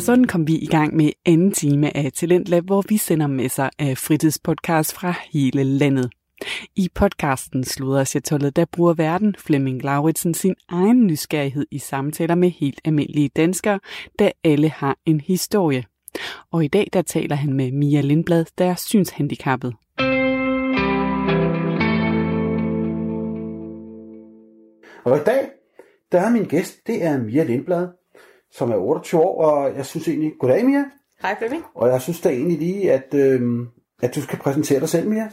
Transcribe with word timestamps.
Og 0.00 0.04
sådan 0.04 0.24
kom 0.24 0.46
vi 0.46 0.58
i 0.58 0.66
gang 0.66 0.96
med 0.96 1.10
anden 1.26 1.52
time 1.52 1.96
af 1.96 2.12
Talentlab, 2.12 2.64
hvor 2.64 2.84
vi 2.88 2.96
sender 2.96 3.26
masser 3.26 3.68
af 3.78 3.98
fritidspodcast 3.98 4.94
fra 4.94 5.14
hele 5.32 5.64
landet. 5.64 6.10
I 6.76 6.88
podcasten 6.94 7.64
Sluder 7.64 8.04
Chatollet, 8.04 8.56
der 8.56 8.64
bruger 8.64 8.94
verden 8.94 9.34
Flemming 9.38 9.82
Lauritsen 9.82 10.34
sin 10.34 10.54
egen 10.68 11.06
nysgerrighed 11.06 11.66
i 11.70 11.78
samtaler 11.78 12.34
med 12.34 12.50
helt 12.50 12.80
almindelige 12.84 13.28
danskere, 13.28 13.80
der 14.18 14.30
alle 14.44 14.68
har 14.68 14.96
en 15.06 15.20
historie. 15.20 15.84
Og 16.52 16.64
i 16.64 16.68
dag 16.68 16.88
der 16.92 17.02
taler 17.02 17.36
han 17.36 17.52
med 17.52 17.72
Mia 17.72 18.00
Lindblad, 18.00 18.44
der 18.58 18.64
er 18.64 18.74
synshandicappet. 18.74 19.74
Og 25.04 25.16
i 25.16 25.24
dag, 25.26 25.48
der 26.12 26.20
er 26.20 26.30
min 26.30 26.44
gæst, 26.44 26.86
det 26.86 27.04
er 27.04 27.18
Mia 27.18 27.42
Lindblad, 27.42 27.88
som 28.52 28.70
er 28.70 28.76
28 28.76 29.20
år, 29.20 29.44
og 29.44 29.76
jeg 29.76 29.86
synes 29.86 30.08
egentlig, 30.08 30.32
goddag 30.38 30.64
Mia. 30.64 30.84
Hej 31.22 31.38
Flemming. 31.38 31.64
Og 31.74 31.88
jeg 31.88 32.00
synes 32.00 32.20
da 32.20 32.28
egentlig 32.28 32.58
lige, 32.58 32.92
at, 32.92 33.14
øh, 33.14 33.40
at 34.02 34.14
du 34.14 34.22
skal 34.22 34.38
præsentere 34.38 34.80
dig 34.80 34.88
selv, 34.88 35.08
Mia. 35.08 35.28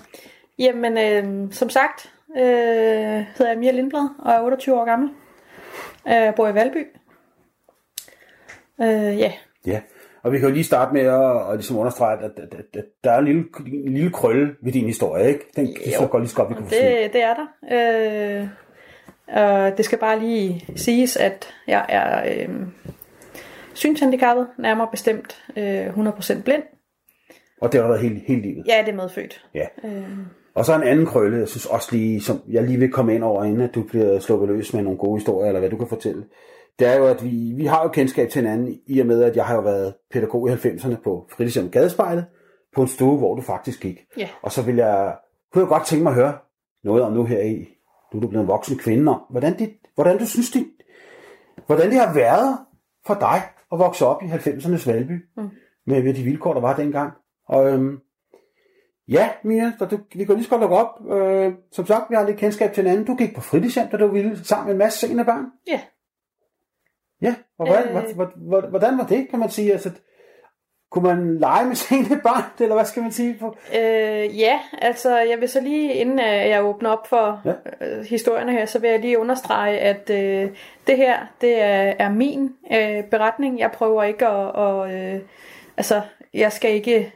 Jamen, 0.60 0.98
øh, 0.98 1.52
som 1.54 1.70
sagt, 1.70 2.14
øh, 2.38 2.44
hedder 2.44 3.50
jeg 3.50 3.58
Mia 3.58 3.72
Lindblad 3.72 4.10
og 4.20 4.32
er 4.32 4.42
28 4.42 4.80
år 4.80 4.86
gammel. 4.86 5.10
Jeg 6.06 6.34
bor 6.36 6.48
i 6.48 6.54
Valby. 6.54 6.88
Øh, 8.82 9.20
ja. 9.20 9.32
Ja, 9.66 9.82
og 10.24 10.32
vi 10.32 10.40
kan 10.40 10.48
jo 10.48 10.54
lige 10.54 10.64
starte 10.64 10.94
med 10.94 11.02
at, 11.02 11.52
at 11.52 11.56
ligesom 11.56 11.78
understrege, 11.78 12.18
at, 12.18 12.24
at, 12.24 12.54
at, 12.54 12.66
at 12.74 12.86
der 13.04 13.12
er 13.12 13.20
en 13.20 13.26
lille, 13.26 13.46
en 13.66 13.94
lille 13.94 14.12
krølle 14.12 14.56
ved 14.64 14.72
din 14.72 14.86
historie, 14.86 15.28
ikke? 15.28 15.46
Den 15.56 15.74
kan 15.74 15.94
så 16.00 16.08
godt 16.08 16.24
lige 16.24 16.30
skop, 16.30 16.50
vi 16.50 16.54
kan 16.54 16.64
det, 16.64 17.14
det 17.14 17.24
er 17.24 17.34
der. 17.34 17.48
Øh, 18.42 18.48
og 19.28 19.78
det 19.78 19.86
skal 19.86 20.00
bare 20.00 20.20
lige 20.20 20.66
siges, 20.76 21.18
at 21.18 21.54
jeg 21.68 21.86
er 21.90 22.34
øh, 22.34 22.56
synshandicappet, 23.78 24.48
nærmere 24.60 24.88
bestemt 24.92 25.44
øh, 25.58 25.88
100% 25.88 26.42
blind. 26.44 26.64
Og 27.62 27.72
det 27.72 27.82
har 27.82 27.88
været 27.88 28.02
hele, 28.02 28.22
hele 28.28 28.42
livet? 28.42 28.68
Ja, 28.68 28.82
det 28.86 28.90
er 28.90 28.96
medfødt. 28.96 29.46
Ja. 29.54 29.66
Øh. 29.84 30.18
Og 30.56 30.66
så 30.66 30.76
en 30.76 30.84
anden 30.84 31.06
krølle, 31.06 31.38
jeg 31.38 31.48
synes 31.48 31.66
også 31.66 31.90
lige, 31.92 32.22
som 32.22 32.42
jeg 32.48 32.64
lige 32.64 32.80
vil 32.80 32.92
komme 32.92 33.16
ind 33.16 33.24
over, 33.24 33.44
inden 33.44 33.62
at 33.62 33.76
du 33.76 33.84
bliver 33.84 34.20
sluppet 34.20 34.50
løs 34.50 34.74
med 34.74 34.82
nogle 34.82 35.00
gode 35.00 35.18
historier, 35.20 35.48
eller 35.48 35.60
hvad 35.60 35.70
du 35.70 35.78
kan 35.78 35.88
fortælle. 35.88 36.24
Det 36.80 36.88
er 36.88 36.98
jo, 36.98 37.08
at 37.08 37.24
vi, 37.24 37.54
vi 37.56 37.66
har 37.66 37.84
jo 37.84 37.90
kendskab 37.90 38.30
til 38.30 38.42
hinanden, 38.42 38.80
i 38.88 39.00
og 39.00 39.08
med, 39.08 39.24
at 39.24 39.36
jeg 39.36 39.46
har 39.46 39.56
jo 39.56 39.62
været 39.62 39.94
pædagog 40.12 40.50
i 40.50 40.54
90'erne 40.54 40.96
på 41.04 41.28
fritidshjem 41.32 41.70
Gadespejlet, 41.70 42.26
på 42.76 42.82
en 42.82 42.88
stue, 42.88 43.18
hvor 43.18 43.36
du 43.36 43.42
faktisk 43.42 43.82
gik. 43.82 44.00
Ja. 44.18 44.30
Og 44.42 44.52
så 44.52 44.62
vil 44.62 44.76
jeg, 44.76 45.16
kunne 45.54 45.62
jeg 45.62 45.70
godt 45.70 45.86
tænke 45.86 46.04
mig 46.04 46.10
at 46.10 46.16
høre 46.16 46.38
noget 46.84 47.04
om 47.04 47.14
nu 47.14 47.26
her 47.26 47.42
i, 47.42 47.68
nu 48.14 48.18
er 48.18 48.22
du 48.22 48.28
blevet 48.28 48.44
en 48.44 48.48
voksen 48.48 48.78
kvinde, 48.78 49.12
om 49.12 49.22
hvordan, 49.30 49.58
dit, 49.58 49.70
hvordan 49.96 50.18
du 50.18 50.26
synes, 50.26 50.52
dit, 50.52 50.68
hvordan 51.66 51.90
det 51.90 52.00
har 52.00 52.14
været 52.14 52.58
for 53.08 53.14
dig 53.14 53.42
at 53.72 53.80
vokse 53.80 54.06
op 54.06 54.24
i 54.24 54.26
90'ernes 54.26 54.90
Valby, 54.92 55.26
mm. 55.38 55.50
med, 55.86 56.04
med 56.04 56.14
de 56.14 56.24
vilkår, 56.24 56.54
der 56.54 56.62
var 56.62 56.76
dengang. 56.76 57.14
Og 57.48 57.74
øhm, 57.74 58.00
ja, 59.08 59.30
Mia, 59.44 59.72
så 59.80 59.86
du, 59.86 60.00
vi 60.16 60.26
kan 60.26 60.36
lige 60.36 60.44
så 60.44 60.50
godt 60.50 60.62
lukke 60.62 60.76
op. 60.76 61.12
Øh, 61.12 61.54
som 61.72 61.86
sagt, 61.86 62.10
vi 62.10 62.16
har 62.16 62.26
lidt 62.26 62.38
kendskab 62.38 62.74
til 62.74 62.84
hinanden. 62.84 63.06
Du 63.06 63.16
gik 63.16 63.36
på 63.36 63.42
fritidshjem, 63.42 63.88
da 63.88 63.98
du 63.98 64.08
ville 64.08 64.44
sammen 64.44 64.66
med 64.66 64.74
en 64.74 64.78
masse 64.78 65.08
sene 65.08 65.26
børn. 65.26 65.46
Ja. 65.68 65.82
Ja, 67.22 67.36
og 67.58 67.68
hvordan, 67.68 68.10
øh... 68.10 68.16
hvordan, 68.16 68.70
hvordan 68.70 68.98
var 68.98 69.06
det, 69.06 69.28
kan 69.30 69.40
man 69.40 69.50
sige? 69.50 69.72
Altså, 69.72 69.92
kunne 70.92 71.04
man 71.04 71.38
lege 71.38 71.66
med 71.66 71.76
sene 71.76 72.22
børn, 72.24 72.44
eller 72.64 72.76
hvad 72.76 72.86
skal 72.86 73.04
man 73.04 73.12
sige? 73.12 73.38
På? 73.40 73.56
Øh, 73.76 74.40
ja, 74.40 74.60
altså 74.82 75.18
jeg 75.18 75.40
vil 75.40 75.50
så 75.50 75.62
lige, 75.62 75.94
inden 75.94 76.20
jeg 76.20 76.64
åbner 76.64 76.90
op 76.90 77.08
for 77.08 77.42
ja. 77.46 77.54
øh, 77.82 78.06
historierne 78.06 78.52
her, 78.52 78.66
så 78.66 78.80
vil 78.80 78.90
jeg 78.90 79.00
lige 79.00 79.20
understrege, 79.20 79.80
at 79.80 80.10
øh, 80.10 80.50
det 80.88 80.98
her, 80.98 81.20
det 81.42 81.62
er, 81.62 81.94
er 82.00 82.10
min 82.10 82.56
øh, 82.72 83.04
beretning. 83.04 83.60
Jeg 83.60 83.72
prøver 83.72 84.04
ikke 84.04 84.28
at, 84.28 84.52
og, 84.52 84.94
øh, 84.94 85.22
altså 85.78 86.02
jeg 86.34 86.52
skal 86.52 86.72
ikke, 86.72 87.14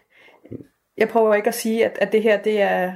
jeg 0.97 1.09
prøver 1.09 1.33
ikke 1.33 1.47
at 1.47 1.55
sige, 1.55 1.85
at, 1.85 1.97
at 2.01 2.11
det 2.11 2.23
her, 2.23 2.37
det 2.37 2.61
er... 2.61 2.93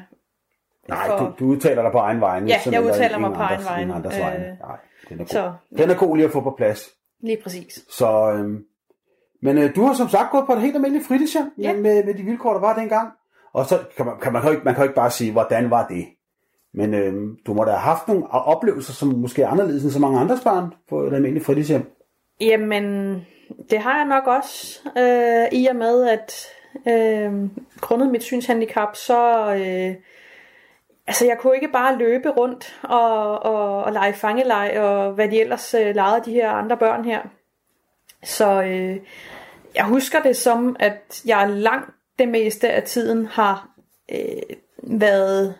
Nej, 0.89 1.07
for... 1.07 1.17
du, 1.17 1.33
du 1.39 1.45
udtaler 1.45 1.81
dig 1.81 1.91
på 1.91 1.97
egen 1.97 2.21
vegne. 2.21 2.47
Ja, 2.47 2.71
jeg 2.71 2.83
udtaler 2.83 3.17
mig 3.17 3.33
på 3.33 3.39
egen 3.39 3.65
vegne. 3.65 3.93
Øh, 3.95 4.01
Nej, 4.01 4.77
den 5.09 5.13
er 5.13 5.17
god. 5.17 5.27
Så, 5.27 5.53
den 5.77 5.89
er 5.89 5.95
god 5.95 6.15
lige 6.15 6.25
at 6.25 6.31
få 6.31 6.41
på 6.41 6.53
plads. 6.57 6.89
Lige 7.23 7.37
præcis. 7.43 7.79
Så, 7.89 8.31
øhm, 8.31 8.63
men 9.45 9.57
øh, 9.57 9.75
du 9.75 9.85
har 9.85 9.93
som 9.93 10.09
sagt 10.09 10.31
gået 10.31 10.45
på 10.45 10.53
et 10.53 10.61
helt 10.61 10.75
almindeligt 10.75 11.07
fritidshjem 11.07 11.51
ja. 11.57 11.73
med, 11.73 12.03
med 12.03 12.13
de 12.13 12.23
vilkår, 12.23 12.53
der 12.53 12.59
var 12.59 12.75
dengang. 12.75 13.09
Og 13.53 13.65
så 13.65 13.79
kan 13.97 14.05
man, 14.05 14.15
kan 14.21 14.33
man, 14.33 14.41
kan 14.41 14.51
ikke, 14.51 14.63
man 14.63 14.75
kan 14.75 14.83
ikke 14.83 14.95
bare 14.95 15.11
sige, 15.11 15.31
hvordan 15.31 15.69
var 15.69 15.87
det? 15.87 16.05
Men 16.73 16.93
øh, 16.93 17.13
du 17.47 17.53
må 17.53 17.63
da 17.63 17.71
have 17.71 17.79
haft 17.79 18.07
nogle 18.07 18.31
oplevelser, 18.31 18.93
som 18.93 19.07
måske 19.07 19.41
er 19.41 19.47
anderledes 19.47 19.83
end 19.83 19.91
så 19.91 19.99
mange 19.99 20.19
andre 20.19 20.37
børn 20.43 20.73
på 20.89 21.01
et 21.01 21.13
almindeligt 21.13 21.45
fritidshjem. 21.45 21.91
Jamen, 22.41 23.15
det 23.69 23.79
har 23.79 23.97
jeg 23.97 24.05
nok 24.05 24.27
også. 24.27 24.79
Øh, 24.97 25.59
I 25.59 25.65
og 25.65 25.75
med, 25.75 26.07
at 26.07 26.47
øh, 26.87 27.49
grundet 27.81 28.09
mit 28.11 28.23
synshandicap, 28.23 28.95
så... 28.95 29.53
Øh, 29.53 29.95
altså, 31.07 31.25
jeg 31.25 31.37
kunne 31.39 31.55
ikke 31.55 31.71
bare 31.73 31.97
løbe 31.97 32.29
rundt 32.29 32.79
og, 32.83 33.45
og, 33.45 33.83
og 33.83 33.91
lege 33.93 34.13
fangeleg, 34.13 34.79
og 34.79 35.11
hvad 35.11 35.29
de 35.29 35.41
ellers 35.41 35.73
øh, 35.73 35.95
legede 35.95 36.25
de 36.25 36.31
her 36.31 36.51
andre 36.51 36.77
børn 36.77 37.05
her. 37.05 37.21
Så 38.23 38.63
øh, 38.63 38.97
jeg 39.75 39.85
husker 39.85 40.21
det 40.21 40.37
som, 40.37 40.75
at 40.79 41.21
jeg 41.25 41.49
langt 41.49 41.91
det 42.19 42.27
meste 42.27 42.69
af 42.69 42.83
tiden 42.83 43.25
har 43.25 43.69
øh, 44.11 44.57
været 44.83 45.55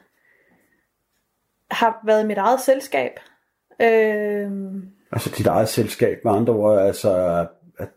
har 1.71 1.99
været 2.05 2.25
mit 2.25 2.37
eget 2.37 2.61
selskab. 2.61 3.11
Øh, 3.81 4.51
altså 5.11 5.29
dit 5.37 5.47
eget 5.47 5.69
selskab 5.69 6.17
med 6.23 6.31
andre 6.31 6.53
ord, 6.53 6.79
altså 6.79 7.15
at, 7.79 7.87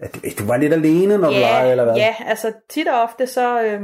at, 0.00 0.24
at 0.24 0.38
du 0.38 0.44
var 0.44 0.56
lidt 0.56 0.72
alene, 0.72 1.18
når 1.18 1.30
ja, 1.30 1.36
du 1.36 1.40
legede, 1.40 1.70
eller 1.70 1.84
hvad? 1.84 1.94
Ja, 1.96 2.14
altså 2.26 2.52
tit 2.68 2.88
og 2.88 3.02
ofte, 3.02 3.26
så, 3.26 3.62
øh, 3.62 3.82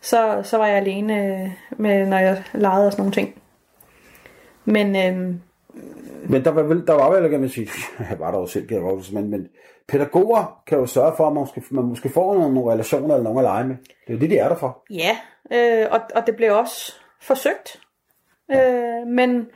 så, 0.00 0.40
så 0.44 0.56
var 0.56 0.66
jeg 0.66 0.76
alene 0.76 1.52
med, 1.70 2.06
når 2.06 2.18
jeg 2.18 2.42
legede 2.54 2.86
og 2.86 2.92
sådan 2.92 3.02
nogle 3.02 3.12
ting. 3.12 3.42
Men 4.64 4.96
øh, 4.96 5.34
men 6.28 6.44
der 6.44 6.50
var 6.50 6.62
vel, 6.62 6.86
der 6.86 6.92
var 6.92 7.10
vel, 7.10 7.30
kan 7.30 7.40
man 7.40 7.48
sige, 7.48 7.68
jeg 8.10 8.18
var 8.18 8.30
der 8.30 8.38
jo 8.38 8.46
selv, 8.46 8.72
men, 9.12 9.30
men 9.30 9.48
pædagoger 9.88 10.62
kan 10.66 10.78
jo 10.78 10.86
sørge 10.86 11.16
for, 11.16 11.26
at 11.26 11.32
man 11.32 11.40
måske, 11.40 11.62
man 11.70 11.84
måske 11.84 12.08
får 12.08 12.34
nogle, 12.34 12.54
nogle 12.54 12.72
relationer 12.72 13.14
eller 13.14 13.24
nogen 13.24 13.38
at 13.38 13.44
lege 13.44 13.64
med. 13.64 13.76
Det 13.76 14.08
er 14.08 14.12
jo 14.12 14.18
det, 14.18 14.30
de 14.30 14.38
er 14.38 14.48
der 14.48 14.56
for. 14.56 14.84
Ja, 14.90 15.18
øh, 15.52 15.86
og, 15.90 16.00
og 16.14 16.26
det 16.26 16.36
blev 16.36 16.56
også 16.56 16.94
forsøgt. 17.20 17.80
Ja. 18.48 19.00
Øh, 19.00 19.06
men... 19.06 19.46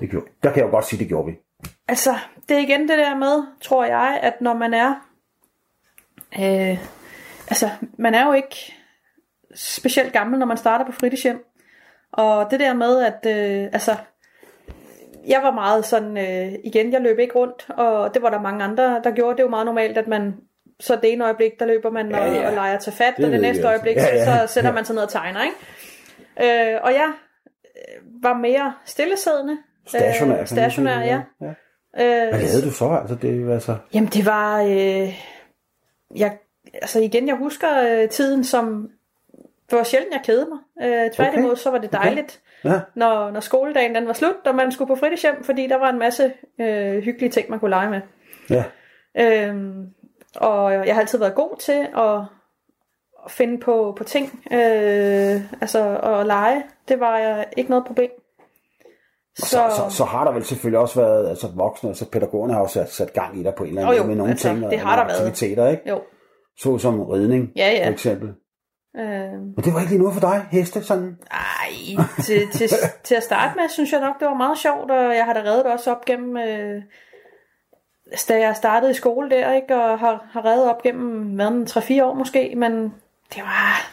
Det 0.00 0.10
gjorde, 0.10 0.26
der 0.42 0.50
kan 0.50 0.58
jeg 0.58 0.66
jo 0.66 0.70
godt 0.70 0.84
sige, 0.84 0.98
det 0.98 1.08
gjorde 1.08 1.26
vi. 1.26 1.38
Altså, 1.88 2.14
det 2.48 2.56
er 2.56 2.60
igen 2.60 2.88
det 2.88 2.98
der 2.98 3.16
med, 3.16 3.42
tror 3.60 3.84
jeg, 3.84 4.20
at 4.22 4.40
når 4.40 4.54
man 4.54 4.74
er... 4.74 4.94
Øh, 6.38 6.78
altså, 7.48 7.70
man 7.98 8.14
er 8.14 8.26
jo 8.26 8.32
ikke 8.32 8.74
specielt 9.54 10.12
gammel, 10.12 10.38
når 10.38 10.46
man 10.46 10.56
starter 10.56 10.86
på 10.86 10.92
fritidshjem. 10.92 11.44
Og 12.12 12.50
det 12.50 12.60
der 12.60 12.74
med, 12.74 13.02
at 13.02 13.26
øh, 13.26 13.68
altså, 13.72 13.96
jeg 15.26 15.40
var 15.42 15.50
meget 15.50 15.84
sådan, 15.84 16.16
øh, 16.16 16.52
igen, 16.64 16.92
jeg 16.92 17.00
løb 17.00 17.18
ikke 17.18 17.34
rundt, 17.34 17.66
og 17.70 18.14
det 18.14 18.22
var 18.22 18.30
der 18.30 18.40
mange 18.40 18.64
andre, 18.64 19.00
der 19.04 19.10
gjorde. 19.10 19.32
Det 19.32 19.40
er 19.40 19.44
jo 19.44 19.50
meget 19.50 19.66
normalt, 19.66 19.98
at 19.98 20.08
man, 20.08 20.34
så 20.80 20.96
det 20.96 21.12
ene 21.12 21.24
øjeblik, 21.24 21.60
der 21.60 21.66
løber 21.66 21.90
man 21.90 22.14
og, 22.14 22.28
ja, 22.28 22.32
ja. 22.32 22.48
og 22.48 22.54
leger 22.54 22.78
til 22.78 22.92
fat, 22.92 23.14
det 23.16 23.24
og 23.24 23.30
det 23.30 23.40
næste 23.40 23.66
øjeblik, 23.66 23.96
ja, 23.96 24.16
ja. 24.16 24.46
så 24.46 24.52
sætter 24.54 24.72
man 24.72 24.84
sig 24.84 24.94
ned 24.94 25.02
og 25.02 25.08
tegner, 25.08 25.40
ikke? 25.42 26.74
Øh, 26.74 26.80
og 26.82 26.92
jeg 26.92 27.12
øh, 27.64 28.22
var 28.22 28.34
mere 28.34 28.74
stillesiddende. 28.84 29.58
Stationær. 29.86 30.40
Øh, 30.40 30.46
stationær, 30.46 31.00
ja. 31.00 31.20
ja. 31.40 31.46
Øh, 31.46 32.28
Hvad 32.28 32.40
lavede 32.40 32.66
du 32.66 32.70
så? 32.70 32.98
Altså, 33.00 33.14
det, 33.22 33.52
altså... 33.52 33.76
Jamen, 33.94 34.08
det 34.08 34.26
var... 34.26 34.62
Øh, 34.62 35.22
jeg, 36.16 36.38
altså 36.74 37.00
igen, 37.00 37.28
jeg 37.28 37.36
husker 37.36 37.68
øh, 37.82 38.08
tiden 38.08 38.44
som... 38.44 38.90
Det 39.70 39.78
var 39.78 39.84
sjældent, 39.84 40.12
jeg 40.12 40.20
kedede 40.24 40.46
mig. 40.48 40.88
Øh, 40.88 41.10
tværtimod, 41.10 41.50
okay. 41.50 41.60
så 41.60 41.70
var 41.70 41.78
det 41.78 41.92
dejligt. 41.92 42.40
Ja. 42.64 42.80
når, 42.94 43.30
når 43.30 43.40
skoledagen 43.40 43.94
den 43.94 44.06
var 44.06 44.12
slut, 44.12 44.46
og 44.46 44.54
man 44.54 44.72
skulle 44.72 44.88
på 44.88 44.96
fritidshjem, 44.96 45.44
fordi 45.44 45.66
der 45.66 45.78
var 45.78 45.88
en 45.88 45.98
masse 45.98 46.32
øh, 46.60 47.02
hyggelige 47.02 47.30
ting, 47.30 47.50
man 47.50 47.60
kunne 47.60 47.70
lege 47.70 47.90
med. 47.90 48.00
Ja. 48.50 48.64
Øhm, 49.18 49.86
og 50.36 50.72
jeg 50.72 50.94
har 50.94 51.00
altid 51.00 51.18
været 51.18 51.34
god 51.34 51.56
til 51.58 51.86
at, 51.96 52.20
at 53.24 53.30
finde 53.30 53.58
på, 53.58 53.94
på 53.98 54.04
ting, 54.04 54.42
øh, 54.52 55.60
altså 55.60 55.98
at 56.02 56.26
lege. 56.26 56.62
Det 56.88 57.00
var 57.00 57.18
jeg 57.18 57.46
ikke 57.56 57.70
noget 57.70 57.84
problem. 57.86 58.10
Så, 59.38 59.46
så, 59.46 59.58
så, 59.76 59.96
så 59.96 60.04
har 60.04 60.24
der 60.24 60.32
vel 60.32 60.44
selvfølgelig 60.44 60.78
også 60.78 61.00
været, 61.00 61.28
altså 61.28 61.48
voksne, 61.56 61.88
altså 61.88 62.10
pædagogerne 62.10 62.52
har 62.52 62.60
jo 62.60 62.66
sat, 62.66 62.92
sat 62.92 63.12
gang 63.12 63.40
i 63.40 63.42
dig 63.42 63.54
på 63.54 63.64
en 63.64 63.68
eller 63.68 63.82
anden 63.82 63.98
måde 63.98 64.08
med 64.08 64.16
nogle 64.16 64.30
altså, 64.30 64.48
ting, 64.48 64.70
det 64.70 64.78
har 64.78 64.96
der 64.96 65.14
aktiviteter, 65.14 65.62
været. 65.62 65.72
ikke? 65.72 65.88
Jo. 65.88 66.00
Så 66.58 66.78
som 66.78 67.00
ridning, 67.00 67.52
ja, 67.56 67.70
ja. 67.70 67.86
for 67.86 67.92
eksempel. 67.92 68.32
Øh... 68.96 69.32
Men 69.32 69.64
det 69.64 69.74
var 69.74 69.80
ikke 69.80 69.92
lige 69.92 70.02
noget 70.02 70.14
for 70.14 70.20
dig, 70.20 70.46
heste 70.50 70.82
sådan? 70.82 71.16
Nej, 71.32 72.04
til, 72.22 72.48
til, 72.52 72.68
til 73.04 73.14
at 73.14 73.22
starte 73.22 73.52
med, 73.56 73.68
synes 73.68 73.92
jeg 73.92 74.00
nok, 74.00 74.20
det 74.20 74.28
var 74.28 74.34
meget 74.34 74.58
sjovt, 74.58 74.90
og 74.90 75.16
jeg 75.16 75.24
har 75.24 75.32
da 75.32 75.40
reddet 75.40 75.66
også 75.66 75.90
op 75.90 76.04
gennem, 76.04 76.36
øh, 76.36 76.82
da 78.28 78.40
jeg 78.40 78.56
startede 78.56 78.90
i 78.90 78.94
skole 78.94 79.30
der, 79.30 79.52
ikke, 79.52 79.74
og 79.74 79.98
har, 79.98 80.26
har 80.30 80.44
reddet 80.44 80.70
op 80.70 80.82
gennem, 80.82 81.34
hvad, 81.34 81.66
3-4 82.00 82.02
år 82.02 82.14
måske, 82.14 82.54
men 82.56 82.72
det 83.34 83.42
var, 83.42 83.92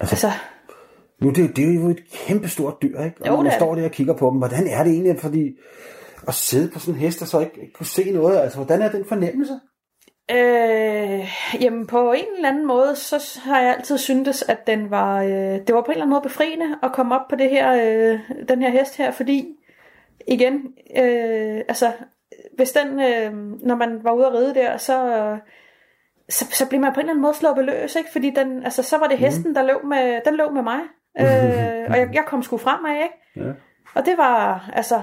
altså, 0.00 0.14
altså 0.14 0.30
nu 1.20 1.30
det, 1.30 1.56
det 1.56 1.70
er 1.70 1.74
jo 1.74 1.88
et 1.88 2.10
kæmpestort 2.12 2.82
dyr, 2.82 3.00
ikke? 3.00 3.16
Og 3.20 3.26
jo, 3.26 3.32
når 3.32 3.42
man 3.42 3.52
står 3.52 3.74
der 3.74 3.84
og 3.84 3.90
kigger 3.90 4.14
på 4.14 4.30
dem, 4.30 4.38
hvordan 4.38 4.66
er 4.66 4.84
det 4.84 4.92
egentlig, 4.92 5.20
fordi 5.20 5.58
at 6.28 6.34
sidde 6.34 6.70
på 6.70 6.78
sådan 6.78 6.94
en 6.94 7.00
hest 7.00 7.22
og 7.22 7.28
så 7.28 7.40
ikke, 7.40 7.60
ikke 7.60 7.72
kunne 7.72 7.86
se 7.86 8.10
noget, 8.10 8.38
altså 8.38 8.56
hvordan 8.58 8.82
er 8.82 8.90
den 8.90 9.04
fornemmelse? 9.04 9.60
Øh, 10.30 11.28
jamen 11.62 11.86
på 11.86 12.12
en 12.12 12.24
eller 12.36 12.48
anden 12.48 12.66
måde, 12.66 12.96
så 12.96 13.40
har 13.44 13.60
jeg 13.60 13.76
altid 13.76 13.98
syntes, 13.98 14.42
at 14.42 14.66
den 14.66 14.90
var, 14.90 15.22
øh, 15.22 15.30
det 15.66 15.74
var 15.74 15.80
på 15.80 15.86
en 15.86 15.90
eller 15.90 16.02
anden 16.02 16.10
måde 16.10 16.22
befriende 16.22 16.78
at 16.82 16.92
komme 16.92 17.14
op 17.14 17.28
på 17.28 17.36
det 17.36 17.50
her, 17.50 17.72
øh, 17.72 18.20
den 18.48 18.62
her 18.62 18.70
hest 18.70 18.96
her, 18.96 19.10
fordi 19.10 19.56
igen, 20.28 20.54
øh, 20.96 21.60
altså 21.68 21.92
hvis 22.56 22.72
den, 22.72 23.00
øh, 23.00 23.32
når 23.66 23.74
man 23.74 24.04
var 24.04 24.12
ude 24.12 24.26
at 24.26 24.32
ride 24.32 24.54
der, 24.54 24.76
så, 24.76 25.06
øh, 25.06 25.38
så, 26.28 26.46
så 26.50 26.68
blev 26.68 26.80
man 26.80 26.92
på 26.92 27.00
en 27.00 27.04
eller 27.04 27.12
anden 27.12 27.22
måde 27.22 27.34
sluppet 27.34 27.64
løs, 27.64 27.96
ikke? 27.96 28.12
Fordi 28.12 28.30
den, 28.30 28.64
altså, 28.64 28.82
så 28.82 28.98
var 28.98 29.06
det 29.06 29.18
hesten, 29.18 29.54
der 29.54 29.62
løb 29.62 29.84
med, 29.84 30.20
den 30.24 30.34
løb 30.34 30.52
med 30.52 30.62
mig. 30.62 30.80
Øh, 31.20 31.90
og 31.90 31.98
jeg, 31.98 32.08
jeg 32.12 32.24
kom 32.26 32.42
sgu 32.42 32.56
fremad, 32.56 32.94
ikke? 32.94 33.14
Ja. 33.36 33.52
Og 33.94 34.06
det 34.06 34.18
var, 34.18 34.70
altså, 34.72 35.02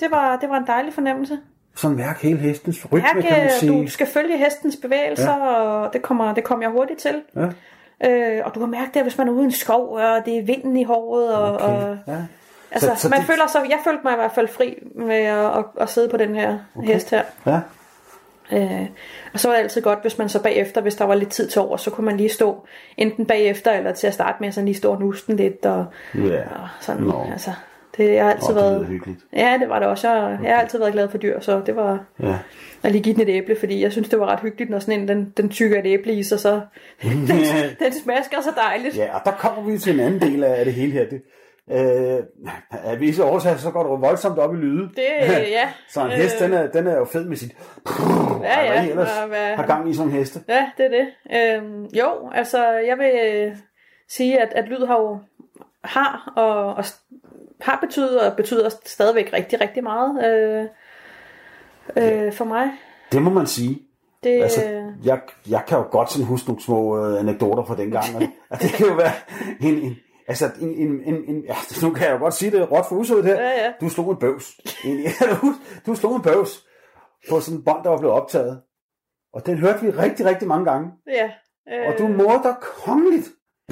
det 0.00 0.10
var, 0.10 0.36
det 0.36 0.48
var 0.48 0.56
en 0.56 0.66
dejlig 0.66 0.92
fornemmelse. 0.92 1.38
Sådan 1.78 1.96
mærk 1.96 2.22
hele 2.22 2.38
hestens 2.38 2.86
rytme, 2.92 3.00
Mærke, 3.14 3.28
kan 3.28 3.38
man 3.38 3.50
sige. 3.50 3.82
du 3.82 3.86
skal 3.90 4.06
følge 4.06 4.38
hestens 4.38 4.76
bevægelser, 4.82 5.36
ja. 5.36 5.46
og 5.46 5.92
det 5.92 6.02
kommer, 6.02 6.34
det 6.34 6.44
kommer 6.44 6.64
jeg 6.64 6.70
hurtigt 6.70 7.00
til. 7.00 7.22
Ja. 7.36 7.46
Øh, 8.10 8.42
og 8.44 8.54
du 8.54 8.60
kan 8.60 8.70
mærke 8.70 8.90
det, 8.94 9.02
hvis 9.02 9.18
man 9.18 9.28
er 9.28 9.32
ude 9.32 9.42
i 9.42 9.44
en 9.44 9.52
skov, 9.52 9.88
og 9.94 10.22
det 10.24 10.38
er 10.38 10.42
vinden 10.42 10.76
i 10.76 10.84
håret, 10.84 11.34
og, 11.34 11.54
okay. 11.54 11.64
og 11.64 11.98
Ja. 12.08 12.16
altså, 12.72 12.88
Så- 12.94 13.00
så 13.02 13.08
man 13.08 13.18
det- 13.18 13.26
føler 13.26 13.46
sig, 13.46 13.60
jeg 13.68 13.78
følte 13.84 14.00
mig 14.04 14.12
i 14.12 14.16
hvert 14.16 14.32
fald 14.32 14.48
fri 14.48 14.78
med 14.94 15.16
at, 15.16 15.44
at, 15.58 15.64
at 15.80 15.88
sidde 15.88 16.08
på 16.08 16.16
den 16.16 16.34
her 16.34 16.58
okay. 16.76 16.86
hest 16.92 17.10
her. 17.10 17.22
Ja. 17.46 17.60
Øh, 18.52 18.86
og 19.32 19.40
så 19.40 19.48
var 19.48 19.54
det 19.56 19.62
altid 19.62 19.82
godt, 19.82 20.02
hvis 20.02 20.18
man 20.18 20.28
så 20.28 20.42
bagefter, 20.42 20.80
hvis 20.80 20.94
der 20.94 21.04
var 21.04 21.14
lidt 21.14 21.30
tid 21.30 21.48
til 21.48 21.60
over, 21.60 21.76
så 21.76 21.90
kunne 21.90 22.04
man 22.04 22.16
lige 22.16 22.28
stå 22.28 22.66
enten 22.96 23.26
bagefter 23.26 23.72
eller 23.72 23.92
til 23.92 24.06
at 24.06 24.14
starte 24.14 24.36
med, 24.40 24.52
så 24.52 24.62
lige 24.62 24.74
stå 24.74 24.92
og 24.92 25.00
nuste 25.00 25.26
den 25.26 25.36
lidt. 25.36 25.66
Og, 25.66 25.84
Ja. 26.14 26.40
og 26.40 26.68
sådan, 26.80 27.02
Nå. 27.02 27.26
altså, 27.32 27.50
det 27.98 28.14
jeg 28.14 28.24
har 28.24 28.30
altid 28.32 28.48
det 28.48 28.56
været... 28.56 28.86
hyggeligt. 28.86 29.20
Ja, 29.32 29.56
det 29.60 29.68
var 29.68 29.78
det 29.78 29.88
også. 29.88 30.10
Jeg, 30.10 30.24
okay. 30.34 30.44
jeg 30.44 30.54
har 30.54 30.62
altid 30.62 30.78
været 30.78 30.92
glad 30.92 31.08
for 31.08 31.18
dyr, 31.18 31.40
så 31.40 31.62
det 31.66 31.76
var 31.76 32.04
Ja. 32.22 32.38
at 32.82 32.92
lige 32.92 33.02
give 33.02 33.14
den 33.14 33.22
et 33.22 33.28
æble, 33.28 33.56
fordi 33.56 33.82
jeg 33.82 33.92
synes, 33.92 34.08
det 34.08 34.20
var 34.20 34.26
ret 34.26 34.40
hyggeligt, 34.40 34.70
når 34.70 34.78
sådan 34.78 35.00
en, 35.00 35.08
den, 35.08 35.32
den 35.36 35.48
tykker 35.48 35.78
et 35.78 35.86
æble 35.86 36.12
i 36.12 36.22
sig, 36.22 36.40
så 36.40 36.60
den, 37.02 37.28
den 37.80 37.92
smasker 38.02 38.40
så 38.40 38.50
dejligt. 38.66 38.96
ja, 38.96 39.14
og 39.14 39.20
der 39.24 39.30
kommer 39.32 39.70
vi 39.70 39.78
til 39.78 39.94
en 39.94 40.00
anden 40.00 40.20
del 40.20 40.44
af 40.44 40.64
det 40.64 40.74
hele 40.74 40.92
her. 40.92 41.04
Det, 41.08 41.22
øh, 41.70 42.22
af 42.84 43.00
visse 43.00 43.24
årsager, 43.24 43.56
så 43.56 43.70
går 43.70 43.92
det 43.92 44.00
voldsomt 44.02 44.38
op 44.38 44.54
i 44.54 44.56
lyde. 44.56 44.82
Det, 44.96 45.06
øh, 45.22 45.28
ja. 45.58 45.68
Så 45.90 46.04
en 46.04 46.10
hest, 46.10 46.38
den 46.40 46.52
er, 46.52 46.66
den 46.66 46.86
er 46.86 46.96
jo 46.96 47.04
fed 47.04 47.24
med 47.24 47.36
sit... 47.36 47.52
Ja, 48.42 48.62
ja. 48.64 48.72
Hvad 48.80 48.90
ellers 48.90 49.18
og 49.22 49.28
hvad- 49.28 49.56
har 49.56 49.66
gang 49.66 49.90
i 49.90 49.94
som 49.94 50.10
heste. 50.12 50.40
Ja, 50.48 50.70
det 50.78 50.86
er 50.86 50.90
det. 50.90 51.06
Øhm, 51.62 51.84
jo, 51.84 52.30
altså, 52.34 52.64
jeg 52.72 52.98
vil 52.98 53.10
øh, 53.46 53.56
sige, 54.08 54.40
at, 54.42 54.48
at 54.54 54.68
lyd 54.68 54.86
har 54.86 54.98
jo 55.00 55.18
har 55.84 56.32
og, 56.36 56.74
og 56.74 56.84
har 57.60 57.78
betydet 57.80 58.20
og 58.30 58.36
betyder 58.36 58.68
stadigvæk 58.84 59.32
rigtig, 59.32 59.60
rigtig 59.60 59.82
meget 59.82 60.24
øh, 60.26 60.66
øh, 62.26 62.32
for 62.32 62.44
mig. 62.44 62.70
Det 63.12 63.22
må 63.22 63.30
man 63.30 63.46
sige. 63.46 63.78
Det, 64.22 64.42
Altså, 64.42 64.64
øh, 64.70 65.06
jeg, 65.06 65.20
jeg 65.50 65.62
kan 65.68 65.78
jo 65.78 65.84
godt 65.90 66.10
sådan 66.12 66.26
huske 66.26 66.48
nogle 66.48 66.62
små 66.62 66.98
øh, 67.06 67.20
anekdoter 67.20 67.64
fra 67.64 67.76
den 67.76 67.90
gang. 67.90 68.04
Og, 68.16 68.22
og 68.50 68.62
det 68.62 68.70
kan 68.70 68.86
jo 68.86 68.94
være 68.94 69.12
en, 69.60 69.78
en, 69.78 69.96
altså 70.28 70.50
en, 70.60 70.68
en, 70.74 71.00
en, 71.04 71.24
en 71.28 71.44
ja, 71.44 71.54
nu 71.82 71.90
kan 71.90 72.06
jeg 72.06 72.12
jo 72.12 72.18
godt 72.18 72.34
sige 72.34 72.50
det 72.50 72.70
råt 72.72 72.84
for 72.88 72.96
usødet 72.96 73.24
her. 73.24 73.34
Ja, 73.42 73.64
ja. 73.64 73.72
Du 73.80 73.88
slog 73.88 74.10
en 74.10 74.16
bøvs. 74.16 74.44
Du, 75.42 75.54
du 75.86 75.94
slog 75.94 76.16
en 76.16 76.22
bøvs 76.22 76.64
på 77.30 77.40
sådan 77.40 77.58
en 77.58 77.64
bånd, 77.64 77.84
der 77.84 77.90
var 77.90 77.98
blevet 77.98 78.14
optaget. 78.14 78.62
Og 79.32 79.46
den 79.46 79.58
hørte 79.58 79.80
vi 79.84 79.90
rigtig, 79.90 80.26
rigtig 80.26 80.48
mange 80.48 80.64
gange. 80.70 80.90
ja, 81.06 81.30
øh, 81.72 81.88
Og 81.88 81.98
du 81.98 82.08
mordte 82.08 82.48
dig 82.48 82.56
kongeligt. 82.60 83.28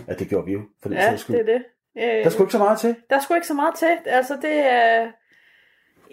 Ja, 0.09 0.13
det 0.15 0.29
gjorde 0.29 0.47
vi 0.47 0.53
jo, 0.53 0.61
for 0.83 0.89
den 0.89 0.99
Ja, 0.99 1.09
sags 1.09 1.21
skyld. 1.23 1.37
det 1.37 1.49
er 1.49 1.53
det. 1.59 1.65
Øh, 1.99 2.25
Der 2.25 2.31
skulle 2.31 2.47
ikke 2.47 2.53
så 2.53 2.59
meget 2.59 2.79
til. 2.79 2.97
Der 3.11 3.17
er 3.17 3.21
sgu 3.21 3.35
ikke 3.35 3.47
så 3.47 3.55
meget 3.55 3.75
til. 3.75 3.99
Altså, 4.07 4.37
det 4.43 4.73
er... 4.73 5.09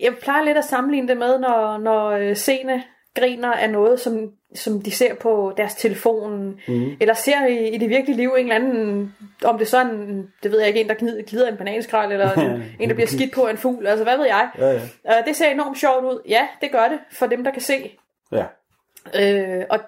Jeg 0.02 0.18
plejer 0.22 0.44
lidt 0.44 0.58
at 0.58 0.66
sammenligne 0.66 1.08
det 1.08 1.18
med, 1.18 1.40
når, 1.40 1.78
når 1.78 2.10
øh, 2.10 2.36
seende 2.36 2.84
griner 3.16 3.54
af 3.54 3.70
noget, 3.70 4.00
som, 4.00 4.32
som 4.56 4.82
de 4.82 4.92
ser 4.92 5.16
på 5.16 5.54
deres 5.58 5.76
telefon, 5.76 6.60
mm. 6.68 6.98
eller 7.00 7.14
ser 7.14 7.46
i, 7.46 7.70
i 7.70 7.78
det 7.78 7.90
virkelige 7.90 8.18
liv 8.18 8.30
en 8.38 8.52
eller 8.52 8.56
anden, 8.56 9.16
om 9.44 9.58
det 9.58 9.66
er 9.66 9.70
sådan, 9.70 10.28
det 10.44 10.52
ved 10.52 10.60
jeg 10.60 10.68
ikke, 10.68 10.82
en, 10.82 10.90
der 10.90 10.94
glider, 10.94 11.24
glider 11.24 11.48
en 11.48 11.58
bananskrald, 11.58 12.12
eller 12.12 12.34
en, 12.56 12.64
en, 12.80 12.90
der 12.90 12.96
bliver 12.96 13.08
skidt 13.08 13.34
på 13.34 13.46
af 13.46 13.52
en 13.52 13.58
fugl, 13.58 13.88
altså 13.88 14.04
hvad 14.04 14.18
ved 14.18 14.26
jeg. 14.26 14.50
Ja, 14.58 14.72
ja. 14.72 15.20
Uh, 15.20 15.26
det 15.28 15.36
ser 15.36 15.50
enormt 15.50 15.78
sjovt 15.78 16.06
ud. 16.06 16.22
Ja, 16.28 16.48
det 16.62 16.72
gør 16.72 16.88
det, 16.88 17.00
for 17.12 17.28
dem, 17.28 17.44
der 17.44 17.52
kan 17.52 17.62
se. 17.62 17.98
Ja. 18.32 18.46
Øh, 19.20 19.66
og 19.70 19.80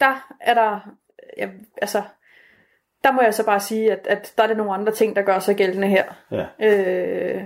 der 0.00 0.28
er 0.40 0.54
der, 0.54 0.80
ja, 1.36 1.48
altså, 1.82 2.02
der 3.04 3.12
må 3.12 3.22
jeg 3.22 3.34
så 3.34 3.44
bare 3.46 3.60
sige, 3.60 3.92
at, 3.92 4.06
at 4.06 4.32
der 4.36 4.42
er 4.42 4.46
det 4.46 4.56
nogle 4.56 4.74
andre 4.74 4.92
ting, 4.92 5.16
der 5.16 5.22
gør 5.22 5.38
sig 5.38 5.56
gældende 5.56 5.88
her. 5.88 6.04
ja. 6.30 6.46
Øh, 6.66 7.42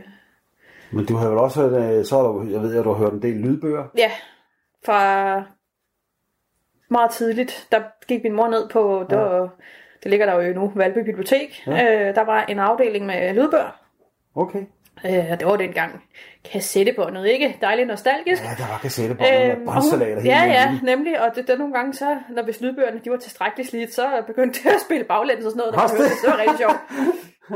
Men 0.93 1.07
du 1.07 1.17
har 1.17 1.29
vel 1.29 1.39
også 1.39 1.61
hørt, 1.61 1.97
øh, 1.99 2.05
så 2.05 2.17
har 2.17 2.23
du, 2.23 2.47
jeg 2.51 2.61
ved, 2.63 2.77
at 2.79 2.85
du 2.85 2.93
har 2.93 2.99
hørt 2.99 3.13
en 3.13 3.23
del 3.23 3.35
lydbøger. 3.37 3.85
Ja, 3.99 4.11
fra 4.87 5.43
meget 6.91 7.11
tidligt, 7.11 7.69
der 7.73 7.81
gik 8.07 8.23
min 8.23 8.33
mor 8.33 8.49
ned 8.49 8.69
på, 8.69 9.07
det, 9.11 9.19
var, 9.19 9.49
det 10.03 10.11
ligger 10.11 10.27
der 10.27 10.43
jo 10.43 10.55
nu, 10.55 10.73
Valby 10.75 10.99
Bibliotek. 10.99 11.67
Ja. 11.67 12.09
Øh, 12.09 12.15
der 12.15 12.25
var 12.25 12.45
en 12.45 12.59
afdeling 12.59 13.07
med 13.07 13.35
lydbøger. 13.35 13.81
Okay. 14.35 14.65
Øh, 15.07 15.25
og 15.33 15.41
det 15.41 15.47
var 15.49 15.57
dengang 15.57 16.03
kassettebåndet, 16.53 17.27
ikke? 17.27 17.59
Dejligt 17.61 17.89
nostalgisk. 17.89 18.43
Ja, 18.43 18.49
der 18.59 18.69
var 18.71 18.79
kassettebånd 18.83 19.29
og 19.29 19.47
Øhm, 19.47 19.69
og 19.69 19.75
hele 20.23 20.37
ja, 20.37 20.45
ja, 20.45 20.79
nemlig. 20.83 21.21
Og 21.21 21.37
det, 21.37 21.49
der 21.49 21.59
nogle 21.59 21.75
gange 21.75 21.95
så, 21.95 22.19
når 22.31 22.43
hvis 22.43 22.61
lydbøgerne 22.61 23.01
de 23.05 23.11
var 23.11 23.17
tilstrækkeligt 23.17 23.71
slidt, 23.71 23.95
så 23.95 24.23
begyndte 24.27 24.61
det 24.63 24.75
at 24.75 24.81
spille 24.81 25.05
baglæns 25.05 25.45
og 25.45 25.51
sådan 25.51 25.59
noget. 25.59 25.75
Der 25.75 25.81
var, 25.81 25.89
det? 25.89 26.31
var 26.31 26.39
rigtig 26.39 26.59
sjovt. 26.59 26.81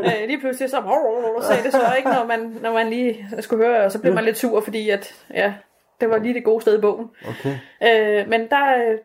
øh, 0.06 0.26
lige 0.26 0.40
pludselig 0.40 0.70
så 0.70 0.81
sagde 1.43 1.62
det 1.62 1.73
så 1.73 1.94
ikke, 1.99 2.11
når 2.11 2.26
man, 2.26 2.40
når 2.62 2.73
man 2.73 2.88
lige 2.90 3.29
skulle 3.41 3.67
høre, 3.67 3.84
og 3.84 3.93
så 3.93 4.00
blev 4.00 4.14
man 4.14 4.25
lidt 4.25 4.38
sur, 4.38 4.61
fordi 4.61 4.91
at, 4.91 5.14
ja, 5.34 5.55
det 6.00 6.11
var 6.11 6.19
lige 6.19 6.34
det 6.34 6.44
gode 6.44 6.61
sted 6.62 6.79
i 6.79 6.81
bogen. 6.81 7.06
Okay. 7.29 7.55
Øh, 7.82 8.29
men 8.29 8.41
der, 8.50 8.76
øh, 8.76 8.99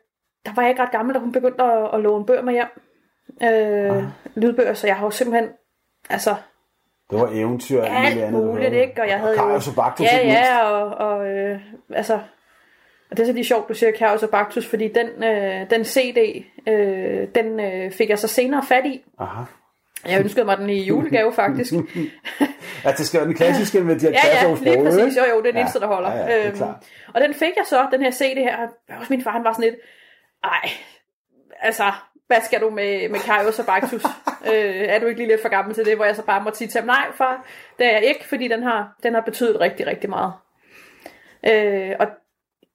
der 0.45 0.51
var 0.55 0.61
jeg 0.61 0.69
ikke 0.69 0.81
ret 0.81 0.91
gammel, 0.91 1.15
da 1.15 1.19
hun 1.19 1.31
begyndte 1.31 1.63
at, 1.63 1.89
at 1.93 1.99
låne 1.99 2.25
bøger 2.25 2.41
med 2.41 2.53
hjem. 2.53 2.67
Øh, 3.43 3.97
Ah. 3.97 4.03
Lydbøger, 4.35 4.73
så 4.73 4.87
jeg 4.87 4.95
har 4.95 5.05
jo 5.05 5.11
simpelthen, 5.11 5.49
altså, 6.09 6.35
Det 7.13 7.21
var 7.21 7.29
eventyr 7.33 7.81
og 7.81 7.87
alt 8.05 8.21
alt 8.21 8.33
muligt, 8.33 8.73
ikke? 8.73 9.01
Og 9.01 9.07
jeg 9.07 9.19
havde 9.19 9.37
og 9.39 9.67
jo... 9.67 9.71
Baktus, 9.75 10.05
ja, 10.05 10.27
ja, 10.27 10.59
og, 10.69 11.09
og 11.09 11.27
øh, 11.27 11.59
altså... 11.93 12.13
Og 13.11 13.17
det 13.17 13.23
er 13.23 13.27
så 13.27 13.33
lige 13.33 13.45
sjovt, 13.45 13.69
du 13.69 13.73
siger 13.73 13.91
Karius 13.91 14.23
og 14.23 14.29
Baktus, 14.29 14.67
fordi 14.67 14.87
den, 14.87 15.23
øh, 15.23 15.69
den 15.69 15.85
CD, 15.85 16.45
øh, 16.67 17.27
den 17.35 17.59
øh, 17.59 17.91
fik 17.91 18.09
jeg 18.09 18.19
så 18.19 18.27
senere 18.27 18.63
fat 18.69 18.85
i. 18.85 19.01
Aha. 19.19 19.43
Jeg 20.07 20.19
ønskede 20.19 20.45
mig 20.45 20.57
den 20.57 20.69
i 20.69 20.83
julegave, 20.83 21.33
faktisk. 21.43 21.73
Ja, 22.85 22.91
det 22.97 23.05
skal 23.07 23.19
være 23.19 23.27
den 23.27 23.35
klassiske 23.35 23.81
med 23.81 23.95
de 23.99 24.05
her 24.05 24.11
Ja, 24.23 24.47
ja, 24.47 24.53
lige 24.53 24.83
præcis. 24.83 25.17
Jo, 25.17 25.23
jo, 25.35 25.41
det 25.41 25.47
er 25.47 25.51
den 25.51 25.55
Ja, 25.55 25.59
eneste, 25.59 25.79
der 25.79 25.87
holder. 25.87 26.11
ja, 26.11 26.25
ja, 26.27 26.47
Øhm, 26.47 26.61
og 27.13 27.21
den 27.21 27.33
fik 27.33 27.51
jeg 27.57 27.65
så, 27.65 27.87
den 27.91 28.01
her 28.01 28.11
CD 28.11 28.37
her. 28.37 28.57
Også 28.99 29.13
min 29.13 29.23
far, 29.23 29.31
han 29.31 29.43
var 29.43 29.53
sådan 29.53 29.63
lidt, 29.63 29.75
ej, 30.43 30.69
altså, 31.61 31.83
hvad 32.27 32.41
skal 32.41 32.61
du 32.61 32.69
med, 32.69 33.09
med 33.09 33.19
Karius 33.19 33.59
og 33.59 33.65
Baktus? 33.65 34.03
øh, 34.51 34.85
er 34.93 34.99
du 34.99 35.05
ikke 35.05 35.19
lige 35.19 35.29
lidt 35.29 35.41
for 35.41 35.49
gammel 35.49 35.75
til 35.75 35.85
det? 35.85 35.95
Hvor 35.95 36.05
jeg 36.05 36.15
så 36.15 36.25
bare 36.25 36.43
måtte 36.43 36.57
sige 36.57 36.67
til 36.67 36.79
ham, 36.79 36.87
nej 36.87 37.11
far, 37.13 37.45
det 37.79 37.85
er 37.85 37.91
jeg 37.91 38.03
ikke, 38.03 38.27
fordi 38.27 38.47
den 38.47 38.63
har, 38.63 38.95
den 39.03 39.13
har 39.13 39.21
betydet 39.21 39.59
rigtig, 39.59 39.87
rigtig 39.87 40.09
meget. 40.09 40.33
Øh, 41.51 41.95
og 41.99 42.07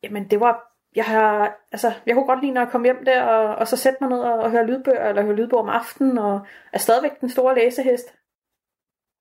jamen, 0.02 0.30
det 0.30 0.40
var, 0.40 0.72
jeg 0.96 1.04
har, 1.04 1.58
altså, 1.72 1.92
jeg 2.06 2.14
kunne 2.14 2.26
godt 2.26 2.40
lide, 2.40 2.52
når 2.52 2.60
jeg 2.60 2.70
kom 2.70 2.84
hjem 2.84 3.04
der, 3.04 3.22
og, 3.22 3.56
og 3.56 3.68
så 3.68 3.76
sætte 3.76 3.98
mig 4.00 4.10
ned 4.10 4.18
og, 4.18 4.38
og 4.38 4.50
høre 4.50 4.66
lydbøger, 4.66 5.08
eller 5.08 5.22
høre 5.22 5.34
lydbøger 5.34 5.62
om 5.62 5.68
aftenen, 5.68 6.18
og 6.18 6.40
er 6.72 6.78
stadigvæk 6.78 7.20
den 7.20 7.30
store 7.30 7.54
læsehest. 7.54 8.14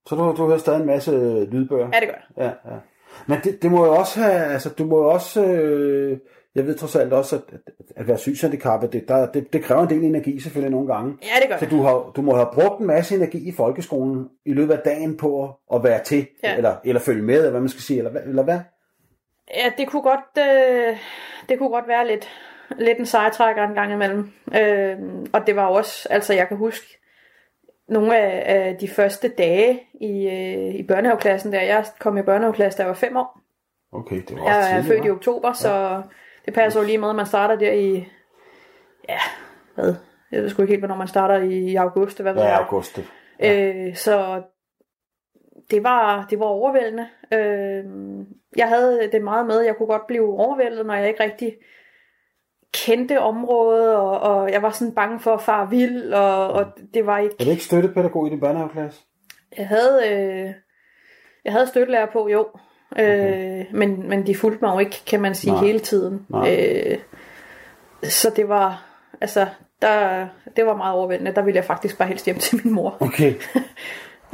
Så 0.07 0.15
du, 0.15 0.36
du 0.38 0.48
hører 0.48 0.57
stadig 0.57 0.79
en 0.79 0.86
masse 0.88 1.12
lydbøger? 1.46 1.89
Ja, 1.93 2.00
det 2.00 2.07
gør 2.07 2.15
jeg. 2.15 2.24
Ja, 2.38 2.72
ja. 2.74 2.79
Men 3.27 3.39
det, 3.43 3.62
det 3.62 3.72
må 3.72 3.86
jo 3.86 3.96
også 3.96 4.19
have, 4.19 4.53
altså 4.53 4.69
du 4.69 4.86
må 4.86 4.98
jo 4.98 5.10
også, 5.10 5.46
øh, 5.46 6.17
jeg 6.57 6.67
ved 6.67 6.75
trods 6.75 6.95
alt 6.95 7.13
også, 7.13 7.35
at, 7.35 7.41
at, 7.53 7.73
at 7.95 8.07
være 8.07 8.17
synshandicappet, 8.17 8.93
det, 8.93 9.07
der, 9.07 9.31
det, 9.31 9.53
det 9.53 9.63
kræver 9.63 9.83
en 9.83 9.89
del 9.89 10.03
energi 10.03 10.39
selvfølgelig 10.39 10.71
nogle 10.71 10.93
gange. 10.93 11.17
Ja, 11.23 11.41
det 11.41 11.49
gør 11.49 11.57
Så 11.57 11.65
du, 11.65 11.81
har, 11.81 12.11
du 12.15 12.21
må 12.21 12.35
have 12.35 12.47
brugt 12.53 12.79
en 12.81 12.87
masse 12.87 13.15
energi 13.15 13.49
i 13.49 13.51
folkeskolen 13.51 14.29
i 14.45 14.53
løbet 14.53 14.73
af 14.73 14.79
dagen 14.85 15.17
på 15.17 15.51
at, 15.73 15.83
være 15.83 16.03
til, 16.03 16.27
Ja. 16.43 16.55
eller, 16.55 16.75
eller 16.85 17.01
følge 17.01 17.21
med, 17.23 17.35
eller 17.35 17.49
hvad 17.49 17.59
man 17.59 17.69
skal 17.69 17.81
sige, 17.81 17.97
eller, 17.97 18.11
hvad- 18.11 18.21
eller 18.23 18.43
hvad? 18.43 18.59
Ja, 19.55 19.71
det 19.77 19.87
kunne 19.87 20.01
godt, 20.01 20.37
øh, 20.39 20.97
det 21.49 21.57
kunne 21.57 21.69
godt 21.69 21.87
være 21.87 22.07
lidt, 22.07 22.29
lidt 22.79 22.97
en 22.99 23.05
sejtrækker 23.05 23.63
en 23.63 23.73
gang 23.73 23.93
imellem. 23.93 24.31
Øh, 24.61 24.97
og 25.33 25.47
det 25.47 25.55
var 25.55 25.65
også, 25.65 26.07
altså 26.11 26.33
jeg 26.33 26.47
kan 26.47 26.57
huske, 26.57 26.97
nogle 27.89 28.17
af, 28.17 28.55
af 28.55 28.77
de 28.77 28.87
første 28.87 29.27
dage 29.27 29.79
i, 30.01 30.27
øh, 30.27 30.75
i 30.75 30.83
børnehaveklassen, 30.83 31.51
der 31.53 31.61
jeg 31.61 31.85
kom 31.99 32.17
i 32.17 32.21
børnehaveklasse, 32.21 32.77
da 32.77 32.83
jeg 32.83 32.89
var 32.89 32.95
fem 32.95 33.17
år. 33.17 33.39
Okay, 33.93 34.15
det 34.27 34.35
var 34.35 34.41
også 34.41 34.69
Jeg 34.69 34.77
er 34.79 34.83
født 34.83 35.05
i 35.05 35.09
oktober, 35.09 35.53
så 35.53 36.01
det 36.47 36.53
passer 36.55 36.79
jo 36.79 36.85
lige 36.85 36.97
med, 36.97 37.09
at 37.09 37.15
man 37.15 37.25
starter 37.25 37.55
der 37.55 37.71
i, 37.71 38.07
ja, 39.09 39.19
hvad, 39.75 39.95
jeg 40.31 40.41
ved 40.41 40.49
sgu 40.49 40.61
ikke 40.61 40.71
helt, 40.71 40.81
hvornår 40.81 40.95
man 40.95 41.07
starter 41.07 41.35
i 41.35 41.75
august, 41.75 42.21
hvad 42.21 42.33
ved 42.33 42.41
Ja, 42.41 42.47
jeg. 42.47 42.59
august. 42.59 42.95
det. 42.95 43.05
Øh, 43.43 43.95
så 43.95 44.41
det 45.71 45.83
var, 45.83 46.25
det 46.29 46.39
var 46.39 46.45
overvældende. 46.45 47.07
Øh, 47.33 47.83
jeg 48.57 48.67
havde 48.67 49.09
det 49.11 49.21
meget 49.23 49.45
med, 49.47 49.59
jeg 49.61 49.75
kunne 49.77 49.87
godt 49.87 50.07
blive 50.07 50.39
overvældet, 50.39 50.85
når 50.85 50.93
jeg 50.93 51.07
ikke 51.07 51.23
rigtig 51.23 51.55
kendte 52.73 53.19
området, 53.19 53.95
og, 53.95 54.19
og 54.19 54.51
jeg 54.51 54.61
var 54.61 54.69
sådan 54.69 54.95
bange 54.95 55.19
for 55.19 55.33
at 55.33 55.41
fare 55.41 55.69
vild, 55.69 56.13
og, 56.13 56.47
og 56.51 56.65
det 56.93 57.05
var 57.05 57.17
ikke... 57.17 57.35
Er 57.39 57.43
det 57.43 57.51
ikke 57.51 57.63
støttepædagog 57.63 58.27
i 58.27 58.29
din 58.29 58.39
børnehaveklasse? 58.39 59.01
Jeg 59.57 59.67
havde, 59.67 60.01
øh, 60.11 60.53
jeg 61.45 61.53
havde 61.53 61.67
støttelærer 61.67 62.11
på, 62.13 62.27
jo. 62.27 62.47
Øh, 63.00 63.65
men, 63.72 64.10
men 64.10 64.27
de 64.27 64.36
fulgte 64.36 64.65
mig 64.65 64.74
jo 64.74 64.79
ikke, 64.79 65.01
kan 65.06 65.22
man 65.22 65.36
sige, 65.36 65.53
Nej. 65.53 65.65
hele 65.65 65.79
tiden. 65.79 66.25
Nej. 66.29 66.56
Øh, 66.56 66.98
så 68.03 68.32
det 68.36 68.50
var, 68.50 68.84
altså, 69.22 69.48
der, 69.82 70.27
det 70.56 70.65
var 70.65 70.75
meget 70.75 70.96
overvældende. 70.96 71.36
Der 71.36 71.41
ville 71.41 71.56
jeg 71.56 71.65
faktisk 71.65 71.98
bare 71.98 72.08
helst 72.08 72.25
hjem 72.25 72.38
til 72.38 72.62
min 72.63 72.74
mor. 72.74 72.98
Okay. 73.00 73.34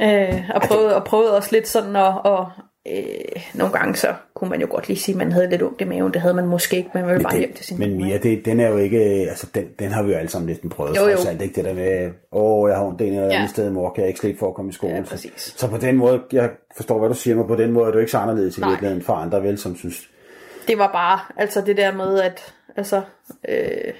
Øh, 0.02 0.50
og 0.54 0.62
prøvede, 0.62 0.96
og 0.96 1.04
prøvede 1.04 1.36
også 1.36 1.48
lidt 1.52 1.68
sådan 1.68 1.96
at, 1.96 2.14
og, 2.24 2.50
øh, 2.92 3.42
nogle 3.54 3.72
gange 3.78 3.96
så 3.96 4.14
kunne 4.34 4.50
man 4.50 4.60
jo 4.60 4.66
godt 4.70 4.88
lige 4.88 4.98
sige, 4.98 5.12
at 5.14 5.18
man 5.18 5.32
havde 5.32 5.50
lidt 5.50 5.62
ondt 5.62 5.80
i 5.80 5.84
maven. 5.84 6.12
Det 6.12 6.20
havde 6.22 6.34
man 6.34 6.46
måske 6.46 6.76
ikke, 6.76 6.90
men 6.94 7.02
man 7.02 7.12
ville 7.12 7.24
bare 7.24 7.38
hjem 7.38 7.52
til 7.54 7.64
sin 7.66 7.78
Men. 7.78 7.96
Mia, 7.96 8.18
det, 8.18 8.44
den 8.44 8.60
er 8.60 8.68
jo 8.68 8.76
ikke, 8.76 8.98
altså 9.00 9.46
den, 9.54 9.68
den 9.78 9.90
har 9.90 10.02
vi 10.02 10.12
jo 10.12 10.18
alle 10.18 10.28
sammen 10.30 10.46
næsten 10.48 10.70
prøvet. 10.70 10.96
Jo, 10.96 11.02
jo. 11.02 11.16
Alt, 11.28 11.42
ikke 11.42 11.54
det 11.54 11.64
der 11.64 11.74
med, 11.74 12.10
åh, 12.32 12.68
jeg 12.70 12.76
har 12.78 12.84
ondt 12.84 12.98
det 12.98 13.06
ene 13.06 13.16
eller 13.16 13.28
Ja. 13.28 13.34
andet 13.36 13.50
sted, 13.50 13.70
mor, 13.70 13.92
kan 13.92 14.00
jeg 14.00 14.08
ikke 14.08 14.20
slippe 14.20 14.38
for 14.38 14.48
at 14.48 14.54
komme 14.54 14.68
i 14.68 14.72
skolen. 14.72 14.96
Ja, 14.96 15.04
Så- 15.04 15.10
præcis. 15.10 15.54
Så 15.56 15.68
på 15.70 15.76
den 15.76 15.96
måde, 15.96 16.22
jeg 16.32 16.50
forstår, 16.76 16.98
hvad 16.98 17.08
du 17.08 17.14
siger, 17.14 17.36
men 17.36 17.46
på 17.46 17.56
den 17.56 17.72
måde 17.72 17.86
er 17.88 17.92
du 17.92 17.98
ikke 17.98 18.10
så 18.10 18.18
anderledes 18.18 18.58
i 18.58 18.60
virkeligheden 18.68 19.02
for 19.02 19.12
andre, 19.12 19.42
vel, 19.42 19.58
som 19.58 19.76
synes, 19.76 20.08
det 20.68 20.78
var 20.78 20.92
bare, 20.92 21.18
altså 21.36 21.60
det 21.60 21.76
der 21.76 21.92
med, 21.92 22.20
at 22.20 22.54
altså, 22.76 23.02
øh, 23.48 23.92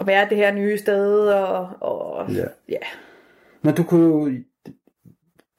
at 0.00 0.06
være 0.06 0.26
det 0.28 0.36
her 0.36 0.52
nye 0.52 0.78
sted, 0.78 1.28
og, 1.28 1.68
og 1.80 2.30
Ja. 2.32 2.44
ja. 2.68 2.76
Men 3.62 3.74
du 3.74 3.82
kunne 3.82 4.06
jo, 4.06 4.30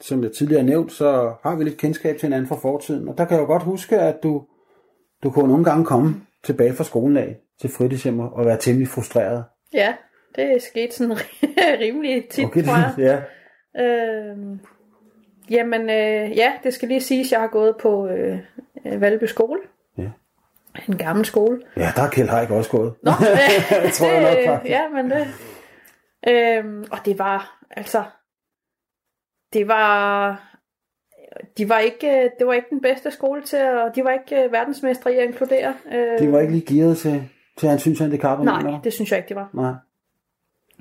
som 0.02 0.24
jeg 0.24 0.32
tidligere 0.32 0.64
nævnt, 0.64 0.92
så 0.92 1.34
har 1.44 1.56
vi 1.56 1.64
lidt 1.64 1.78
kendskab 1.78 2.18
til 2.18 2.26
hinanden 2.28 2.48
fra 2.48 2.56
fortiden, 2.56 3.08
og 3.08 3.18
der 3.18 3.26
kan 3.26 3.38
jeg 3.38 3.42
jo 3.42 3.48
godt 3.48 3.64
huske, 3.64 4.00
at 4.00 4.24
du, 4.24 4.46
du 5.24 5.30
kunne 5.30 5.48
nogle 5.48 5.64
gange 5.64 5.86
komme 5.86 6.16
tilbage 6.44 6.74
fra 6.74 6.84
skolen 6.84 7.18
af 7.18 7.38
til 7.62 7.70
fritidshjem 7.70 8.20
og 8.20 8.46
være 8.46 8.58
temmelig 8.58 8.88
frustreret. 8.88 9.44
ja, 9.74 9.94
det 10.36 10.62
skete 10.62 10.96
sådan 10.96 11.18
rimelig 11.84 12.30
tit, 12.30 12.46
okay, 12.46 12.64
tror 12.64 12.76
jeg. 12.76 12.94
ja. 13.78 13.84
Øh, 13.84 14.38
jamen, 15.50 15.82
øh, 15.82 16.38
ja, 16.38 16.54
det 16.64 16.74
skal 16.74 16.88
lige 16.88 17.02
siges, 17.02 17.28
at 17.28 17.32
jeg 17.32 17.40
har 17.40 17.48
gået 17.48 17.76
på 17.82 18.08
øh, 18.08 18.40
øh, 18.86 19.02
Valby 19.02 19.24
skole. 19.24 19.60
Ja. 19.98 20.10
En 20.88 20.98
gammel 20.98 21.26
skole. 21.26 21.62
ja, 21.78 21.90
der 21.96 22.02
er 22.02 22.10
Kjeld 22.10 22.30
Haik 22.30 22.50
også 22.50 22.72
gået. 22.72 22.94
Nå, 23.04 23.12
Jeg 23.84 23.92
tror 23.94 24.08
jeg 24.08 24.22
nok, 24.22 24.46
faktisk. 24.46 24.72
Ja, 24.72 24.90
men 24.90 25.12
det... 25.12 25.28
Øhm, 26.28 26.86
og 26.92 26.98
det 27.06 27.20
var, 27.20 27.66
altså... 27.72 28.04
Det 29.54 29.68
var... 29.68 30.48
De 31.58 31.70
var 31.70 31.80
ikke, 31.80 32.32
det 32.40 32.48
var 32.48 32.54
ikke 32.54 32.68
den 32.70 32.82
bedste 32.82 33.12
skole 33.12 33.42
til, 33.42 33.60
og 33.70 33.96
de 33.96 34.04
var 34.04 34.12
ikke 34.12 34.44
øh, 34.44 34.52
verdensmestre 34.52 35.14
i 35.14 35.18
at 35.18 35.24
inkludere. 35.24 35.74
Øh, 35.94 36.20
De 36.20 36.32
var 36.32 36.40
ikke 36.40 36.54
lige 36.54 36.76
gearet 36.76 36.98
til, 36.98 37.30
til 37.58 37.70
hans 37.70 37.82
synshandicap. 37.82 38.40
Nej, 38.40 38.62
det 38.84 38.94
synes 38.94 39.12
jeg 39.12 39.18
ikke, 39.20 39.30
det 39.30 39.36
var. 39.36 39.50
Nej. 39.54 39.74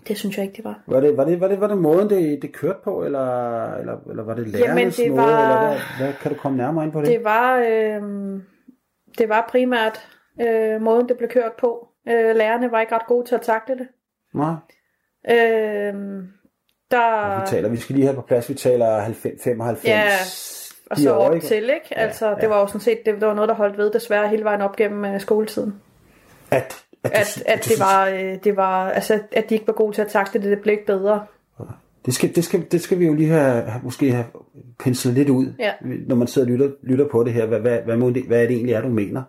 Det 0.09 0.17
synes 0.19 0.37
jeg 0.37 0.45
ikke, 0.45 0.57
det 0.57 0.65
var. 0.65 0.81
Var 0.87 1.01
det, 1.01 1.17
var 1.17 1.25
det, 1.25 1.41
var 1.41 1.49
det, 1.49 1.61
var 1.61 1.67
det 1.67 1.79
måden, 1.79 2.11
det, 2.11 2.43
det 2.43 2.53
kørte 2.53 2.79
på, 2.85 3.05
eller, 3.05 3.65
eller, 3.75 3.97
eller 4.11 4.23
var 4.23 4.35
det 4.35 4.49
lærernes 4.49 4.97
det 4.97 5.11
måde, 5.11 5.21
var- 5.23 5.43
eller 5.43 5.69
hvad, 5.69 5.79
hvad, 6.07 6.15
kan 6.23 6.33
du 6.33 6.39
komme 6.39 6.59
nærmere 6.59 6.85
ind 6.85 6.93
på 6.93 7.01
det? 7.01 7.09
Det 7.09 7.25
var, 7.25 7.57
øh, 7.59 8.03
det 9.19 9.29
var 9.29 9.47
primært 9.51 10.09
øh, 10.41 10.81
måden, 10.83 11.09
det 11.09 11.17
blev 11.17 11.29
kørt 11.29 11.53
på. 11.53 11.89
Øh, 12.09 12.37
lærerne 12.37 12.71
var 12.71 12.81
ikke 12.81 12.95
ret 12.95 13.07
gode 13.07 13.27
til 13.27 13.35
at 13.35 13.41
takle 13.41 13.79
det. 13.79 13.89
Nej, 14.35 14.55
Øh, 15.31 15.95
der, 16.91 17.41
vi 17.41 17.47
taler, 17.47 17.69
vi 17.69 17.77
skal 17.77 17.95
lige 17.97 18.05
have 18.07 18.15
på 18.17 18.23
plads, 18.23 18.49
vi 18.49 18.55
taler 18.55 19.01
90, 19.01 19.43
95. 19.45 19.85
Ja, 19.85 20.05
og 20.91 20.97
så 20.99 21.15
år, 21.17 21.35
op 21.35 21.41
til, 21.41 21.63
ikke? 21.63 21.99
Altså, 21.99 22.29
ja. 22.29 22.35
det 22.35 22.51
var 22.51 22.61
jo 22.61 22.67
sådan 22.67 22.81
set, 22.81 22.99
det, 23.07 23.15
det 23.15 23.27
var 23.29 23.35
noget, 23.35 23.49
der 23.49 23.55
holdt 23.55 23.79
ved 23.79 23.91
desværre 23.91 24.29
hele 24.29 24.45
vejen 24.45 24.61
op 24.61 24.77
gennem 24.77 25.05
øh, 25.05 25.21
skoletiden. 25.21 25.75
At, 26.51 26.57
at, 26.57 26.73
du, 27.05 27.09
At, 27.13 27.43
at 27.47 27.57
det 27.59 27.65
synes- 27.65 27.81
var, 27.81 28.09
øh, 28.09 28.37
det 28.45 28.57
var, 28.57 28.91
altså, 28.91 29.19
at 29.33 29.51
de 29.51 29.55
ikke 29.55 29.67
var 29.67 29.73
gode 29.73 29.95
til 29.95 30.03
at 30.03 30.09
takle 30.09 30.43
det, 30.43 30.51
det 30.51 30.61
blev 30.61 30.73
ikke 30.73 30.87
bedre. 30.87 31.25
Det 32.07 32.15
skal, 32.15 32.35
det, 32.35 32.45
skal, 32.45 32.67
det 32.73 32.81
skal 32.81 32.99
vi 32.99 33.07
jo 33.07 33.15
lige 33.15 33.29
have, 33.29 33.65
måske 33.83 34.13
have 34.13 34.25
penslet 34.79 35.15
lidt 35.15 35.29
ud, 35.29 35.53
Ja. 35.59 35.73
når 36.07 36.17
man 36.17 36.27
sidder 36.29 36.47
og 36.49 36.53
lytter, 36.53 36.71
lytter 36.83 37.09
på 37.09 37.25
det 37.25 37.33
her. 37.33 37.47
Hvad, 37.47 37.61
hvad, 37.61 37.79
hvad, 37.79 37.97
må 37.97 38.11
det, 38.11 38.23
hvad 38.27 38.43
er 38.43 38.47
det 38.47 38.55
egentlig 38.57 38.75
er, 38.75 38.81
du 38.81 38.89
mener? 38.89 39.23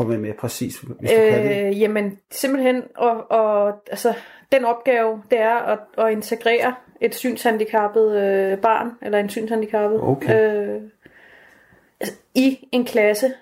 At 0.00 0.08
være 0.08 0.18
mere 0.18 0.32
præcis, 0.40 0.76
hvis 0.76 1.10
du 1.10 1.16
kan 1.16 1.46
det. 1.48 1.66
Øh, 1.66 1.80
jamen, 1.80 2.18
simpelthen, 2.30 2.82
og, 2.96 3.30
og 3.30 3.72
altså, 3.90 4.14
den 4.52 4.64
opgave, 4.64 5.22
det 5.30 5.40
er 5.40 5.56
at, 5.56 5.78
at 5.98 6.12
integrere 6.12 6.74
et 7.00 7.14
synshandicappet 7.14 8.16
øh, 8.16 8.58
barn, 8.58 8.90
eller 9.02 9.18
en 9.18 9.28
synshandicappet, 9.28 10.00
Okay. 10.02 10.58
øh, 10.58 10.82
altså, 12.00 12.16
i 12.34 12.68
en 12.72 12.84
klasse. 12.84 13.32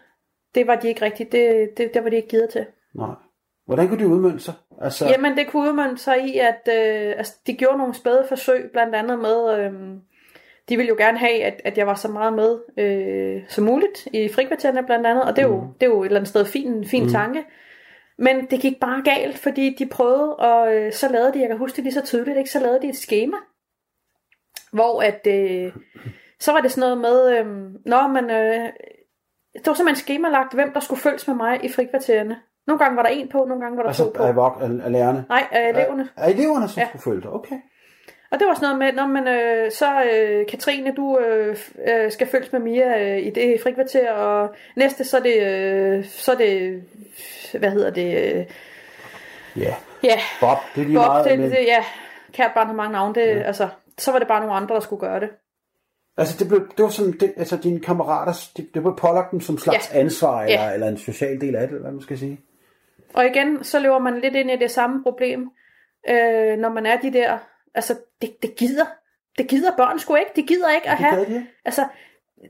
Det 0.54 0.66
var 0.66 0.74
de 0.74 0.88
ikke 0.88 1.02
rigtigt, 1.02 1.32
det, 1.32 1.68
det, 1.78 1.94
det 1.94 2.04
var 2.04 2.10
de 2.10 2.16
ikke 2.16 2.28
givet 2.28 2.48
til. 2.50 2.66
Nej. 2.94 3.14
Hvordan 3.66 3.88
kunne 3.88 3.98
det 3.98 4.04
udmønte 4.04 4.40
sig? 4.44 4.54
Altså, 4.80 5.06
Jamen, 5.06 5.36
det 5.36 5.46
kunne 5.46 5.68
udmønte 5.68 6.02
sig 6.02 6.28
i, 6.28 6.38
at 6.38 6.68
øh, 6.68 7.14
altså, 7.16 7.34
de 7.46 7.54
gjorde 7.54 7.78
nogle 7.78 7.94
spæde 7.94 8.24
forsøg, 8.28 8.70
blandt 8.72 8.94
andet 8.94 9.18
med, 9.18 9.58
øh, 9.58 9.72
de 10.68 10.76
ville 10.76 10.88
jo 10.88 10.94
gerne 10.98 11.18
have, 11.18 11.44
at, 11.44 11.60
at 11.64 11.78
jeg 11.78 11.86
var 11.86 11.94
så 11.94 12.08
meget 12.08 12.32
med 12.32 12.58
øh, 12.76 13.42
som 13.48 13.64
muligt 13.64 14.08
i 14.12 14.28
frikvartererne 14.28 14.86
blandt 14.86 15.06
andet, 15.06 15.24
og 15.24 15.36
det 15.36 15.42
er 15.42 15.46
jo, 15.46 15.66
det 15.80 15.86
er 15.86 15.90
jo 15.90 16.02
et 16.02 16.06
eller 16.06 16.20
andet 16.20 16.28
sted 16.28 16.44
fin, 16.44 16.84
fin 16.84 17.02
mm. 17.02 17.08
tanke. 17.08 17.44
Men 18.18 18.46
det 18.46 18.60
gik 18.60 18.80
bare 18.80 19.02
galt, 19.04 19.38
fordi 19.38 19.76
de 19.78 19.86
prøvede, 19.86 20.36
og 20.36 20.74
øh, 20.74 20.92
så 20.92 21.08
lavede 21.08 21.32
de, 21.32 21.40
jeg 21.40 21.48
kan 21.48 21.58
huske 21.58 21.76
det 21.76 21.84
lige 21.84 21.94
så 21.94 22.04
tydeligt, 22.04 22.38
ikke? 22.38 22.50
så 22.50 22.60
lavede 22.60 22.82
de 22.82 22.88
et 22.88 22.96
schema, 22.96 23.36
hvor 24.72 25.02
at, 25.02 25.26
øh, 25.26 25.72
så 26.40 26.52
var 26.52 26.60
det 26.60 26.72
sådan 26.72 26.80
noget 26.80 26.98
med, 26.98 27.38
øh, 27.38 27.46
når 27.86 28.08
man, 28.08 28.30
øh, 28.30 28.68
det 29.54 29.66
var 29.66 29.74
simpelthen 29.74 29.96
skemalagt, 30.04 30.54
hvem 30.54 30.72
der 30.72 30.80
skulle 30.80 31.00
følges 31.00 31.28
med 31.28 31.36
mig 31.36 31.64
i 31.64 31.68
frikvartererne. 31.68 32.36
Nogle 32.66 32.78
gange 32.78 32.96
var 32.96 33.02
der 33.02 33.10
en 33.10 33.28
på, 33.28 33.44
nogle 33.44 33.62
gange 33.62 33.76
var 33.76 33.82
der 33.82 33.90
altså 33.90 34.04
to 34.04 34.10
på. 34.10 34.22
af, 34.22 34.32
vok- 34.32 34.62
af, 34.62 34.84
af 34.84 34.92
lærerne? 34.92 35.24
Nej, 35.28 35.46
af 35.52 35.68
eleverne. 35.68 36.08
Af 36.16 36.30
eleverne, 36.30 36.68
som 36.68 36.80
Ja. 36.80 36.88
skulle 36.88 37.02
følge 37.02 37.22
dig? 37.22 37.30
Okay. 37.30 37.56
Og 38.30 38.38
det 38.38 38.46
var 38.46 38.54
sådan 38.54 38.66
noget 38.66 38.78
med, 38.78 38.92
når 38.92 39.06
man 39.06 39.28
øh, 39.28 39.70
så 39.72 40.02
øh, 40.12 40.46
Katrine, 40.46 40.94
du 40.94 41.18
øh, 41.18 41.56
øh, 41.88 42.12
skal 42.12 42.26
følges 42.26 42.52
med 42.52 42.60
Mia 42.60 43.02
øh, 43.16 43.26
i 43.26 43.30
det 43.30 43.60
frikvarter, 43.62 44.12
og 44.12 44.54
næste 44.76 45.04
så 45.04 45.16
er 45.16 45.20
det, 45.22 45.42
øh, 45.42 46.04
så 46.04 46.32
er 46.32 46.36
det, 46.36 46.82
hvad 47.58 47.70
hedder 47.70 47.90
det, 47.90 48.46
Ja. 49.56 49.74
ja, 50.02 50.18
Bob, 50.40 50.58
det 50.74 50.80
er 50.80 50.84
lige 50.86 50.96
Bob, 50.98 51.06
meget. 51.06 51.24
det, 51.30 51.38
men, 51.38 51.50
det, 51.50 51.58
ja, 51.66 51.84
kært 52.32 52.50
barn 52.54 52.66
har 52.66 52.74
mange 52.74 52.92
navne, 52.92 53.14
det, 53.14 53.26
ja. 53.26 53.42
altså, 53.42 53.68
så 53.98 54.12
var 54.12 54.18
det 54.18 54.28
bare 54.28 54.40
nogle 54.40 54.54
andre, 54.54 54.74
der 54.74 54.80
skulle 54.80 55.00
gøre 55.00 55.20
det. 55.20 55.28
Altså, 56.18 56.36
det, 56.38 56.48
blev, 56.48 56.68
det 56.76 56.82
var 56.82 56.88
sådan, 56.88 57.12
det, 57.12 57.34
altså 57.36 57.56
dine 57.56 57.80
kammerater, 57.80 58.32
det, 58.56 58.74
det 58.74 58.82
blev 58.82 58.96
pålagt 58.96 59.30
dem 59.30 59.40
som 59.40 59.58
slags 59.58 59.90
Ja. 59.94 60.00
ansvar, 60.00 60.42
eller, 60.42 60.64
Ja. 60.68 60.72
eller 60.74 60.88
en 60.88 60.98
social 60.98 61.40
del 61.40 61.56
af 61.56 61.60
det, 61.60 61.74
eller 61.74 61.82
hvad 61.82 61.92
man 61.92 62.02
skal 62.02 62.18
sige. 62.18 62.40
Og 63.14 63.26
igen, 63.26 63.64
så 63.64 63.78
løber 63.78 63.98
man 63.98 64.20
lidt 64.20 64.34
ind 64.34 64.50
i 64.50 64.56
det 64.56 64.70
samme 64.70 65.02
problem, 65.02 65.50
øh, 66.10 66.58
når 66.58 66.68
man 66.68 66.86
er 66.86 66.96
de 67.00 67.12
der, 67.12 67.38
altså, 67.74 67.94
det, 68.22 68.42
det 68.42 68.56
gider, 68.56 68.84
det 69.38 69.48
gider 69.48 69.70
børn 69.76 69.98
sgu 69.98 70.14
ikke, 70.14 70.30
de 70.36 70.42
gider 70.42 70.74
ikke 70.74 70.88
at 70.88 70.98
Det 70.98 71.06
have, 71.06 71.16
gad 71.16 71.26
de 71.26 71.34
ikke. 71.34 71.46
altså, 71.64 71.84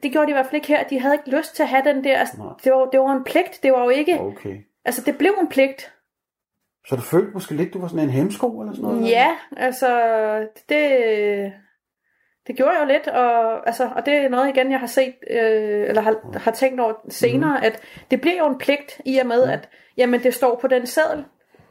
det 0.02 0.12
gjorde 0.12 0.26
de 0.26 0.30
i 0.30 0.34
hvert 0.34 0.46
fald 0.46 0.54
ikke 0.54 0.68
her, 0.68 0.84
de 0.84 1.00
havde 1.00 1.14
ikke 1.14 1.36
lyst 1.38 1.56
til 1.56 1.62
at 1.62 1.68
have 1.68 1.82
den 1.84 2.04
der, 2.04 2.18
altså, 2.18 2.34
Nej. 2.38 2.52
det 2.64 2.72
var, 2.72 2.84
det 2.84 3.00
var 3.00 3.12
en 3.12 3.24
pligt, 3.24 3.60
det 3.62 3.72
var 3.72 3.82
jo 3.84 3.88
ikke, 3.88 4.20
Okay. 4.20 4.56
Altså, 4.86 5.02
det 5.06 5.18
blev 5.18 5.34
en 5.40 5.48
pligt, 5.48 5.92
Så 6.88 6.96
du 6.96 7.02
følte 7.02 7.32
måske 7.32 7.54
lidt, 7.54 7.74
du 7.74 7.80
var 7.80 7.88
sådan 7.88 8.04
en 8.04 8.10
hemsko 8.10 8.60
eller 8.60 8.72
sådan 8.74 8.90
noget? 8.90 9.10
Ja, 9.10 9.36
altså, 9.56 9.88
det, 10.68 11.52
det 12.46 12.56
gjorde 12.56 12.72
jeg 12.72 12.80
jo 12.80 12.86
lidt, 12.92 13.08
og, 13.08 13.66
altså, 13.66 13.90
og 13.96 14.06
det 14.06 14.14
er 14.14 14.28
noget 14.28 14.48
igen, 14.48 14.70
jeg 14.70 14.80
har 14.80 14.86
set, 14.86 15.14
øh, 15.30 15.88
eller 15.88 16.00
har, 16.00 16.38
har 16.38 16.50
tænkt 16.50 16.80
over 16.80 16.94
senere, 17.08 17.58
mm. 17.58 17.66
at 17.66 17.82
det 18.10 18.20
bliver 18.20 18.36
jo 18.36 18.46
en 18.46 18.58
pligt 18.58 19.00
i 19.04 19.18
og 19.18 19.26
med, 19.26 19.46
ja. 19.46 19.52
at 19.52 19.68
jamen, 19.96 20.22
det 20.22 20.34
står 20.34 20.58
på 20.60 20.66
den 20.66 20.86
seddel. 20.86 21.24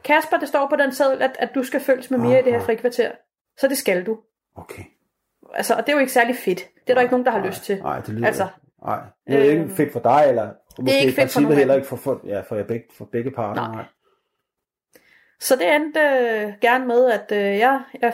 Kasper, 0.04 0.36
det 0.36 0.48
står 0.48 0.66
på 0.68 0.76
den 0.76 0.92
seddel, 0.92 1.22
at, 1.22 1.36
at 1.38 1.54
du 1.54 1.62
skal 1.62 1.80
følges 1.80 2.10
med 2.10 2.18
Mia 2.18 2.38
i 2.38 2.42
det 2.42 2.52
her 2.52 2.60
frikvarter. 2.60 3.10
Så 3.58 3.68
det 3.68 3.76
skal 3.76 4.06
du. 4.06 4.18
Okay. 4.56 4.82
Altså, 5.54 5.74
og 5.74 5.80
det 5.80 5.88
er 5.88 5.92
jo 5.92 5.98
ikke 5.98 6.12
særlig 6.12 6.36
fedt. 6.36 6.58
Det 6.58 6.90
er 6.90 6.94
der 6.94 7.00
ikke 7.00 7.12
nogen, 7.12 7.26
der 7.26 7.32
har 7.32 7.46
lyst 7.46 7.64
til. 7.64 7.82
Nej, 7.82 8.00
det 8.00 8.08
lyder 8.08 8.26
Altså, 8.26 8.46
Nej, 8.84 9.00
det 9.26 9.34
er 9.34 9.44
jo 9.44 9.50
ikke 9.50 9.62
øhm, 9.62 9.70
fedt 9.70 9.92
for 9.92 10.00
dig, 10.00 10.24
eller 10.28 10.50
måske 10.78 10.98
ikke 10.98 11.12
i 11.12 11.14
fedt 11.14 11.32
for 11.32 11.40
heller 11.40 11.74
ikke 11.74 11.86
for, 11.86 11.96
for, 11.96 12.20
ja, 12.26 12.40
for, 12.40 12.62
begge, 12.62 12.84
for 12.98 13.04
begge 13.12 13.30
parter. 13.30 13.72
Nej. 13.72 13.84
Så 15.40 15.56
det 15.56 15.74
endte 15.74 16.00
øh, 16.00 16.52
gerne 16.60 16.86
med, 16.86 17.10
at 17.10 17.32
øh, 17.32 17.58
jeg, 17.58 17.80
jeg, 18.02 18.12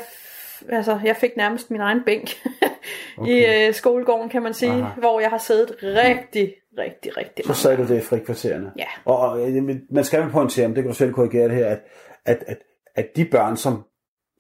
altså, 0.69 1.01
jeg 1.05 1.17
fik 1.17 1.37
nærmest 1.37 1.71
min 1.71 1.81
egen 1.81 2.03
bænk 2.07 2.29
okay. 3.19 3.31
i 3.31 3.67
øh, 3.69 3.75
skolegården, 3.75 4.29
kan 4.29 4.43
man 4.43 4.55
sige, 4.55 4.73
Aha. 4.73 5.01
hvor 5.01 5.21
jeg 5.21 5.31
har 5.31 5.39
siddet 5.39 5.77
rigtig, 5.83 6.55
rigtig, 6.79 7.17
rigtig 7.17 7.45
Så 7.45 7.55
sagde 7.55 7.77
du 7.77 7.87
det 7.89 7.97
i 7.97 8.01
frikvartererne. 8.01 8.73
Ja. 8.79 8.87
Og, 9.05 9.19
og 9.19 9.51
øh, 9.51 9.77
man 9.91 10.05
skal 10.05 10.23
jo 10.23 10.29
pointere, 10.29 10.69
men 10.69 10.77
det 10.77 10.85
kan 10.85 10.91
du 10.91 10.97
selv 10.97 11.13
korrigere 11.13 11.49
det 11.49 11.57
her, 11.57 11.67
at, 11.67 11.81
at, 12.25 12.45
at, 12.47 12.59
at 12.95 13.07
de 13.17 13.25
børn, 13.25 13.57
som 13.57 13.85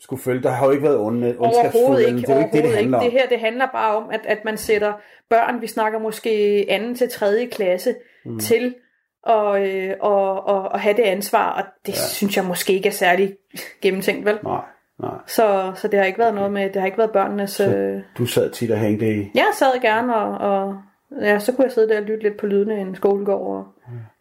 skulle 0.02 0.22
følge, 0.22 0.42
der 0.42 0.50
har 0.50 0.66
jo 0.66 0.72
ikke 0.72 0.82
været 0.82 0.98
onde, 0.98 1.36
Overhovedet 1.38 2.06
ikke, 2.06 2.20
Det 2.20 2.28
er 2.28 2.34
jo 2.34 2.40
ikke 2.40 2.56
det, 2.56 2.64
det 2.64 2.72
handler 2.72 2.78
ikke. 2.78 2.96
om. 2.96 3.02
Det 3.02 3.12
her, 3.12 3.28
det 3.28 3.40
handler 3.40 3.66
bare 3.72 3.96
om, 3.96 4.10
at, 4.10 4.20
at 4.24 4.44
man 4.44 4.56
sætter 4.56 4.92
børn, 5.30 5.60
vi 5.60 5.66
snakker 5.66 5.98
måske 5.98 6.66
anden 6.68 6.94
til 6.94 7.08
tredje 7.10 7.46
klasse, 7.46 7.94
mm. 8.24 8.38
til 8.38 8.74
øh, 9.28 9.94
og, 10.00 10.46
og, 10.46 10.62
og 10.72 10.80
have 10.80 10.96
det 10.96 11.02
ansvar, 11.02 11.50
og 11.50 11.64
det 11.86 11.92
ja. 11.92 12.06
synes 12.08 12.36
jeg 12.36 12.44
måske 12.44 12.72
ikke 12.72 12.88
er 12.88 12.92
særlig 12.92 13.36
gennemtænkt, 13.82 14.24
vel? 14.24 14.38
Nej, 14.44 14.60
nej. 15.00 15.14
Så, 15.26 15.72
så 15.74 15.88
det 15.88 15.98
har 15.98 16.06
ikke 16.06 16.18
været 16.18 16.34
noget 16.34 16.52
med, 16.52 16.70
det 16.70 16.76
har 16.76 16.86
ikke 16.86 16.98
været 16.98 17.10
børnenes... 17.10 17.60
Øh, 17.60 18.00
Du 18.18 18.26
sad 18.26 18.50
tit 18.50 18.70
og 18.70 18.78
hængte 18.78 19.14
i... 19.16 19.30
jeg 19.34 19.50
sad 19.54 19.80
gerne, 19.82 20.16
og, 20.16 20.38
og 20.50 20.76
ja, 21.20 21.38
så 21.38 21.52
kunne 21.52 21.64
jeg 21.64 21.72
sidde 21.72 21.88
der 21.88 21.96
og 22.00 22.02
lytte 22.02 22.22
lidt 22.22 22.36
på 22.36 22.46
lydene 22.46 22.78
i 22.78 22.80
en 22.80 22.94
skolegård, 22.94 23.56
og 23.56 23.64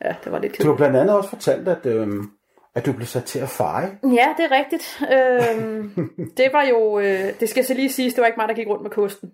ja, 0.05 0.15
det 0.23 0.31
var 0.31 0.39
lidt 0.39 0.61
Du 0.63 0.67
har 0.67 0.75
blandt 0.75 0.95
andet 0.97 1.17
også 1.17 1.29
fortalt, 1.29 1.67
at, 1.67 1.85
øhm, 1.85 2.31
at 2.75 2.85
du 2.85 2.93
blev 2.93 3.05
sat 3.07 3.23
til 3.23 3.39
at 3.39 3.49
feje. 3.49 3.99
Ja, 4.03 4.27
det 4.37 4.45
er 4.45 4.51
rigtigt. 4.51 5.01
Øhm, 5.11 6.09
det 6.37 6.53
var 6.53 6.63
jo, 6.63 6.99
øh, 6.99 7.39
det 7.39 7.49
skal 7.49 7.65
så 7.65 7.73
lige 7.73 7.91
siges, 7.91 8.13
det 8.13 8.21
var 8.21 8.27
ikke 8.27 8.39
mig, 8.39 8.47
der 8.49 8.53
gik 8.55 8.67
rundt 8.67 8.83
med 8.83 8.91
kosten. 8.91 9.31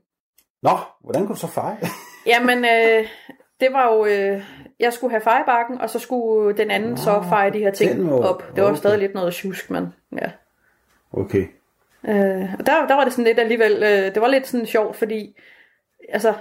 Nå, 0.63 0.77
hvordan 1.03 1.21
kunne 1.25 1.35
du 1.35 1.39
så 1.39 1.47
feje? 1.47 1.77
Jamen, 2.31 2.65
øh, 2.65 3.07
det 3.59 3.73
var 3.73 3.93
jo, 3.93 4.05
øh, 4.05 4.43
jeg 4.79 4.93
skulle 4.93 5.11
have 5.11 5.21
fejebakken, 5.21 5.81
og 5.81 5.89
så 5.89 5.99
skulle 5.99 6.57
den 6.57 6.71
anden 6.71 6.97
så 6.97 7.25
feje 7.29 7.53
de 7.53 7.59
her 7.59 7.71
ting 7.71 8.03
måde. 8.03 8.29
op. 8.29 8.55
Det 8.55 8.63
var 8.63 8.69
Okay. 8.69 8.77
stadig 8.79 8.99
lidt 8.99 9.13
noget 9.13 9.33
tjusk, 9.33 9.69
men 9.69 9.93
ja. 10.21 10.31
Okay. 11.13 11.47
Øh, 12.07 12.53
og 12.59 12.65
der, 12.65 12.87
der 12.87 12.95
var 12.95 13.03
det 13.03 13.13
sådan 13.13 13.25
lidt 13.25 13.39
alligevel, 13.39 13.83
øh, 13.83 14.13
det 14.13 14.21
var 14.21 14.27
lidt 14.27 14.47
sådan 14.47 14.65
sjovt, 14.65 14.95
fordi 14.95 15.37
altså, 16.09 16.33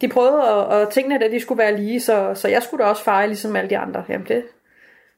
de 0.00 0.08
prøvede 0.08 0.42
at, 0.48 0.80
at 0.82 0.88
tingene, 0.88 1.24
at 1.24 1.30
de 1.32 1.40
skulle 1.40 1.58
være 1.58 1.76
lige, 1.76 2.00
så, 2.00 2.34
så 2.34 2.48
jeg 2.48 2.62
skulle 2.62 2.84
da 2.84 2.88
også 2.90 3.04
feje 3.04 3.26
ligesom 3.26 3.56
alle 3.56 3.70
de 3.70 3.78
andre. 3.78 4.04
Jamen 4.08 4.26
det, 4.28 4.44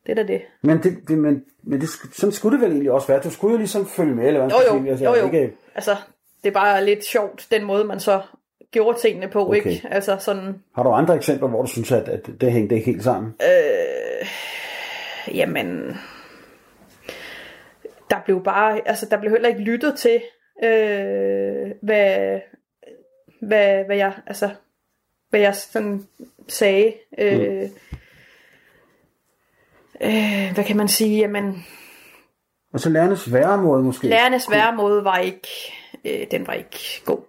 det 0.07 0.13
er 0.13 0.15
da 0.15 0.33
det. 0.33 0.43
Men, 0.63 0.83
det, 0.83 1.09
det, 1.09 1.19
men, 1.19 1.45
men 1.63 1.81
det, 1.81 1.89
sådan 2.13 2.33
skulle 2.33 2.57
det 2.57 2.65
vel 2.65 2.71
egentlig 2.71 2.91
også 2.93 3.07
være. 3.09 3.21
Du 3.21 3.31
skulle 3.31 3.53
jo 3.53 3.59
ligesom 3.59 3.87
følge 3.87 4.15
med, 4.15 4.27
eller 4.27 4.41
hvad 4.41 4.51
Jo 4.51 4.57
jo, 4.75 4.79
sige. 4.79 4.91
Altså, 4.91 5.05
jo 5.05 5.15
jo. 5.15 5.27
Ikke, 5.27 5.53
Altså, 5.75 5.97
det 6.43 6.49
er 6.49 6.53
bare 6.55 6.85
lidt 6.85 7.05
sjovt, 7.05 7.47
den 7.51 7.65
måde 7.65 7.85
man 7.85 8.01
så 8.01 8.21
gjorde 8.71 8.99
tingene 8.99 9.29
på, 9.29 9.49
Okay. 9.49 9.57
ikke? 9.57 9.89
Altså 9.91 10.17
sådan, 10.21 10.63
har 10.75 10.83
du 10.83 10.91
andre 10.91 11.17
eksempler, 11.17 11.49
hvor 11.49 11.63
du 11.63 11.69
synes, 11.69 11.93
at, 11.93 12.09
at 12.09 12.31
det 12.41 12.53
hængte 12.53 12.75
ikke 12.75 12.87
helt 12.87 13.05
sammen? 13.05 13.35
øh, 13.43 14.27
jamen, 15.37 15.97
der 18.11 18.17
blev 18.25 18.45
bare, 18.45 18.89
altså 18.89 19.07
der 19.11 19.21
blev 19.21 19.31
heller 19.33 19.49
ikke 19.49 19.61
lyttet 19.61 19.99
til, 19.99 20.23
øh, 20.65 21.71
hvad, 21.83 22.41
hvad, 23.41 23.85
hvad 23.85 23.97
jeg, 23.97 24.13
altså, 24.27 24.51
hvad 25.31 25.41
jeg 25.41 25.55
sådan 25.55 26.07
sagde. 26.49 26.93
Øh, 27.19 27.69
øh, 30.05 30.55
hvad 30.55 30.65
kan 30.65 30.77
man 30.77 30.89
sige? 30.89 31.19
Jamen, 31.19 31.65
Og 32.73 32.81
så 32.81 32.91
lærernes 32.91 33.33
væremåde 33.33 33.83
måske. 33.83 34.09
lærernes 34.09 34.51
væremåde 34.51 35.05
var 35.05 35.19
ikke, 35.19 35.49
øh, 36.05 36.27
den 36.31 36.47
var 36.47 36.53
ikke 36.53 37.03
god. 37.05 37.21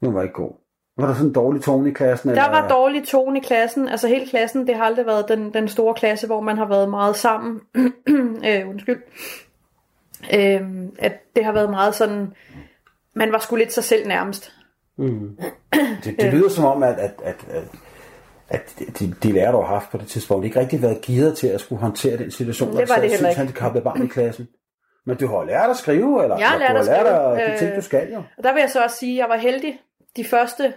Den 0.00 0.14
var 0.14 0.22
ikke 0.22 0.34
god. 0.34 0.52
Var 0.98 1.06
der 1.06 1.14
sådan 1.14 1.28
en 1.28 1.34
dårlig 1.34 1.62
tone 1.62 1.90
i 1.90 1.92
klassen? 1.92 2.30
Der 2.30 2.50
var 2.50 2.68
dårlig 2.68 3.04
tone 3.04 3.38
i 3.38 3.42
klassen, 3.42 3.88
altså 3.88 4.08
hele 4.08 4.26
klassen, 4.26 4.66
det 4.66 4.76
har 4.76 4.84
aldrig 4.84 5.06
været 5.06 5.28
den, 5.28 5.54
den 5.54 5.68
store 5.68 5.94
klasse, 5.94 6.26
hvor 6.26 6.40
man 6.40 6.58
har 6.58 6.68
været 6.68 6.90
meget 6.90 7.16
sammen. 7.16 7.60
øh, 8.48 8.68
undskyld. 8.68 9.02
Øh, 10.34 10.60
at 10.98 11.12
det 11.36 11.44
har 11.44 11.52
været 11.52 11.70
meget 11.70 11.94
sådan, 11.94 12.32
man 13.14 13.32
var 13.32 13.38
sgu 13.38 13.56
lidt 13.56 13.72
sig 13.72 13.84
selv 13.84 14.08
nærmest. 14.08 14.52
Mm. 14.98 15.38
Det, 16.04 16.20
det 16.20 16.32
lyder 16.32 16.48
som 16.48 16.64
om, 16.64 16.82
at, 16.82 16.98
at, 16.98 17.14
at, 17.24 17.36
at, 17.48 17.64
at 18.48 18.74
de, 18.98 19.14
de 19.22 19.32
lærere, 19.32 19.52
du 19.52 19.56
har 19.60 19.66
haft 19.66 19.90
på 19.90 19.98
det 19.98 20.06
tidspunkt, 20.06 20.44
ikke 20.44 20.60
rigtig 20.60 20.82
været 20.82 21.00
gearet 21.00 21.36
til 21.38 21.46
at 21.46 21.60
skulle 21.60 21.80
håndtere 21.80 22.16
den 22.16 22.30
situation, 22.30 22.76
Det 22.76 22.88
var 22.88 22.96
det 22.96 23.10
heller 23.10 23.28
ikke. 23.28 23.38
handicappede 23.38 23.84
barn 23.84 24.04
i 24.04 24.06
klassen. 24.08 24.48
Men 25.06 25.16
du 25.16 25.26
har 25.26 25.44
lært 25.44 25.70
at 25.70 25.76
skrive, 25.76 26.22
eller 26.22 26.38
Jeg 26.38 26.48
har 26.48 26.58
lært 26.58 26.70
du 26.70 26.76
at 26.76 26.86
har 26.86 26.92
lært 26.94 27.06
skrive, 27.06 27.40
at, 27.42 27.48
de 27.48 27.52
øh, 27.52 27.58
ting, 27.58 27.76
du 27.76 27.80
skal 27.80 28.12
jo. 28.12 28.22
Og 28.38 28.44
der 28.44 28.52
vil 28.52 28.60
jeg 28.60 28.70
så 28.70 28.82
også 28.82 28.96
sige, 28.96 29.12
at 29.12 29.18
jeg 29.18 29.28
var 29.28 29.36
heldig. 29.36 29.80
De 30.16 30.24
første 30.24 30.74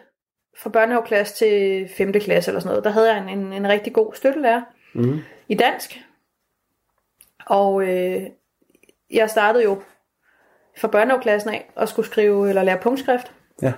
fra 0.58 0.70
børnehaveklasse 0.70 1.36
til 1.36 1.88
5. 1.98 2.14
klasse 2.14 2.52
eller 2.52 2.60
sådan 2.60 2.70
noget, 2.70 2.84
der 2.84 2.90
havde 2.92 3.14
jeg 3.16 3.24
en, 3.24 3.40
en, 3.40 3.54
en 3.54 3.68
rigtig 3.68 3.94
god 3.94 4.14
støttelærer 4.14 4.62
Mm. 4.94 5.20
i 5.48 5.56
dansk. 5.56 6.00
Og 7.46 7.82
øh, 7.82 8.22
jeg 9.12 9.30
startede 9.30 9.64
jo 9.64 9.82
fra 10.78 10.88
børnehaveklassen 10.88 11.50
af 11.50 11.70
og 11.76 11.88
skulle 11.90 12.06
skrive 12.06 12.50
eller 12.50 12.64
lære 12.64 12.78
punktskrift. 12.78 13.32
Ja. 13.62 13.74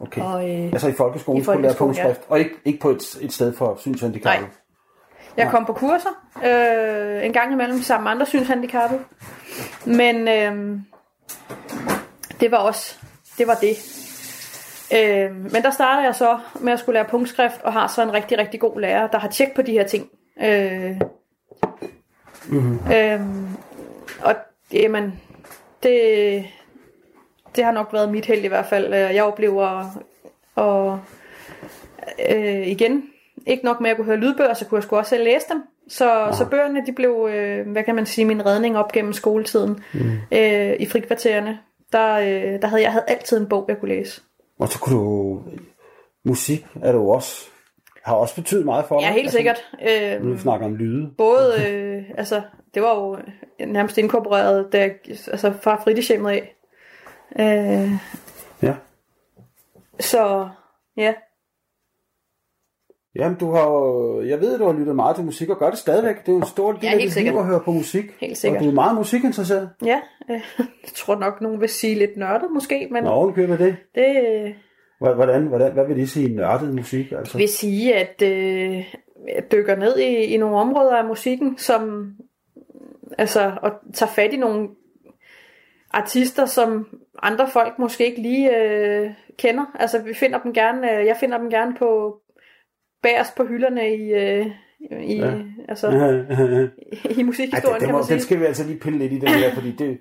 Okay. 0.00 0.22
Og, 0.22 0.50
øh, 0.50 0.72
Altså 0.72 0.88
i 0.88 0.92
folkeskolen 0.92 1.40
i 1.40 1.44
skulle 1.44 1.56
du 1.56 1.62
lære 1.62 1.74
folkeskolen, 1.74 2.06
punktskrift, 2.06 2.30
og 2.30 2.38
ikke, 2.38 2.54
ikke 2.64 2.80
på 2.80 2.90
et, 2.90 3.18
et 3.20 3.32
sted 3.32 3.56
for 3.56 3.76
synshandicappede. 3.80 4.46
Nej. 4.46 4.56
Jeg 5.36 5.50
kom 5.50 5.66
på 5.66 5.72
kurser 5.72 6.08
øh, 6.44 7.26
en 7.26 7.32
gang 7.32 7.52
imellem 7.52 7.82
sammen 7.82 8.04
med 8.04 8.10
andre 8.10 8.26
synshandicappede. 8.26 9.00
Men 9.84 10.28
øh, 10.28 10.78
det 12.40 12.50
var 12.50 12.58
også 12.58 12.98
det 13.38 13.46
var 13.46 13.54
det. 13.54 13.76
Øh, 14.94 15.36
men 15.52 15.62
der 15.62 15.70
starter 15.70 16.02
jeg 16.02 16.14
så 16.14 16.38
med 16.60 16.72
at 16.72 16.78
skulle 16.78 16.94
lære 16.94 17.08
punktskrift 17.10 17.62
og 17.62 17.72
har 17.72 17.86
så 17.86 18.02
en 18.02 18.12
rigtig, 18.12 18.38
rigtig 18.38 18.60
god 18.60 18.80
lærer, 18.80 19.06
der 19.06 19.18
har 19.18 19.28
tjek 19.28 19.54
på 19.54 19.62
de 19.62 19.72
her 19.72 19.86
ting. 19.86 20.08
Øh, 20.42 21.00
mm-hmm. 22.48 22.92
øh, 22.92 23.20
og 24.22 24.34
jamen, 24.72 25.20
det, 25.82 26.46
det 27.56 27.64
har 27.64 27.72
nok 27.72 27.92
været 27.92 28.10
mit 28.12 28.26
held 28.26 28.44
i 28.44 28.48
hvert 28.48 28.66
fald. 28.66 28.86
Øh, 28.86 29.14
Jeg 29.14 29.24
oplever 29.24 29.84
og 30.54 31.00
øh, 32.30 32.66
igen, 32.68 33.02
ikke 33.46 33.64
nok 33.64 33.80
med 33.80 33.90
at 33.90 33.96
kunne 33.96 34.04
høre 34.06 34.16
lydbøger, 34.16 34.54
så 34.54 34.64
kunne 34.66 34.76
jeg 34.76 34.82
sgu 34.82 34.96
også 34.96 35.08
selv 35.10 35.24
læse 35.24 35.46
dem. 35.52 35.62
Så, 35.88 36.28
så 36.32 36.46
bøgerne, 36.50 36.86
de 36.86 36.92
blev, 36.92 37.28
øh, 37.32 37.68
hvad 37.72 37.82
kan 37.84 37.94
man 37.94 38.06
sige, 38.06 38.24
min 38.24 38.46
redning 38.46 38.78
op 38.78 38.92
gennem 38.92 39.12
skoletiden 39.12 39.84
mm. 39.94 40.10
øh, 40.32 40.76
i 40.80 40.86
frikvartererne. 40.86 41.58
Der, 41.92 42.14
øh, 42.14 42.62
der 42.62 42.66
havde 42.66 42.82
jeg 42.82 42.92
havde 42.92 43.04
altid 43.08 43.40
en 43.40 43.46
bog, 43.48 43.64
jeg 43.68 43.78
kunne 43.80 43.88
læse. 43.94 44.22
Og 44.58 44.68
så 44.68 44.78
kunne 44.78 44.96
du... 44.96 45.40
Musik 46.24 46.66
er 46.82 46.92
du 46.92 47.10
også... 47.12 47.46
Har 48.04 48.14
også 48.14 48.34
betydet 48.34 48.64
meget 48.64 48.84
for 48.84 48.98
dig. 49.00 49.06
Ja, 49.06 49.12
helt 49.12 49.30
sikkert. 49.30 49.64
Øh, 49.88 50.22
Nu 50.24 50.38
snakker 50.38 50.66
om 50.66 50.76
lyde. 50.76 51.10
både, 51.18 51.54
øh, 51.68 52.02
altså, 52.18 52.42
det 52.74 52.82
var 52.82 52.94
jo 52.94 53.18
nærmest 53.66 53.98
inkorporeret, 53.98 54.72
da 54.72 54.90
altså 55.30 55.52
fra 55.62 55.80
fritidshjemmet 55.84 56.30
af. 56.30 56.53
Øh, 57.38 57.90
Ja. 58.62 58.74
så, 60.00 60.48
ja. 60.96 61.14
Jamen, 63.16 63.38
du 63.38 63.50
har 63.50 63.66
jeg 64.26 64.40
ved, 64.40 64.54
at 64.54 64.60
du 64.60 64.64
har 64.66 64.72
lyttet 64.72 64.96
meget 64.96 65.16
til 65.16 65.24
musik, 65.24 65.48
og 65.48 65.58
gør 65.58 65.70
det 65.70 65.78
stadigvæk. 65.78 66.16
Det 66.20 66.28
er 66.28 66.32
jo 66.32 66.38
en 66.38 66.46
stor 66.46 66.72
del 66.72 66.80
Ja, 66.82 66.92
af 66.92 66.98
dit 67.00 67.16
liv 67.22 67.32
at 67.36 67.44
høre 67.46 67.60
på 67.64 67.70
musik. 67.72 68.04
Helt 68.20 68.38
sikkert. 68.38 68.58
Og 68.60 68.64
du 68.64 68.70
er 68.70 68.74
meget 68.74 68.96
musikinteresseret. 68.96 69.70
Ja, 69.84 70.00
øh, 70.30 70.40
jeg 70.84 70.92
tror 70.94 71.16
nok, 71.18 71.40
nogen 71.40 71.60
vil 71.60 71.68
sige 71.68 71.94
lidt 71.94 72.16
nørdet 72.16 72.50
måske, 72.54 72.88
men 72.90 73.04
Nå, 73.04 73.10
ovenikøbet 73.10 73.58
det. 73.58 73.76
det, 73.94 74.54
Hvordan, 74.98 75.46
hvordan, 75.46 75.72
hvad 75.72 75.86
vil 75.86 75.96
det 75.96 76.08
sige, 76.10 76.36
nørdet 76.36 76.74
musik? 76.74 77.12
Altså? 77.12 77.38
vil 77.38 77.48
sige, 77.48 77.94
at 77.94 78.22
øh, 78.22 78.94
jeg 79.34 79.52
dykker 79.52 79.76
ned 79.76 79.98
i, 79.98 80.06
i 80.16 80.36
nogle 80.36 80.56
områder 80.56 80.96
af 80.96 81.04
musikken, 81.04 81.58
som 81.58 82.12
altså, 83.18 83.52
og 83.62 83.70
tager 83.94 84.10
fat 84.10 84.32
i 84.32 84.36
nogle 84.36 84.68
artister, 86.02 86.46
som 86.46 86.86
andre 87.22 87.48
folk 87.48 87.78
måske 87.78 88.06
ikke 88.06 88.22
lige 88.22 88.56
øh, 88.56 89.10
kender. 89.38 89.64
Altså, 89.80 90.02
vi 90.02 90.14
finder 90.14 90.38
dem 90.38 90.52
gerne, 90.52 90.98
øh, 90.98 91.06
jeg 91.06 91.16
finder 91.20 91.38
dem 91.38 91.50
gerne 91.50 91.74
på 91.78 92.16
bagerst 93.02 93.34
på 93.34 93.44
hylderne 93.44 93.94
i, 93.94 94.00
øh, 94.12 94.46
i, 95.02 95.16
Ja. 95.16 95.32
altså, 95.68 95.88
i 95.90 97.18
Ej, 97.18 97.22
musikhistorien, 97.24 97.74
det, 97.74 97.80
det 97.80 97.86
kan 97.86 97.92
må, 97.92 97.98
man 97.98 98.04
sige. 98.04 98.14
den 98.14 98.22
skal 98.22 98.40
vi 98.40 98.44
altså 98.44 98.64
lige 98.66 98.78
pille 98.78 98.98
lidt 98.98 99.12
i 99.12 99.18
den 99.18 99.28
her, 99.28 99.54
fordi 99.54 99.70
det... 99.72 99.98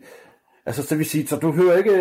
Altså, 0.65 0.83
så 0.87 0.95
vil 0.95 1.05
sige, 1.05 1.27
så 1.27 1.35
du 1.35 1.51
hører 1.51 1.77
ikke... 1.77 1.91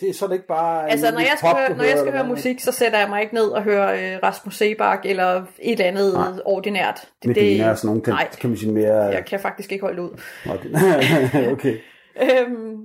Det 0.00 0.08
er 0.08 0.12
sådan 0.14 0.34
ikke 0.34 0.46
bare... 0.46 0.90
Altså, 0.90 1.12
når 1.12 1.18
jeg 1.20 1.32
skal, 1.36 1.48
pop, 1.50 1.58
høre, 1.58 1.76
når 1.76 1.84
jeg 1.84 1.98
skal 1.98 2.12
høre 2.12 2.26
musik, 2.26 2.60
så 2.60 2.72
sætter 2.72 2.98
jeg 2.98 3.08
mig 3.08 3.22
ikke 3.22 3.34
ned 3.34 3.48
og 3.48 3.62
hører 3.62 4.14
øh, 4.14 4.18
Rasmus 4.22 4.56
Sebak 4.56 5.00
eller 5.04 5.42
et 5.58 5.72
eller 5.72 5.84
andet 5.84 6.14
Nej. 6.14 6.28
ordinært. 6.44 7.08
Medina 7.24 7.70
og 7.70 7.78
sådan 7.78 7.88
nogle, 7.88 8.02
nej, 8.06 8.28
den, 8.30 8.38
kan 8.40 8.50
man 8.50 8.56
sige 8.56 8.72
mere... 8.72 8.94
jeg 9.04 9.24
kan 9.24 9.40
faktisk 9.40 9.72
ikke 9.72 9.82
holde 9.84 10.02
ud. 10.02 10.10
Det- 10.44 11.52
okay. 11.52 11.76
Øhm, 12.22 12.76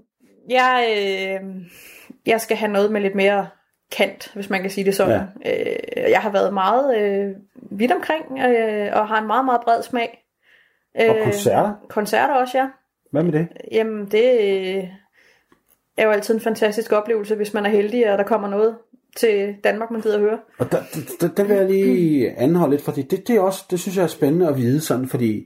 jeg, 0.49 0.95
øh, 0.97 1.49
jeg 2.25 2.41
skal 2.41 2.58
have 2.58 2.71
noget 2.71 2.91
med 2.91 3.02
lidt 3.02 3.15
mere 3.15 3.47
kant, 3.91 4.32
hvis 4.34 4.49
man 4.49 4.62
kan 4.62 4.71
sige 4.71 4.86
det 4.86 4.95
sådan. 4.95 5.28
Ja. 5.45 5.52
Øh, 5.52 6.12
jeg 6.12 6.19
har 6.19 6.30
været 6.30 6.54
meget 6.54 6.97
øh, 6.97 7.36
vidt 7.71 7.91
omkring, 7.91 8.39
øh, 8.39 8.89
og 8.93 9.08
har 9.08 9.21
en 9.21 9.28
meget, 9.28 9.45
meget 9.45 9.62
bred 9.62 9.84
smag. 9.84 10.25
Og 10.95 11.15
koncerter? 11.23 11.73
Koncerter 11.89 12.34
også, 12.34 12.58
ja. 12.58 12.67
Hvad 13.12 13.23
med 13.23 13.32
det? 13.32 13.47
Jamen, 13.71 14.06
det 14.06 14.23
øh, 14.23 14.84
er 15.97 16.06
jo 16.06 16.12
altid 16.12 16.34
en 16.34 16.41
fantastisk 16.41 16.91
oplevelse, 16.91 17.36
hvis 17.36 17.54
man 17.54 17.65
er 17.65 17.69
heldig, 17.69 18.12
og 18.12 18.17
der 18.17 18.23
kommer 18.23 18.49
noget 18.49 18.75
til 19.15 19.56
Danmark, 19.63 19.91
man 19.91 20.02
gider 20.02 20.15
at 20.15 20.21
høre. 20.21 20.39
Og 20.58 20.71
der, 20.71 20.78
der, 21.21 21.28
der 21.28 21.43
vil 21.43 21.56
jeg 21.56 21.65
lige 21.65 22.32
anholde 22.32 22.71
lidt, 22.71 22.82
fordi 22.82 23.02
det, 23.02 23.28
det, 23.28 23.36
er 23.36 23.39
også, 23.39 23.65
det 23.71 23.80
synes 23.80 23.97
jeg 23.97 24.04
er 24.04 24.08
spændende 24.08 24.47
at 24.47 24.58
vide, 24.58 24.82
sådan, 24.82 25.08
fordi 25.08 25.45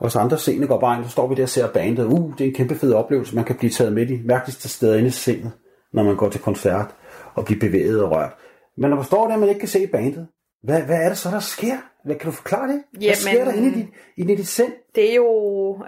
os 0.00 0.16
andre 0.16 0.38
scener 0.38 0.66
går 0.66 0.80
bare 0.80 0.96
ind, 0.96 1.04
så 1.04 1.10
står 1.10 1.26
vi 1.26 1.34
der 1.34 1.42
og 1.42 1.48
ser 1.48 1.72
bandet. 1.72 2.04
Uh, 2.04 2.32
det 2.38 2.44
er 2.44 2.48
en 2.48 2.54
kæmpe 2.54 2.74
fed 2.74 2.92
oplevelse. 2.92 3.34
Man 3.34 3.44
kan 3.44 3.56
blive 3.56 3.70
taget 3.70 3.92
med 3.92 4.06
de 4.06 4.20
mærkeligste 4.24 4.68
steder 4.68 4.96
inde 4.96 5.08
i 5.08 5.10
scenet, 5.10 5.52
når 5.92 6.02
man 6.02 6.16
går 6.16 6.28
til 6.28 6.40
koncert 6.40 6.94
og 7.34 7.44
bliver 7.44 7.60
bevæget 7.60 8.02
og 8.02 8.10
rørt. 8.10 8.36
Men 8.76 8.90
når 8.90 8.96
man 8.96 9.04
står 9.04 9.26
der, 9.26 9.34
og 9.34 9.40
man 9.40 9.48
ikke 9.48 9.58
kan 9.58 9.68
se 9.68 9.86
bandet, 9.86 10.26
hvad, 10.62 10.82
hvad 10.82 10.96
er 10.96 11.08
det 11.08 11.18
så, 11.18 11.30
der 11.30 11.40
sker? 11.40 11.76
Hvad, 12.04 12.16
kan 12.16 12.26
du 12.26 12.32
forklare 12.32 12.68
det? 12.68 12.82
Hvad 12.92 13.00
Jamen- 13.02 13.14
sker 13.14 13.44
der 13.44 13.52
inde 13.52 13.68
i 13.68 13.74
dit, 13.74 13.86
inde 14.16 14.32
i 14.32 14.36
dit 14.36 14.48
sind? 14.48 14.72
det 14.94 15.10
er 15.10 15.14
jo, 15.14 15.28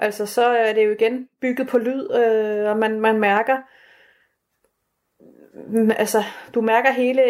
altså 0.00 0.26
så 0.26 0.46
er 0.46 0.72
det 0.72 0.86
jo 0.86 0.90
igen 0.90 1.28
bygget 1.40 1.68
på 1.68 1.78
lyd, 1.78 2.14
øh, 2.14 2.70
og 2.70 2.76
man, 2.78 3.00
man 3.00 3.20
mærker, 3.20 3.56
mm, 5.70 5.90
altså 5.96 6.22
du 6.54 6.60
mærker 6.60 6.92
hele, 6.92 7.22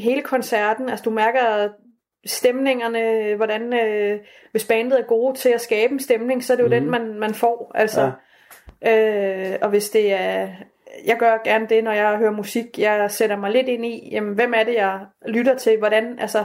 hele 0.00 0.22
koncerten, 0.22 0.88
altså 0.88 1.02
du 1.04 1.10
mærker 1.10 1.68
stemningerne, 2.26 3.34
hvordan, 3.36 3.72
øh, 3.72 4.20
hvis 4.50 4.66
bandet 4.66 5.00
er 5.00 5.04
gode 5.04 5.38
til 5.38 5.48
at 5.48 5.60
skabe 5.60 5.92
en 5.92 6.00
stemning, 6.00 6.44
så 6.44 6.52
er 6.52 6.56
det 6.56 6.62
jo 6.62 6.68
mm. 6.68 6.74
den, 6.74 6.90
man, 6.90 7.14
man 7.18 7.34
får, 7.34 7.72
altså. 7.74 8.10
Ja. 8.82 9.50
Øh, 9.52 9.58
og 9.62 9.68
hvis 9.70 9.90
det 9.90 10.12
er, 10.12 10.48
jeg 11.06 11.16
gør 11.18 11.38
gerne 11.44 11.66
det, 11.66 11.84
når 11.84 11.92
jeg 11.92 12.16
hører 12.18 12.30
musik, 12.30 12.78
jeg 12.78 13.10
sætter 13.10 13.36
mig 13.36 13.50
lidt 13.50 13.68
ind 13.68 13.86
i, 13.86 14.08
jamen, 14.12 14.34
hvem 14.34 14.52
er 14.56 14.62
det, 14.64 14.74
jeg 14.74 15.00
lytter 15.26 15.54
til, 15.54 15.78
hvordan, 15.78 16.18
altså, 16.18 16.44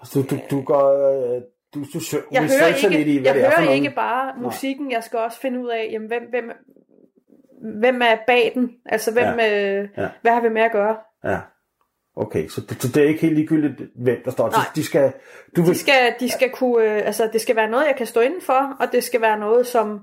Altså, 0.00 0.22
du, 0.22 0.36
du, 0.36 0.40
du 0.50 0.62
går... 0.62 1.10
øh, 1.36 1.42
Du, 1.74 1.80
du 1.94 2.00
sø- 2.00 2.16
jeg 2.32 2.42
hører 2.42 2.88
lidt 2.88 3.08
i, 3.08 3.10
ikke, 3.10 3.20
hvad 3.20 3.26
jeg 3.30 3.34
det 3.34 3.44
er 3.44 3.50
for 3.50 3.56
hører 3.56 3.64
nogen. 3.66 3.84
ikke 3.84 3.94
bare 3.96 4.32
musikken, 4.42 4.92
jeg 4.92 5.02
skal 5.04 5.18
også 5.18 5.40
finde 5.40 5.60
ud 5.60 5.68
af, 5.68 5.88
jamen, 5.92 6.08
hvem, 6.08 6.22
hvem, 6.30 6.50
hvem 7.80 8.02
er 8.02 8.16
bag 8.26 8.52
den, 8.54 8.70
altså 8.86 9.12
hvem, 9.12 9.38
ja. 9.38 9.74
Øh, 9.82 9.88
Ja. 9.96 10.08
hvad 10.22 10.32
har 10.32 10.40
vi 10.40 10.48
med 10.48 10.62
at 10.62 10.72
gøre? 10.72 10.96
Ja. 11.24 11.38
Okay, 12.20 12.48
så 12.48 12.60
det, 12.60 12.82
det 12.94 12.96
er 13.02 13.08
ikke 13.08 13.20
helt 13.20 13.34
ligegyldigt, 13.34 13.90
hvem 13.96 14.18
der 14.24 14.30
står. 14.30 14.50
Nej. 14.50 14.60
De, 14.74 14.80
de 14.80 14.84
skal, 14.84 15.12
du 15.56 15.62
vil, 15.62 15.74
De 15.74 15.78
skal, 15.78 16.14
de 16.20 16.28
skal 16.28 16.50
kunne, 16.50 16.84
øh, 16.84 17.06
altså 17.06 17.28
det 17.32 17.40
skal 17.40 17.56
være 17.56 17.70
noget, 17.70 17.86
jeg 17.86 17.96
kan 17.96 18.06
stå 18.06 18.20
inden 18.20 18.40
for, 18.42 18.76
og 18.80 18.86
det 18.92 19.04
skal 19.04 19.20
være 19.20 19.38
noget, 19.38 19.66
som, 19.66 20.00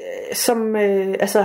øh, 0.00 0.34
som, 0.34 0.76
øh, 0.76 1.14
altså, 1.20 1.44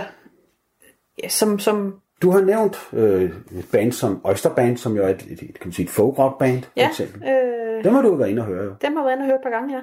ja, 1.24 1.28
som, 1.30 1.60
som, 1.60 2.00
du 2.22 2.32
har 2.32 2.42
nævnt 2.42 2.90
øh, 2.94 3.22
et 3.60 3.68
band 3.72 3.92
som 3.92 4.22
Oyster 4.26 4.56
Band, 4.56 4.78
som 4.78 4.96
jo 4.96 5.04
er 5.04 5.10
et, 5.10 5.22
et, 5.22 5.32
et, 5.32 5.40
kan 5.60 5.68
man 5.68 5.74
sige, 5.74 5.84
et 5.84 5.90
folk 5.90 6.20
rock 6.20 6.40
band, 6.40 6.64
for 6.64 6.70
ja, 6.78 6.88
eksempel. 6.90 7.24
øh, 7.30 7.84
Dem 7.84 7.94
har 7.94 8.02
du 8.02 8.16
været 8.16 8.30
inde 8.30 8.42
og 8.42 8.46
høre 8.46 8.64
jo. 8.64 8.74
dem 8.82 8.96
har 8.96 9.04
været 9.04 9.14
inde 9.16 9.24
og 9.24 9.26
høre 9.28 9.36
et 9.36 9.44
par 9.44 9.50
gange, 9.50 9.76
ja. 9.76 9.82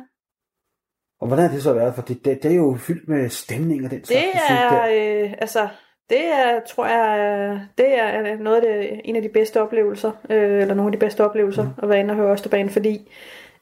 Og 1.21 1.27
hvordan 1.27 1.45
har 1.47 1.55
det 1.55 1.63
så 1.63 1.73
været? 1.73 1.95
For 1.95 2.03
det, 2.03 2.25
det, 2.25 2.43
det 2.43 2.51
er 2.53 2.57
jo 2.57 2.77
fyldt 2.81 3.09
med 3.09 3.29
stemning 3.29 3.85
og 3.85 3.91
den 3.91 4.05
slags 4.05 4.23
Det 4.23 4.41
der. 4.49 4.55
er, 4.55 5.25
øh, 5.25 5.35
altså, 5.39 5.69
det 6.11 6.25
er, 6.27 6.61
tror 6.69 6.87
jeg, 6.87 7.61
det 7.79 7.99
er 7.99 8.37
noget 8.39 8.57
af 8.57 8.63
det, 8.63 9.01
en 9.05 9.17
af 9.17 9.23
de 9.23 9.29
bedste 9.29 9.63
oplevelser, 9.63 10.11
øh, 10.31 10.61
eller 10.63 10.75
nogle 10.75 10.89
af 10.89 10.93
de 10.93 10.99
bedste 10.99 11.25
oplevelser, 11.25 11.63
mm. 11.63 11.69
at 11.83 11.89
være 11.89 12.01
inde 12.01 12.13
og 12.13 12.17
høre 12.17 12.33
Østerbanen, 12.33 12.71
fordi 12.71 13.13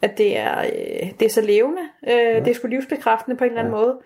at 0.03 0.19
det 0.19 0.39
er, 0.39 0.59
øh, 0.61 1.11
det 1.21 1.27
er 1.27 1.31
så 1.31 1.41
levende, 1.41 1.83
øh, 2.09 2.13
ja. 2.13 2.41
det 2.41 2.49
er 2.49 2.55
sgu 2.55 2.67
livsbekræftende 2.69 3.37
på 3.37 3.45
en 3.45 3.51
eller 3.51 3.63
anden 3.63 3.75
ja. 3.75 3.81
måde. 3.81 3.99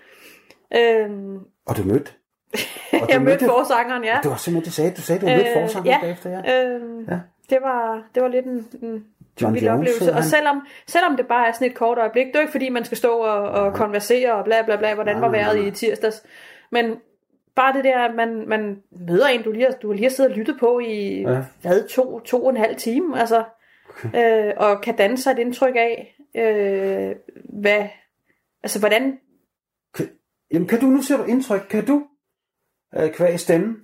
Øh, 0.76 1.40
Og 1.66 1.76
du 1.76 1.82
mødte? 1.84 2.12
Og 3.02 3.08
jeg 3.10 3.22
mødte 3.22 3.44
forsangeren, 3.44 4.04
ja. 4.04 4.18
Det 4.22 4.30
var 4.30 4.36
simpelthen, 4.36 4.64
det 4.64 4.72
sagde, 4.72 4.90
du 4.90 5.00
sagde, 5.00 5.20
du 5.20 5.26
mødte 5.26 5.50
Øh, 5.50 5.62
forsangeren 5.62 5.86
ja. 5.86 5.98
bagefter, 6.02 6.30
ja. 6.30 6.64
Øh, 6.64 6.80
Ja. 7.08 7.18
det, 7.50 7.58
var, 7.62 8.02
det 8.14 8.22
var 8.22 8.28
lidt 8.28 8.46
en, 8.46 8.66
en 8.82 9.04
John 9.42 9.54
vild 9.54 9.64
Jones 9.64 9.78
oplevelse. 9.78 10.12
Og 10.12 10.24
selvom, 10.24 10.66
selvom 10.86 11.16
det 11.16 11.26
bare 11.26 11.48
er 11.48 11.52
sådan 11.52 11.66
et 11.68 11.74
kort 11.74 11.98
øjeblik, 11.98 12.26
det 12.26 12.34
er 12.34 12.38
jo 12.38 12.42
ikke 12.42 12.52
fordi, 12.52 12.68
man 12.68 12.84
skal 12.84 12.98
stå 12.98 13.08
og, 13.18 13.42
og 13.42 13.74
konversere 13.74 14.32
og 14.34 14.44
bla 14.44 14.62
bla 14.62 14.76
bla, 14.76 14.94
hvordan 14.94 15.20
var 15.20 15.28
Nej, 15.28 15.30
nej, 15.30 15.40
vejret 15.40 15.58
nej. 15.58 15.68
i 15.68 15.70
tirsdags. 15.70 16.22
Men 16.70 16.96
bare 17.56 17.72
det 17.76 17.84
der, 17.84 17.98
at 17.98 18.14
man, 18.14 18.48
man 18.48 18.82
møder 19.08 19.26
en, 19.26 19.42
du 19.42 19.52
lige, 19.52 19.64
har- 19.64 19.78
du 19.82 19.92
lige 19.92 20.02
har 20.02 20.10
siddet 20.10 20.32
og 20.32 20.38
lyttet 20.38 20.56
på 20.60 20.78
i, 20.78 21.20
Ja. 21.20 21.44
hvad, 21.62 21.88
to, 21.88 22.20
to 22.20 22.44
og 22.44 22.50
en 22.50 22.56
halv 22.56 22.76
time, 22.76 23.20
altså, 23.20 23.44
øh, 24.16 24.52
og 24.56 24.80
kan 24.80 24.96
danne 24.96 25.18
sig 25.18 25.30
et 25.32 25.38
indtryk 25.38 25.74
af, 25.76 26.16
øh, 26.34 27.16
hvad, 27.60 27.84
altså 28.62 28.78
hvordan, 28.78 29.18
Jamen, 30.52 30.68
kan 30.68 30.80
du, 30.80 30.86
nu 30.86 31.02
ser 31.02 31.16
du 31.16 31.22
indtryk, 31.24 31.66
kan 31.70 31.84
du, 31.86 32.02
øh, 32.96 33.10
kvæg 33.12 33.40
stemme, 33.40 33.76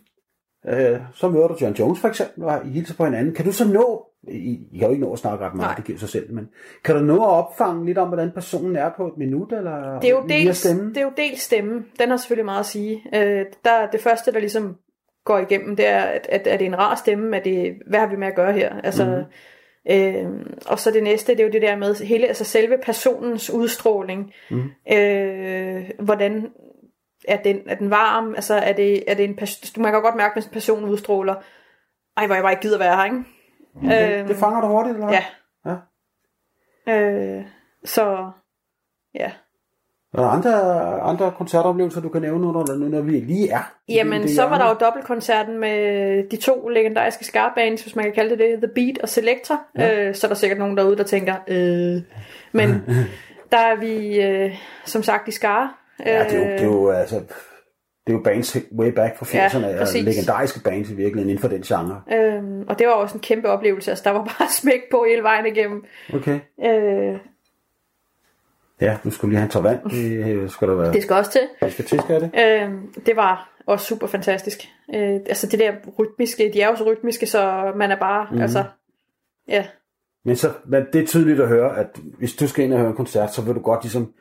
øh, 0.67 1.01
så 1.15 1.29
møder 1.29 1.49
du 1.49 1.57
John 1.61 1.75
Jones 1.75 2.01
for 2.01 2.09
eksempel, 2.09 2.45
og 2.45 2.67
I 2.67 2.69
hilser 2.71 2.95
på 2.95 3.05
hinanden. 3.05 3.35
Kan 3.35 3.45
du 3.45 3.53
så 3.53 3.69
nå, 3.69 4.06
I, 4.29 4.69
I 4.73 4.79
kan 4.79 4.89
jo 4.89 4.93
ikke 4.93 5.05
nå 5.05 5.13
at 5.13 5.19
snakke 5.19 5.45
ret 5.45 5.55
meget, 5.55 5.69
Nej. 5.69 5.75
det 5.75 5.85
giver 5.85 5.99
sig 5.99 6.09
selv, 6.09 6.33
men 6.33 6.49
kan 6.85 6.95
du 6.95 7.01
nå 7.01 7.15
at 7.15 7.31
opfange 7.31 7.87
lidt 7.87 7.99
om, 7.99 8.09
hvordan 8.09 8.31
personen 8.31 8.77
er 8.77 8.91
på 8.97 9.07
et 9.07 9.17
minut, 9.17 9.53
eller 9.53 10.01
det 10.01 10.09
er 10.11 10.15
jo 10.15 10.25
dels, 10.29 10.59
stemmen? 10.59 10.89
det 10.89 10.97
er 10.97 11.03
jo 11.03 11.13
dels 11.17 11.41
stemme, 11.41 11.85
den 11.99 12.11
har 12.11 12.17
selvfølgelig 12.17 12.45
meget 12.45 12.61
at 12.61 12.67
sige. 12.67 13.03
Øh, 13.15 13.45
der, 13.65 13.91
det 13.93 14.01
første, 14.01 14.33
der 14.33 14.39
ligesom 14.39 14.77
går 15.25 15.39
igennem, 15.39 15.77
det 15.77 15.87
er, 15.87 16.01
at, 16.01 16.27
at, 16.29 16.47
er 16.47 16.57
det 16.57 16.67
en 16.67 16.79
rar 16.79 16.95
stemme, 16.95 17.37
er 17.37 17.43
det, 17.43 17.75
hvad 17.87 18.01
har 18.01 18.07
vi 18.07 18.17
med 18.17 18.27
at 18.27 18.35
gøre 18.35 18.53
her? 18.53 18.81
Altså, 18.81 19.05
mm-hmm. 19.05 20.37
øh, 20.37 20.47
og 20.67 20.79
så 20.79 20.91
det 20.91 21.03
næste, 21.03 21.33
det 21.33 21.41
er 21.41 21.45
jo 21.45 21.53
det 21.53 21.63
der 21.63 21.77
med 21.77 21.95
hele, 21.95 22.27
altså 22.27 22.45
selve 22.45 22.79
personens 22.85 23.51
udstråling. 23.51 24.33
Mm. 24.51 24.71
Øh, 24.93 25.91
hvordan 25.99 26.49
er 27.29 27.43
den, 27.43 27.61
er 27.67 27.75
den 27.75 27.91
varm? 27.91 28.35
Altså, 28.35 28.55
er 28.55 28.73
det, 28.73 29.11
er 29.11 29.15
det 29.15 29.25
en 29.25 29.39
man 29.83 29.93
kan 29.93 30.03
godt 30.03 30.17
mærke, 30.17 30.35
hvis 30.35 30.45
en 30.45 30.53
person 30.53 30.85
udstråler, 30.85 31.35
ej, 32.17 32.27
hvor 32.27 32.35
jeg 32.35 32.43
bare 32.43 32.53
ikke 32.53 32.63
gider 32.63 32.79
være 32.79 32.97
her, 32.97 33.05
ikke? 33.05 33.25
Okay. 33.85 34.19
Øhm, 34.19 34.29
det 34.29 34.37
fanger 34.37 34.61
du 34.61 34.67
hurtigt, 34.67 34.95
eller? 34.95 35.13
Ja. 35.13 35.25
ja. 36.87 36.99
Øh, 36.99 37.45
så, 37.85 38.31
ja. 39.15 39.31
Er 40.15 40.21
der 40.21 40.29
andre, 40.29 41.01
andre 41.01 41.33
koncertoplevelser, 41.37 42.01
du 42.01 42.09
kan 42.09 42.23
nævne 42.23 42.53
når, 42.53 42.77
nu, 42.77 42.89
når 42.89 43.01
vi 43.01 43.11
lige 43.11 43.51
er? 43.51 43.73
Jamen, 43.89 44.23
det 44.23 44.31
så 44.31 44.43
var 44.47 44.59
der 44.59 44.69
jo 44.69 44.75
dobbeltkoncerten 44.75 45.59
med 45.59 46.31
de 46.31 46.37
to 46.37 46.69
legendariske 46.69 47.25
skarbands, 47.25 47.83
hvis 47.83 47.97
man 47.97 48.05
kan 48.05 48.15
kalde 48.15 48.31
det 48.31 48.39
det, 48.39 48.59
The 48.59 48.71
Beat 48.75 48.99
og 48.99 49.09
Selectra. 49.09 49.65
Ja. 49.79 50.09
Øh, 50.09 50.15
så 50.15 50.27
er 50.27 50.29
der 50.29 50.35
sikkert 50.35 50.59
nogen 50.59 50.77
derude, 50.77 50.97
der 50.97 51.03
tænker, 51.03 51.35
øh. 51.49 52.03
Men 52.53 52.69
der 53.53 53.59
er 53.59 53.77
vi, 53.81 54.21
øh, 54.21 54.55
som 54.85 55.03
sagt, 55.03 55.29
i 55.29 55.31
Skare. 55.31 55.71
Ja, 56.07 56.25
det 56.25 56.35
er 56.35 56.39
jo, 56.39 56.45
det 56.45 56.61
er 56.61 56.65
jo 56.65 56.91
altså... 56.91 57.21
Det 58.07 58.13
er 58.13 58.17
jo 58.17 58.23
bands 58.23 58.57
way 58.79 58.89
back 58.93 59.17
fra 59.19 59.27
Ja, 59.35 59.49
80'erne, 59.49 59.67
ja, 59.67 59.79
præcis. 59.79 60.05
legendariske 60.05 60.61
bands 60.65 60.91
i 60.91 60.95
virkeligheden 60.95 61.31
inden 61.31 61.41
for 61.43 61.49
den 61.49 61.63
genre. 61.63 62.03
Øh, 62.13 62.65
og 62.69 62.79
det 62.79 62.87
var 62.87 62.93
også 62.93 63.15
en 63.15 63.21
kæmpe 63.21 63.49
oplevelse. 63.49 63.91
Altså, 63.91 64.05
der 64.05 64.11
var 64.11 64.25
bare 64.39 64.49
smæk 64.61 64.81
på 64.91 65.05
hele 65.09 65.23
vejen 65.23 65.47
igennem. 65.47 65.85
Okay. 66.15 66.41
Øh, 66.65 67.19
Ja, 68.81 68.97
nu 69.05 69.11
skulle 69.11 69.31
lige 69.31 69.39
have 69.39 69.45
en 69.45 69.51
tår 69.51 69.61
vand. 69.61 69.81
Det 69.91 70.27
øh, 70.27 70.51
skal 70.51 70.69
der 70.69 70.75
være. 70.75 70.93
det 70.93 71.03
skal 71.03 71.17
også 71.17 71.31
til. 71.31 71.41
Det 71.61 71.73
skal 71.73 71.85
til, 71.85 72.01
skal 72.01 72.21
det? 72.21 72.31
Øh, 72.39 72.71
det 73.07 73.17
var 73.17 73.51
også 73.67 73.87
super 73.87 74.07
fantastisk. 74.07 74.59
Øh, 74.95 75.15
altså 75.15 75.47
det 75.47 75.59
der 75.59 75.73
rytmiske, 75.99 76.51
de 76.55 76.61
er 76.63 76.69
jo 76.71 76.77
så 76.77 76.85
rytmiske, 76.85 77.27
så 77.27 77.73
man 77.77 77.91
er 77.91 77.97
bare, 77.97 78.27
Mhm. 78.31 78.37
mm. 78.37 78.43
altså, 78.43 78.65
ja, 79.49 79.67
Men, 80.25 80.37
så, 80.37 80.53
men 80.67 80.87
det 80.93 81.03
er 81.03 81.07
tydeligt 81.07 81.41
at 81.41 81.49
høre, 81.49 81.79
at 81.79 81.87
hvis 82.19 82.37
du 82.37 82.49
skal 82.49 82.65
ind 82.65 82.73
og 82.73 82.79
høre 82.79 82.91
en 82.91 82.97
koncert, 82.97 83.35
så 83.35 83.43
vil 83.43 83.55
du 83.55 83.61
godt 83.61 83.83
ligesom 83.83 84.13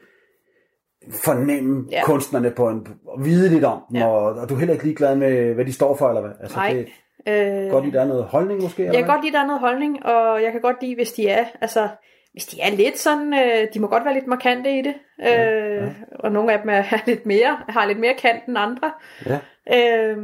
fornemme 1.12 1.86
ja. 1.92 2.02
Kunstnerne 2.06 2.52
på 2.52 2.70
en, 2.70 2.88
og 3.08 3.26
vide 3.26 3.50
lidt 3.50 3.64
om 3.64 3.82
dem, 3.90 3.98
Ja. 3.98 4.08
og, 4.08 4.24
og 4.34 4.50
du 4.50 4.54
er 4.54 4.60
heller 4.60 4.74
ikke 4.74 4.86
ligeglad 4.86 5.16
med, 5.16 5.54
hvad 5.54 5.66
de 5.66 5.74
står 5.74 5.96
for, 5.96 6.08
eller 6.08 6.22
hvad? 6.22 6.32
Altså, 6.42 6.58
Nej. 6.58 6.70
det 6.74 6.88
øh, 7.28 7.34
er 7.36 7.70
godt 7.70 7.84
lide, 7.86 7.96
der 7.98 8.02
er 8.04 8.08
noget 8.08 8.24
holdning 8.24 8.62
måske, 8.62 8.82
eller 8.84 8.94
Jeg 8.94 9.04
kan 9.04 9.06
hvad? 9.06 9.16
godt 9.16 9.26
lide, 9.26 9.34
der 9.36 9.42
er 9.44 9.48
noget 9.48 9.60
holdning, 9.60 10.06
og 10.06 10.44
jeg 10.44 10.52
kan 10.52 10.62
godt 10.62 10.82
lide, 10.82 10.96
hvis 10.96 11.12
de 11.12 11.28
er, 11.28 11.46
altså, 11.62 11.88
hvis 12.32 12.46
de 12.46 12.62
er 12.62 12.72
lidt 12.76 12.98
sådan, 13.00 13.34
øh, 13.34 13.68
de 13.74 13.80
må 13.80 13.88
godt 13.88 14.06
være 14.06 14.14
lidt 14.14 14.28
markante 14.28 14.72
i 14.80 14.82
det, 14.82 14.94
øh, 15.20 15.26
Ja, 15.26 15.76
ja. 15.76 15.90
og 16.20 16.32
nogle 16.32 16.54
af 16.54 16.60
dem 16.62 16.70
er 16.78 16.84
lidt 17.06 17.26
mere, 17.26 17.58
har 17.70 17.86
lidt 17.86 18.00
mere 18.00 18.14
kant 18.14 18.46
end 18.48 18.58
andre. 18.58 18.92
Ja. 19.26 19.40
Øh, 19.78 20.18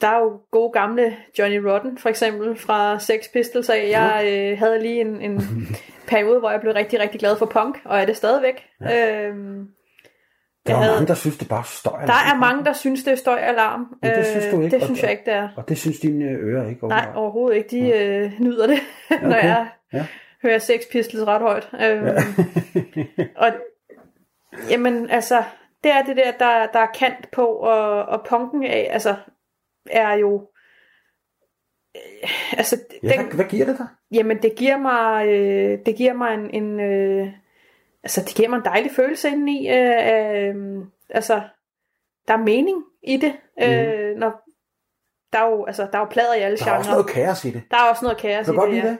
der 0.00 0.06
er 0.08 0.18
jo 0.18 0.40
gode 0.50 0.72
gamle 0.72 1.16
Johnny 1.38 1.56
Rotten, 1.56 1.98
for 1.98 2.08
eksempel, 2.08 2.56
fra 2.56 2.98
Sex 2.98 3.32
Pistols 3.32 3.68
af. 3.70 3.88
Jeg 3.90 4.22
øh, 4.52 4.58
havde 4.58 4.82
lige 4.82 5.00
en, 5.00 5.20
en 5.20 5.40
periode, 6.10 6.38
hvor 6.38 6.50
jeg 6.50 6.60
blev 6.60 6.72
rigtig, 6.72 7.00
rigtig 7.00 7.20
glad 7.20 7.36
for 7.36 7.46
punk, 7.46 7.80
og 7.84 7.98
er 8.00 8.04
det 8.06 8.16
stadigvæk. 8.16 8.66
Ja. 8.80 9.20
Øh, 9.28 9.34
Der 10.66 10.72
er 10.74 10.76
havde- 10.78 10.92
mange, 10.92 11.06
der 11.06 11.14
synes, 11.14 11.36
det 11.38 11.44
er 11.44 11.48
bare 11.48 11.64
støj. 11.64 12.00
der 12.06 12.12
er 12.12 12.38
mange, 12.38 12.64
der 12.64 12.72
synes, 12.72 13.04
det 13.04 13.12
er 13.12 13.16
støj 13.16 13.38
alarm. 13.38 13.86
Men 14.02 14.10
det 14.10 14.26
synes 14.26 14.46
du 14.50 14.60
ikke, 14.60 14.76
Det 14.76 14.84
synes 14.84 15.02
jeg 15.02 15.10
ikke, 15.10 15.22
det 15.26 15.34
er. 15.34 15.48
Og 15.56 15.68
det 15.68 15.78
synes 15.78 15.98
dine 16.00 16.24
ører 16.24 16.68
ikke. 16.68 16.88
Nej, 16.88 16.98
åbenbart. 16.98 17.16
overhovedet 17.16 17.56
ikke. 17.56 17.68
De 17.70 17.90
øh, 18.04 18.32
nyder 18.40 18.66
det, 18.66 18.78
når 19.22 19.28
Okay. 19.28 19.44
jeg 19.44 19.68
Ja. 19.92 20.06
hører 20.42 20.58
Sex 20.58 20.80
Pistols 20.92 21.26
ret 21.26 21.40
højt. 21.42 21.68
Øhm, 21.82 22.06
og 23.42 23.48
jamen, 24.70 25.10
altså, 25.10 25.42
det 25.84 25.92
er 25.92 26.02
det 26.02 26.16
der, 26.16 26.30
der, 26.38 26.66
der 26.72 26.78
er 26.80 26.86
kant 26.94 27.30
på, 27.32 27.46
og, 27.46 28.02
og 28.06 28.26
punken 28.28 28.64
af, 28.64 28.88
altså, 28.92 29.14
er 29.92 30.12
jo... 30.12 30.48
Øh, 31.96 32.30
altså, 32.58 32.76
Ja, 33.02 33.08
den, 33.08 33.32
hvad, 33.34 33.44
giver 33.44 33.66
det 33.66 33.78
dig? 33.78 33.86
jamen, 34.12 34.42
det 34.42 34.54
giver 34.56 34.76
mig, 34.76 35.26
øh, 35.28 35.78
det 35.86 35.96
giver 35.96 36.12
mig 36.12 36.34
en, 36.34 36.50
en 36.54 36.80
øh, 36.80 37.28
altså, 38.02 38.20
det 38.20 38.34
giver 38.34 38.48
mig 38.48 38.56
en 38.56 38.64
dejlig 38.64 38.90
følelse 38.92 39.28
indeni. 39.28 39.68
Øh, 39.68 40.48
øh, 40.48 40.54
altså, 41.10 41.40
der 42.28 42.34
er 42.34 42.38
mening 42.38 42.84
i 43.02 43.16
det. 43.16 43.32
Øh, 43.62 44.16
når, 44.16 44.42
der 45.32 45.38
er 45.38 45.50
jo, 45.50 45.64
altså, 45.64 45.82
der 45.92 45.98
er 45.98 46.02
jo 46.02 46.08
plader 46.10 46.34
i 46.34 46.40
alle 46.40 46.54
Mhm. 46.60 46.64
Der 46.64 46.72
er 46.72 46.76
også 46.78 46.90
genrer. 46.90 47.02
noget 47.02 47.14
kaos 47.14 47.44
i 47.44 47.50
det. 47.50 47.62
Der 47.70 47.76
er 47.76 47.90
også 47.90 48.04
noget 48.04 48.18
kaos 48.18 48.44
Kan 48.46 48.54
i 48.54 48.56
du 48.56 48.60
godt 48.60 48.70
det, 48.70 48.74
lide 48.76 48.86
ja. 48.86 48.90
det? 48.92 48.98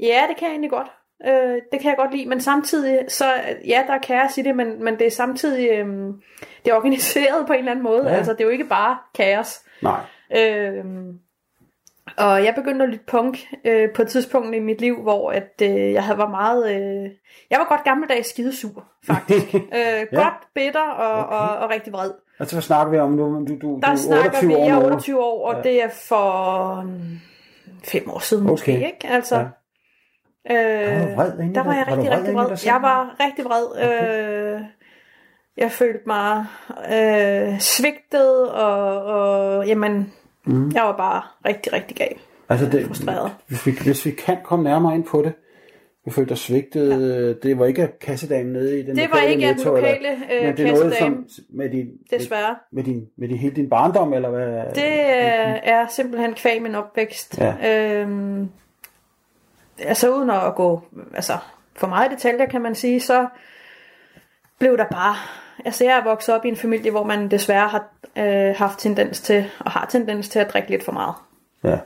Ja, 0.00 0.26
det 0.28 0.36
kan 0.36 0.46
jeg 0.46 0.52
egentlig 0.52 0.70
godt. 0.70 0.88
Øh, 1.26 1.62
det 1.72 1.80
kan 1.80 1.88
jeg 1.90 1.96
godt 1.96 2.14
lide, 2.14 2.26
men 2.28 2.40
samtidig, 2.40 3.04
så 3.08 3.24
ja, 3.66 3.84
der 3.86 3.94
er 3.94 3.98
kaos 3.98 4.38
i 4.38 4.42
det, 4.42 4.56
men, 4.56 4.84
men 4.84 4.98
det 4.98 5.06
er 5.06 5.10
samtidig, 5.10 5.70
øhm, 5.70 6.22
det 6.64 6.70
er 6.70 6.76
organiseret 6.76 7.46
på 7.46 7.52
en 7.52 7.58
eller 7.58 7.70
anden 7.70 7.82
måde. 7.84 8.08
Ja. 8.10 8.16
Altså, 8.16 8.32
det 8.32 8.40
er 8.40 8.44
jo 8.44 8.50
ikke 8.50 8.64
bare 8.64 8.98
kaos. 9.14 9.60
Nej. 9.82 10.00
Øhm, 10.36 11.18
og 12.16 12.44
jeg 12.44 12.54
begyndte 12.54 12.82
at 12.84 12.88
lytte 12.90 13.04
punk 13.06 13.38
øh, 13.64 13.88
på 13.94 14.02
et 14.02 14.08
tidspunkt 14.08 14.54
i 14.56 14.58
mit 14.58 14.80
liv, 14.80 15.02
hvor 15.02 15.30
at, 15.32 15.52
øh, 15.62 15.92
jeg 15.92 16.04
havde 16.04 16.18
var 16.18 16.28
meget... 16.28 16.70
Øh, 16.70 17.10
jeg 17.50 17.58
var 17.58 17.66
godt 17.68 17.84
gammeldags 17.84 18.28
skidesur, 18.28 18.84
faktisk. 19.06 19.54
øh, 19.54 19.60
ja. 19.72 20.04
Godt 20.22 20.34
bitter 20.54 20.88
og, 20.90 21.24
Okay. 21.26 21.36
og, 21.36 21.56
og 21.58 21.70
rigtig 21.70 21.92
vred. 21.92 22.10
Altså, 22.40 22.54
hvad 22.56 22.62
snakker 22.62 22.92
vi 22.92 22.98
om 22.98 23.10
nu? 23.12 23.24
Du, 23.24 23.54
du, 23.54 23.54
du 23.60 23.80
Der 23.82 23.88
er 23.90 23.96
snakker 23.96 24.24
28 24.30 24.48
vi, 24.48 24.54
år 24.54 24.64
jeg 24.66 24.76
er 24.76 24.80
nu. 24.80 24.84
28 24.86 25.24
år, 25.24 25.48
og 25.48 25.54
Ja. 25.56 25.62
det 25.62 25.82
er 25.84 25.88
for 25.88 26.82
mm, 26.82 27.18
fem 27.84 28.10
år 28.10 28.18
siden 28.18 28.44
måske, 28.46 28.72
Okay. 28.72 28.86
ikke? 28.86 29.06
Altså, 29.08 29.36
Ja. 29.36 29.42
ja. 30.54 30.94
Der 30.94 30.94
var 30.94 31.02
Øh, 31.02 31.10
du 31.10 31.14
vred 31.14 31.54
der 31.54 31.62
var 31.64 31.74
jeg 31.74 31.84
Var 31.88 31.94
du 31.94 32.00
rigtig, 32.00 32.10
vred 32.10 32.18
rigtig 32.18 32.34
vred. 32.34 32.56
selv? 32.56 32.72
Jeg 32.72 32.82
var 32.82 33.16
rigtig 33.20 33.44
vred. 33.44 33.66
Okay. 33.76 34.54
Øh, 34.54 34.60
jeg 35.56 35.70
følte 35.72 36.02
mig 36.06 36.46
øh, 36.92 37.58
svigtet, 37.60 38.50
og, 38.52 39.04
og 39.04 39.66
jamen, 39.66 40.12
mm. 40.52 40.70
jeg 40.74 40.82
var 40.82 40.96
bare 40.96 41.22
rigtig, 41.46 41.72
rigtig 41.72 41.96
gal. 41.96 42.14
Altså, 42.48 42.66
det, 42.66 42.86
frustreret. 42.86 43.30
hvis, 43.46 43.66
vi, 43.66 43.72
hvis 43.84 44.06
vi 44.06 44.10
kan 44.10 44.36
komme 44.44 44.64
nærmere 44.64 44.94
ind 44.94 45.04
på 45.04 45.22
det. 45.22 45.32
Du 46.04 46.10
følte 46.12 46.28
dig 46.28 46.38
svigtet. 46.38 46.90
Ja. 46.90 47.48
Det 47.48 47.58
var 47.58 47.66
ikke 47.66 47.88
kassedamen 48.00 48.52
nede 48.52 48.78
i 48.80 48.82
den 48.82 48.96
Det 48.96 49.02
var 49.10 49.16
lokale 49.16 49.30
ikke 49.32 49.48
den 49.48 49.56
Netto, 49.56 49.76
eller- 49.76 49.88
lokale 49.90 50.08
øh, 50.32 50.46
Men 50.46 50.56
det 50.56 50.66
er 50.68 50.72
noget 50.72 50.94
som, 50.94 51.26
med 51.50 51.70
din, 51.70 51.86
med, 52.10 52.18
desværre. 52.18 52.56
med, 52.72 52.84
din, 52.84 53.06
med 53.16 53.28
din, 53.28 53.36
hele 53.36 53.54
din 53.56 53.68
barndom, 53.68 54.12
eller 54.12 54.30
hvad? 54.30 54.46
Det 54.74 54.92
øh, 54.92 55.58
er 55.62 55.86
simpelthen 55.90 56.34
kvæg 56.34 56.62
min 56.62 56.74
opvækst. 56.74 57.38
Ja. 57.38 58.00
Øhm, 58.00 58.48
altså 59.78 60.14
uden 60.14 60.30
at 60.30 60.54
gå 60.54 60.82
altså, 61.14 61.32
for 61.76 61.86
meget 61.86 62.10
detaljer, 62.10 62.46
kan 62.46 62.60
man 62.62 62.74
sige, 62.74 63.00
så 63.00 63.26
blev 64.58 64.76
der 64.76 64.86
bare... 64.90 65.16
Altså 65.64 65.84
jeg 65.84 65.98
er 65.98 66.04
vokset 66.04 66.34
op 66.34 66.44
i 66.44 66.48
en 66.48 66.56
familie, 66.56 66.90
hvor 66.90 67.04
man 67.04 67.30
desværre 67.30 67.68
har 67.68 67.94
øh, 68.18 68.54
haft 68.56 68.78
tendens 68.78 69.20
til, 69.20 69.44
og 69.60 69.70
har 69.70 69.86
tendens 69.90 70.28
til 70.28 70.38
at 70.38 70.52
drikke 70.52 70.70
lidt 70.70 70.84
for 70.84 70.92
meget. 70.92 71.14
Ja. 71.64 71.78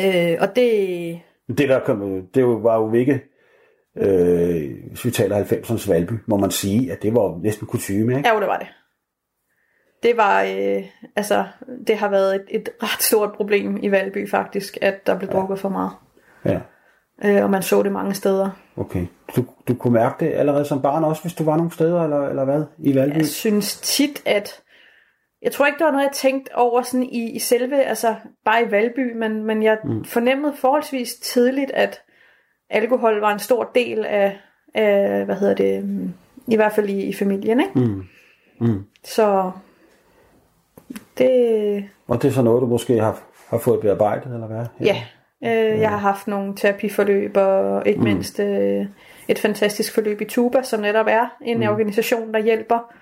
Øh, 0.00 0.38
og 0.40 0.56
det, 0.56 1.20
Det 1.48 1.68
der 1.68 1.80
kom, 1.80 2.26
det 2.34 2.44
var 2.46 2.76
jo 2.76 2.92
ikke, 2.92 3.24
øh, 3.96 4.70
hvis 4.88 5.04
vi 5.04 5.10
taler 5.10 5.44
90'ernes 5.44 5.90
Valby, 5.90 6.12
må 6.26 6.36
man 6.36 6.50
sige, 6.50 6.92
at 6.92 7.02
det 7.02 7.14
var 7.14 7.42
næsten 7.42 7.66
kutume, 7.66 8.16
ikke? 8.16 8.28
ja, 8.28 8.34
jo, 8.34 8.40
det 8.40 8.48
var 8.48 8.58
det. 8.58 8.68
Det 10.02 10.16
var, 10.16 10.42
øh, 10.42 10.84
altså, 11.16 11.44
det 11.86 11.96
har 11.96 12.08
været 12.08 12.34
et, 12.34 12.44
et 12.50 12.68
ret 12.82 13.02
stort 13.02 13.32
problem 13.32 13.78
i 13.82 13.90
Valby 13.90 14.30
faktisk, 14.30 14.78
at 14.82 15.06
der 15.06 15.18
blev 15.18 15.30
drukket 15.30 15.58
for 15.58 15.68
meget. 15.68 15.90
Ja, 16.44 16.60
Øh, 17.24 17.42
og 17.42 17.50
man 17.50 17.62
så 17.62 17.82
det 17.82 17.92
mange 17.92 18.14
steder. 18.14 18.50
okay. 18.76 19.06
Du, 19.36 19.44
du 19.68 19.74
kunne 19.74 19.92
mærke 19.92 20.24
det 20.24 20.32
allerede 20.32 20.64
som 20.64 20.82
barn 20.82 21.04
også, 21.04 21.22
hvis 21.22 21.34
du 21.34 21.44
var 21.44 21.56
nogle 21.56 21.72
steder, 21.72 22.02
eller, 22.02 22.28
eller 22.28 22.44
hvad, 22.44 22.64
i 22.78 22.94
Valby? 22.94 23.16
Jeg 23.16 23.26
synes 23.26 23.80
tit, 23.80 24.22
at... 24.26 24.62
Jeg 25.42 25.52
tror 25.52 25.66
ikke, 25.66 25.78
det 25.78 25.84
var 25.84 25.92
noget, 25.92 26.04
jeg 26.04 26.12
tænkte 26.12 26.56
over 26.56 26.82
sådan 26.82 27.06
i, 27.06 27.30
i 27.30 27.38
selve, 27.38 27.82
altså 27.82 28.14
bare 28.44 28.62
i 28.62 28.70
Valby, 28.70 29.16
men, 29.16 29.44
men 29.44 29.62
jeg 29.62 29.78
mm. 29.84 30.04
fornemmede 30.04 30.52
forholdsvis 30.56 31.14
tidligt, 31.14 31.70
at 31.70 32.02
alkohol 32.70 33.20
var 33.20 33.32
en 33.32 33.38
stor 33.38 33.70
del 33.74 34.04
af, 34.04 34.38
af 34.74 35.24
hvad 35.24 35.36
hedder 35.36 35.54
det, 35.54 35.84
i 36.48 36.56
hvert 36.56 36.72
fald 36.72 36.88
i, 36.88 37.02
i 37.02 37.12
familien, 37.12 37.60
ikke? 37.60 37.78
Mm. 37.78 38.04
Mm. 38.60 38.84
Så 39.04 39.50
det, 41.18 41.88
Og 42.08 42.22
det 42.22 42.28
er 42.28 42.32
så 42.32 42.42
noget, 42.42 42.62
du 42.62 42.66
måske 42.66 43.00
har, 43.00 43.20
har 43.48 43.58
fået 43.58 43.80
bearbejdet, 43.80 44.34
eller 44.34 44.46
hvad? 44.46 44.66
ja, 44.80 45.02
øh, 45.44 45.80
jeg 45.80 45.90
har 45.90 45.96
haft 45.96 46.26
nogle 46.26 46.56
terapiforløb, 46.56 47.36
og 47.36 47.86
ikke 47.86 48.00
mindst 48.00 48.40
øh, 48.40 48.86
et 49.28 49.38
fantastisk 49.38 49.94
forløb 49.94 50.20
i 50.20 50.24
Tuba, 50.24 50.62
som 50.62 50.80
netop 50.80 51.06
er 51.08 51.36
en 51.42 51.58
mm. 51.58 51.68
organisation, 51.68 52.34
der 52.34 52.40
hjælper 52.40 52.92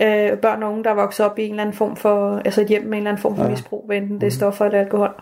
øh, 0.00 0.38
børn 0.38 0.62
og 0.62 0.72
unge, 0.72 0.84
der 0.84 0.90
er 0.90 0.94
vokset 0.94 1.26
op 1.26 1.38
i 1.38 1.44
en 1.44 1.50
eller 1.50 1.62
anden 1.62 1.76
form 1.76 1.96
for, 1.96 2.36
altså 2.44 2.60
et 2.60 2.66
hjem 2.66 2.82
med 2.82 2.88
en 2.88 2.94
eller 2.94 3.10
anden 3.10 3.22
form 3.22 3.36
for 3.36 3.44
ja. 3.44 3.50
misbrug, 3.50 3.86
hvad 3.86 3.96
enten 3.96 4.20
det 4.20 4.26
er 4.26 4.30
stoffer 4.30 4.64
eller 4.64 4.80
alkohol. 4.80 5.14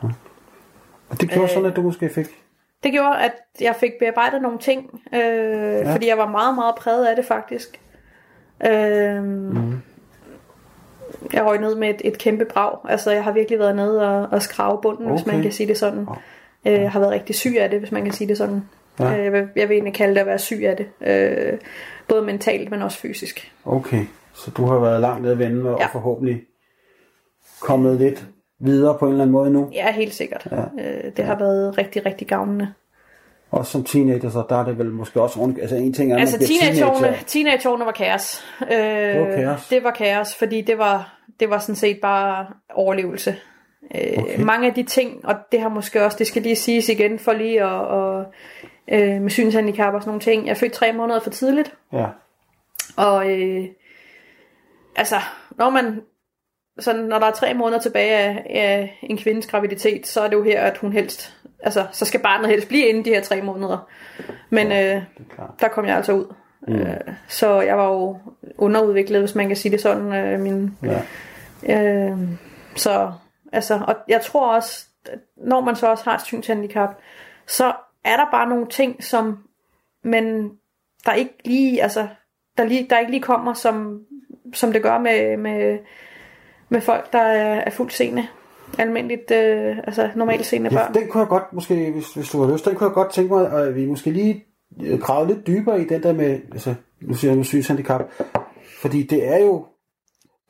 Og 1.08 1.20
det 1.20 1.30
gjorde 1.30 1.48
sådan, 1.48 1.66
at 1.66 1.76
du 1.76 1.82
måske 1.82 2.08
fik... 2.08 2.26
Det 2.82 2.92
gjorde, 2.92 3.18
at 3.18 3.32
jeg 3.60 3.74
fik 3.76 3.92
bearbejdet 3.98 4.42
nogle 4.42 4.58
ting, 4.58 5.00
øh, 5.14 5.20
ja. 5.20 5.94
fordi 5.94 6.08
jeg 6.08 6.18
var 6.18 6.28
meget, 6.30 6.54
meget 6.54 6.74
præget 6.74 7.06
af 7.06 7.16
det 7.16 7.24
faktisk. 7.24 7.80
Øh, 8.66 9.22
mm. 9.22 9.82
Jeg 11.32 11.44
røg 11.44 11.60
ned 11.60 11.74
med 11.74 11.88
et, 11.88 12.02
et 12.04 12.18
kæmpe 12.18 12.44
brag. 12.44 12.78
Altså, 12.88 13.10
jeg 13.10 13.24
har 13.24 13.32
virkelig 13.32 13.58
været 13.58 13.76
nede 13.76 14.08
og, 14.08 14.28
og 14.30 14.42
skrave 14.42 14.78
bunden, 14.82 15.06
okay. 15.06 15.14
hvis 15.16 15.26
man 15.26 15.42
kan 15.42 15.52
sige 15.52 15.66
det 15.66 15.78
sådan. 15.78 16.06
Øh, 16.68 16.90
har 16.90 17.00
været 17.00 17.12
rigtig 17.12 17.34
syg 17.34 17.56
af 17.58 17.70
det, 17.70 17.78
hvis 17.78 17.92
man 17.92 18.04
kan 18.04 18.12
sige 18.12 18.28
det 18.28 18.38
sådan. 18.38 18.62
Ja. 19.00 19.18
Øh, 19.18 19.24
jeg, 19.24 19.32
vil, 19.32 19.48
jeg 19.56 19.68
vil 19.68 19.74
egentlig 19.74 19.94
kalde 19.94 20.14
det 20.14 20.20
at 20.20 20.26
være 20.26 20.38
syg 20.38 20.62
af 20.64 20.76
det. 20.76 20.86
Øh, 21.08 21.58
både 22.08 22.22
mentalt, 22.22 22.70
men 22.70 22.82
også 22.82 22.98
fysisk. 22.98 23.52
Okay, 23.64 24.04
så 24.34 24.50
du 24.50 24.66
har 24.66 24.78
været 24.78 25.00
langt 25.00 25.22
nede 25.22 25.32
at 25.32 25.38
vende, 25.38 25.70
og 25.74 25.80
Ja. 25.80 25.86
forhåbentlig 25.86 26.42
kommet 27.60 27.96
lidt 28.00 28.24
videre 28.60 28.98
på 28.98 29.06
en 29.06 29.12
eller 29.12 29.22
anden 29.24 29.32
måde 29.32 29.50
nu. 29.50 29.68
Ja, 29.72 29.92
helt 29.92 30.14
sikkert. 30.14 30.46
Ja. 30.50 30.60
Øh, 30.84 31.12
det 31.16 31.24
har 31.24 31.38
været 31.38 31.78
rigtig, 31.78 32.06
rigtig 32.06 32.26
gavnende. 32.28 32.72
Også 33.50 33.72
som 33.72 33.84
teenager, 33.84 34.30
så 34.30 34.44
der 34.48 34.56
er 34.60 34.64
det 34.64 34.78
vel 34.78 34.90
måske 34.90 35.20
også 35.20 35.40
rundt... 35.40 35.58
Altså 35.60 35.76
en 35.76 35.92
ting 35.92 36.12
er, 36.12 36.16
Altså 36.18 36.38
teenageårene, 36.38 36.98
teenager. 36.98 37.22
teenageårene 37.26 37.84
var 37.84 37.92
kaos. 37.92 38.44
Øh, 38.62 38.68
det 38.78 39.20
var 39.20 39.36
kaos? 39.36 39.68
Det 39.68 39.84
var 39.84 39.90
kaos, 39.90 40.34
fordi 40.34 40.60
det 40.60 40.78
var, 40.78 41.18
det 41.40 41.50
var 41.50 41.58
sådan 41.58 41.74
set 41.74 41.98
bare 42.02 42.46
overlevelse. 42.74 43.36
Øh, 43.94 44.18
Okay. 44.18 44.40
Mange 44.40 44.66
af 44.68 44.74
de 44.74 44.82
ting, 44.82 45.26
og 45.26 45.34
det 45.52 45.60
har 45.60 45.68
måske 45.68 46.04
også, 46.04 46.18
det 46.18 46.26
skal 46.26 46.42
lige 46.42 46.56
siges 46.56 46.88
igen, 46.88 47.18
for 47.18 47.32
lige 47.32 47.62
at, 47.62 47.68
og, 47.86 48.24
øh, 48.92 49.20
med 49.22 49.30
synshandicap 49.30 49.94
og 49.94 50.00
sådan 50.02 50.08
nogle 50.08 50.20
ting. 50.20 50.44
Jeg 50.46 50.50
er 50.50 50.54
født 50.54 50.72
tre 50.72 50.92
måneder 50.92 51.20
for 51.20 51.30
tidligt, 51.30 51.74
Ja, 51.92 52.06
og 52.96 53.30
øh, 53.30 53.64
altså, 54.96 55.16
når 55.58 55.70
man 55.70 56.00
sådan, 56.78 57.02
når 57.04 57.18
der 57.18 57.26
er 57.26 57.30
tre 57.32 57.54
måneder 57.54 57.80
tilbage 57.80 58.16
af, 58.16 58.46
af 58.50 58.98
en 59.02 59.18
kvindes 59.18 59.46
graviditet, 59.46 60.06
så 60.06 60.20
er 60.20 60.28
det 60.28 60.36
jo 60.36 60.42
her, 60.42 60.60
at 60.60 60.78
hun 60.78 60.92
helst, 60.92 61.36
altså, 61.62 61.86
så 61.92 62.04
skal 62.04 62.20
barnet 62.20 62.48
helst 62.50 62.68
blive 62.68 62.86
inden 62.86 63.04
de 63.04 63.10
her 63.10 63.22
tre 63.22 63.42
måneder. 63.42 63.88
Men 64.50 64.66
øh, 64.66 64.74
er 64.78 65.02
klart. 65.34 65.50
der 65.60 65.68
kom 65.68 65.86
jeg 65.86 65.96
altså 65.96 66.12
ud. 66.12 66.34
Mm. 66.68 66.74
Øh, 66.74 66.96
så 67.28 67.60
jeg 67.60 67.78
var 67.78 67.88
jo 67.88 68.18
underudviklet, 68.58 69.20
hvis 69.20 69.34
man 69.34 69.46
kan 69.46 69.56
sige 69.56 69.72
det 69.72 69.80
sådan. 69.80 70.12
Øh, 70.14 70.40
min, 70.40 70.76
Ja. 70.82 71.76
øh, 71.76 72.18
så, 72.76 73.12
altså, 73.52 73.80
og 73.88 73.94
jeg 74.08 74.20
tror 74.20 74.54
også, 74.54 74.86
når 75.36 75.60
man 75.60 75.76
så 75.76 75.86
også 75.86 76.04
har 76.04 76.14
et 76.14 76.22
synshandicap, 76.22 76.90
så 77.46 77.72
er 78.04 78.16
der 78.16 78.30
bare 78.30 78.48
nogle 78.48 78.66
ting, 78.66 79.04
som 79.04 79.38
men 80.02 80.50
der 81.06 81.12
ikke 81.12 81.34
lige, 81.44 81.82
altså, 81.82 82.08
der, 82.58 82.64
lige, 82.64 82.86
der 82.90 82.98
ikke 82.98 83.10
lige 83.10 83.22
kommer, 83.22 83.54
som, 83.54 84.00
som 84.54 84.72
det 84.72 84.82
gør 84.82 84.98
med, 84.98 85.36
med, 85.36 85.78
med 86.68 86.80
folk, 86.80 87.12
der 87.12 87.18
er, 87.18 87.60
er 87.60 87.70
fuldt 87.70 87.92
seende. 87.92 88.26
Almindeligt, 88.78 89.30
øh, 89.30 89.78
altså 89.78 90.10
normalt 90.16 90.46
seende 90.46 90.70
ja, 90.72 90.76
børn. 90.76 90.94
den 90.94 91.08
kunne 91.08 91.20
jeg 91.20 91.28
godt, 91.28 91.52
måske, 91.52 91.90
hvis, 91.90 92.14
hvis 92.14 92.28
du 92.30 92.42
har 92.42 92.52
lyst, 92.52 92.64
den 92.64 92.74
kunne 92.74 92.86
jeg 92.86 92.94
godt 92.94 93.12
tænke 93.12 93.34
mig, 93.34 93.52
at 93.52 93.76
vi 93.76 93.86
måske 93.86 94.10
lige 94.10 94.44
øh, 94.82 95.00
grave 95.00 95.26
lidt 95.26 95.46
dybere 95.46 95.80
i 95.80 95.84
den 95.84 96.02
der 96.02 96.12
med, 96.12 96.40
altså, 96.52 96.74
nu 97.00 97.14
siger 97.14 97.30
jeg 97.30 97.36
nu 97.36 97.44
synshandicap, 97.44 98.02
fordi 98.80 99.02
det 99.02 99.28
er 99.28 99.38
jo, 99.38 99.66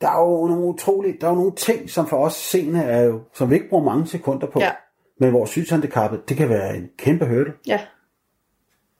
der 0.01 0.09
er 0.09 0.19
jo 0.19 0.47
nogle 0.47 0.65
utrolige, 0.65 1.17
der 1.21 1.27
er 1.27 1.31
jo 1.31 1.35
nogle 1.35 1.55
ting, 1.55 1.89
som 1.89 2.07
for 2.07 2.17
os 2.17 2.33
seende 2.33 2.79
er 2.79 3.01
jo, 3.01 3.21
som 3.33 3.49
vi 3.49 3.55
ikke 3.55 3.69
bruger 3.69 3.83
mange 3.83 4.07
sekunder 4.07 4.47
på. 4.47 4.59
Ja. 4.59 4.71
Men 5.19 5.29
hvor 5.29 5.45
synshandicappet, 5.45 6.29
det 6.29 6.37
kan 6.37 6.49
være 6.49 6.75
en 6.75 6.89
kæmpe 6.97 7.25
hurdle. 7.25 7.53
Ja, 7.67 7.79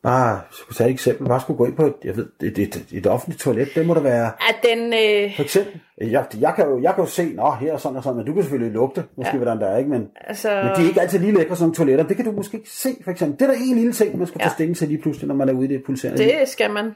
Bare, 0.02 0.40
så 0.50 0.66
kunne 0.66 0.74
tage 0.74 0.88
et 0.88 0.94
eksempel, 0.94 1.28
bare 1.28 1.40
skulle 1.40 1.56
gå 1.56 1.64
ind 1.64 1.76
på 1.76 1.86
et, 1.86 1.94
jeg 2.04 2.16
ved, 2.16 2.26
et, 2.42 2.58
et, 2.58 2.86
et 2.92 3.06
offentligt 3.06 3.40
toilet, 3.40 3.68
det 3.74 3.86
må 3.86 3.94
der 3.94 4.00
være, 4.00 4.26
at 4.26 4.56
den, 4.62 4.78
øh, 4.78 5.36
for 5.36 5.42
eksempel, 5.42 5.80
jeg, 6.00 6.26
jeg, 6.40 6.52
kan 6.56 6.66
jo, 6.66 6.82
jeg 6.82 6.94
kan 6.94 7.04
jo 7.04 7.10
se, 7.10 7.32
nå, 7.34 7.50
her 7.50 7.72
er 7.72 7.76
sådan 7.76 7.96
og 7.96 8.02
sådan, 8.02 8.16
men 8.16 8.26
du 8.26 8.32
kan 8.34 8.42
selvfølgelig 8.42 8.72
lugte, 8.72 9.04
måske, 9.16 9.30
ja. 9.32 9.36
hvordan 9.36 9.60
der 9.60 9.66
er, 9.66 9.78
ikke? 9.78 9.90
Men, 9.90 10.08
altså, 10.20 10.48
men 10.48 10.76
de 10.76 10.82
er 10.82 10.88
ikke 10.88 11.00
altid 11.00 11.18
lige 11.18 11.34
lækre, 11.34 11.56
sådan 11.56 11.74
toiletter. 11.74 12.06
Det 12.06 12.16
kan 12.16 12.24
du 12.24 12.32
måske 12.32 12.56
ikke 12.56 12.70
se, 12.70 12.88
for 13.04 13.10
eksempel. 13.10 13.38
Det 13.38 13.44
er 13.48 13.52
der 13.52 13.60
en 13.70 13.76
lille 13.76 13.92
ting, 13.92 14.18
man 14.18 14.26
skal 14.26 14.38
ja. 14.38 14.44
Ja. 14.44 14.48
tage 14.48 14.54
stilling 14.54 14.76
til 14.76 14.88
lige 14.88 15.02
pludselig, 15.02 15.28
når 15.28 15.34
man 15.34 15.48
er 15.48 15.52
ude 15.52 15.64
i 15.64 15.68
det 15.68 15.82
pulserende. 15.86 16.24
det 16.24 16.48
skal 16.48 16.70
man. 16.70 16.86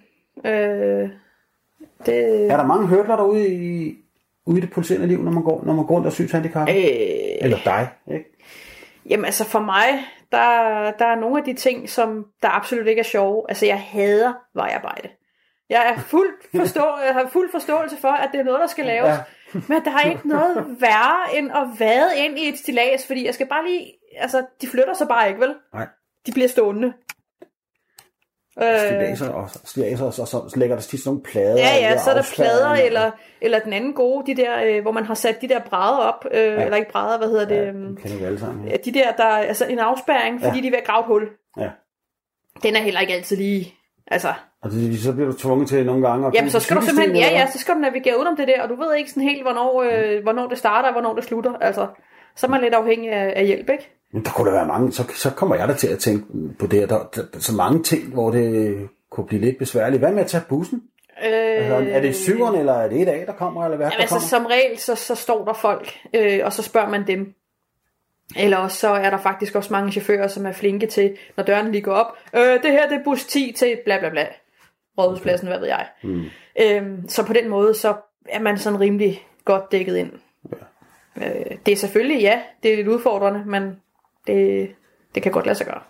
Øh, 0.52 1.10
det, 2.06 2.50
Er 2.50 2.56
der 2.56 2.66
mange 2.66 2.86
hørtler 2.86 3.16
derude 3.16 3.48
i, 3.48 3.94
ude 4.46 4.58
i 4.58 4.60
det 4.60 4.70
pulserende 4.70 5.06
liv, 5.06 5.22
når 5.22 5.30
man 5.30 5.42
går, 5.42 5.62
når 5.64 5.72
man 5.72 5.86
går 5.86 5.94
rundt 5.94 6.06
og 6.06 6.10
er 6.10 6.14
synshandicap? 6.14 6.68
Øh. 6.68 6.74
Eller 7.40 7.58
dig, 7.64 7.88
ikke? 8.12 8.24
Jamen 9.10 9.24
altså 9.24 9.44
for 9.44 9.60
mig, 9.60 9.86
der, 10.32 10.90
der 10.98 11.06
er 11.06 11.20
nogle 11.20 11.38
af 11.38 11.44
de 11.44 11.54
ting, 11.54 11.88
som 11.88 12.26
der 12.42 12.48
absolut 12.48 12.86
ikke 12.86 13.00
er 13.00 13.04
sjove. 13.04 13.44
Altså 13.48 13.66
jeg 13.66 13.80
hader 13.80 14.32
vejarbejde. 14.54 15.08
Jeg 15.70 15.94
er 15.96 16.00
fuld 16.00 16.34
forstå, 16.60 16.84
jeg 17.06 17.14
har 17.14 17.28
fuld 17.32 17.50
forståelse 17.50 17.96
for, 17.96 18.08
at 18.08 18.28
det 18.32 18.40
er 18.40 18.44
noget, 18.44 18.60
der 18.60 18.66
skal 18.66 18.84
laves. 18.84 19.08
Ja. 19.08 19.18
Men 19.68 19.84
der 19.84 19.90
er 19.90 20.10
ikke 20.10 20.28
noget 20.28 20.66
værre 20.80 21.38
end 21.38 21.50
at 21.50 21.66
vade 21.78 22.10
ind 22.16 22.38
i 22.38 22.48
et 22.48 22.58
stilas, 22.58 23.06
fordi 23.06 23.26
jeg 23.26 23.34
skal 23.34 23.46
bare 23.46 23.64
lige... 23.68 23.92
Altså, 24.18 24.46
de 24.60 24.66
flytter 24.66 24.94
sig 24.94 25.08
bare 25.08 25.28
ikke, 25.28 25.40
vel? 25.40 25.54
Nej. 25.74 25.86
De 26.26 26.32
bliver 26.32 26.48
stående. 26.48 26.92
Øh, 28.62 28.78
Stilaser 28.78 29.28
og 29.30 29.50
stilaser, 29.64 30.04
og 30.04 30.12
så, 30.12 30.26
så, 30.26 30.52
lægger 30.56 30.76
der 30.76 30.82
tit 30.82 31.00
sådan 31.00 31.08
nogle 31.10 31.22
plader. 31.22 31.56
Ja, 31.56 31.76
ja, 31.76 31.98
så 31.98 32.10
er 32.10 32.14
der 32.14 32.22
plader, 32.34 32.70
eller, 32.70 33.10
eller 33.40 33.58
den 33.58 33.72
anden 33.72 33.92
gode, 33.92 34.26
de 34.26 34.42
der, 34.42 34.52
øh, 34.64 34.82
hvor 34.82 34.92
man 34.92 35.04
har 35.04 35.14
sat 35.14 35.40
de 35.40 35.48
der 35.48 35.60
brædder 35.60 35.98
op, 35.98 36.24
øh, 36.32 36.40
ja. 36.40 36.64
eller 36.64 36.76
ikke 36.76 36.90
brædder, 36.92 37.18
hvad 37.18 37.28
hedder 37.28 37.48
det? 37.48 37.56
Ja, 37.56 37.62
øhm, 37.66 37.86
dem 37.86 37.96
kender 37.96 38.16
vi 38.18 38.24
alle 38.24 38.38
sammen. 38.38 38.68
Ja. 38.68 38.76
De 38.84 38.92
der, 38.92 39.12
der 39.12 39.24
er 39.24 39.36
altså 39.42 39.66
en 39.66 39.78
afspærring, 39.78 40.40
fordi 40.42 40.56
Ja. 40.56 40.62
de 40.62 40.66
er 40.66 40.70
ved 40.70 40.78
at 40.78 40.84
grave 40.86 41.00
et 41.00 41.06
hul. 41.06 41.28
ja. 41.60 41.68
Den 42.62 42.76
er 42.76 42.80
heller 42.80 43.00
ikke 43.00 43.14
altid 43.14 43.36
lige... 43.36 43.74
Altså, 44.06 44.32
Og 44.62 44.70
det, 44.70 45.00
så 45.00 45.12
bliver 45.12 45.30
du 45.30 45.36
tvunget 45.36 45.68
til 45.68 45.86
nogle 45.86 46.08
gange. 46.08 46.30
jamen 46.34 46.50
så 46.50 46.60
skal 46.60 46.76
du 46.76 46.82
simpelthen, 46.82 47.16
ja 47.16 47.26
eller 47.26 47.40
ja, 47.40 47.50
så 47.50 47.58
skal 47.58 47.74
du 47.74 47.78
navigere 47.80 48.16
udenom 48.18 48.36
det 48.36 48.48
der, 48.48 48.62
og 48.62 48.68
du 48.68 48.76
ved 48.76 48.94
ikke 48.94 49.10
sådan 49.10 49.22
helt, 49.28 49.42
hvornår, 49.42 49.82
øh, 49.82 50.22
hvornår 50.22 50.48
det 50.48 50.58
starter, 50.58 50.88
og 50.88 50.92
hvornår 50.94 51.14
det 51.14 51.24
slutter. 51.24 51.52
Altså, 51.60 51.86
så 52.36 52.46
er 52.46 52.50
man 52.50 52.60
lidt 52.60 52.74
afhængig 52.74 53.10
af, 53.10 53.32
af 53.36 53.46
hjælp, 53.46 53.70
ikke? 53.70 53.90
Der 54.14 54.31
kunne 54.31 54.50
der 54.50 54.57
være 54.57 54.66
mange, 54.66 54.92
så, 54.92 55.05
så 55.14 55.31
kommer 55.31 55.57
jeg 55.57 55.68
da 55.68 55.74
til 55.74 55.88
at 55.88 55.98
tænke 55.98 56.24
på 56.59 56.66
det, 56.66 56.81
her. 56.81 56.87
der, 56.87 56.98
der, 57.14 57.22
der, 57.33 57.38
så 57.38 57.55
mange 57.55 57.83
ting, 57.83 58.12
hvor 58.12 58.31
det 58.31 58.77
kunne 59.11 59.27
blive 59.27 59.40
lidt 59.40 59.59
besværligt. 59.59 60.00
Hvad 60.00 60.12
med 60.12 60.20
at 60.20 60.27
tage 60.27 60.44
bussen? 60.48 60.83
Øh, 61.24 61.33
Altså, 61.33 61.90
er 61.90 62.00
det 62.00 62.16
syveren, 62.16 62.59
eller 62.59 62.72
er 62.72 62.88
det 62.88 63.03
et 63.03 63.09
A, 63.09 63.24
der 63.27 63.33
kommer, 63.33 63.64
eller 63.64 63.77
hvad 63.77 63.87
Jamen, 63.87 63.96
der 63.96 64.00
altså, 64.00 64.14
kommer? 64.14 64.29
som 64.29 64.46
regel, 64.46 64.79
så, 64.79 64.94
så 64.94 65.14
står 65.14 65.44
der 65.44 65.53
folk, 65.53 65.92
øh, 66.14 66.40
og 66.44 66.53
så 66.53 66.62
spørger 66.62 66.88
man 66.88 67.07
dem. 67.07 67.35
Eller 68.37 68.57
også 68.57 68.77
så 68.77 68.88
er 68.88 69.11
der 69.11 69.18
faktisk 69.18 69.55
også 69.55 69.72
mange 69.72 69.92
chauffører, 69.92 70.29
som 70.29 70.46
er 70.46 70.53
flinke 70.53 70.87
til, 70.87 71.16
når 71.37 71.44
døren 71.44 71.72
lige 71.72 71.83
går 71.83 71.92
op. 71.92 72.16
Øh, 72.35 72.62
det 72.62 72.70
her 72.70 72.88
det 72.88 72.98
er 72.98 73.05
bus 73.05 73.24
10 73.24 73.53
til 73.57 73.79
bla 73.85 73.98
bla 73.98 74.09
bla. 74.09 74.27
Rådhuspladsen, 74.98 75.48
hvad 75.48 75.59
ved 75.59 75.66
jeg. 75.68 75.87
Mm. 76.03 76.24
Øhm, 76.61 77.09
så 77.09 77.27
på 77.27 77.33
den 77.33 77.48
måde, 77.48 77.74
så 77.74 77.94
er 78.29 78.40
man 78.40 78.59
sådan 78.59 78.81
rimelig 78.81 79.27
godt 79.44 79.72
dækket 79.72 79.96
ind. 79.96 80.11
Ja. 81.20 81.29
Øh, 81.29 81.57
det 81.66 81.72
er 81.72 81.77
selvfølgelig, 81.77 82.20
ja, 82.20 82.40
det 82.62 82.72
er 82.72 82.77
lidt 82.77 82.88
udfordrende, 82.88 83.42
men 83.46 83.77
det, 84.26 84.68
det 85.14 85.22
kan 85.22 85.32
godt 85.32 85.46
lade 85.46 85.58
sig 85.58 85.66
gøre. 85.66 85.80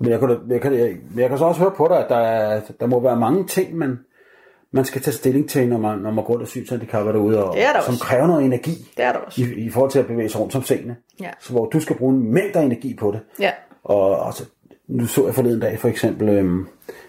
Men 0.00 0.10
jeg, 0.10 0.20
kan, 0.20 0.38
jeg, 0.48 0.60
kan, 0.60 0.74
jeg, 0.74 0.96
jeg 1.16 1.28
kan 1.28 1.38
så 1.38 1.44
også 1.44 1.60
høre 1.60 1.70
på 1.76 1.88
dig, 1.88 1.98
at 2.04 2.06
der, 2.08 2.16
er, 2.16 2.60
der 2.80 2.86
må 2.86 3.00
være 3.00 3.16
mange 3.16 3.46
ting, 3.46 3.76
man, 3.76 3.98
man 4.70 4.84
skal 4.84 5.02
tage 5.02 5.14
stilling 5.14 5.48
til, 5.50 5.68
når 5.68 5.78
man, 5.78 5.98
når 5.98 6.10
man 6.10 6.24
går 6.24 6.32
rundt 6.32 6.42
og 6.42 6.48
synshandicapper 6.48 7.12
derude, 7.12 7.44
og, 7.44 7.54
Det 7.56 7.64
er 7.64 7.72
der 7.72 7.80
som 7.80 7.92
også. 7.92 8.04
kræver 8.04 8.26
noget 8.26 8.44
energi 8.44 8.70
Det 8.96 9.04
er 9.04 9.12
der 9.12 9.18
også. 9.18 9.42
i, 9.42 9.64
i 9.64 9.70
forhold 9.70 9.90
til 9.90 9.98
at 9.98 10.06
bevæge 10.06 10.28
sig 10.28 10.40
rundt 10.40 10.52
som 10.52 10.62
seende. 10.62 10.96
Ja. 11.20 11.30
Så 11.40 11.52
hvor 11.52 11.66
du 11.66 11.80
skal 11.80 11.96
bruge 11.96 12.14
en 12.14 12.32
mængde 12.34 12.58
af 12.58 12.62
energi 12.64 12.94
på 12.94 13.10
det. 13.10 13.20
Ja, 13.40 13.50
Og 13.84 14.26
altså, 14.26 14.44
nu 14.88 15.06
så 15.06 15.24
jeg 15.26 15.34
forleden 15.34 15.60
dag 15.60 15.78
for 15.78 15.88
eksempel 15.88 16.28
øhm, 16.28 16.66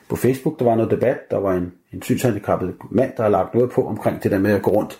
på 0.10 0.16
Facebook, 0.16 0.60
der 0.60 0.66
var 0.66 0.76
noget 0.76 0.92
debat, 0.92 1.18
der 1.32 1.38
var 1.38 1.54
en, 1.54 1.74
en 1.94 2.02
synshandicappet 2.02 2.76
mand, 2.92 3.12
der 3.18 3.24
har 3.24 3.30
lagt 3.30 3.54
noget 3.54 3.72
på 3.72 3.88
omkring 3.88 4.24
det 4.24 4.32
der 4.32 4.40
med 4.40 4.52
at 4.54 4.62
gå 4.62 4.72
rundt 4.72 5.00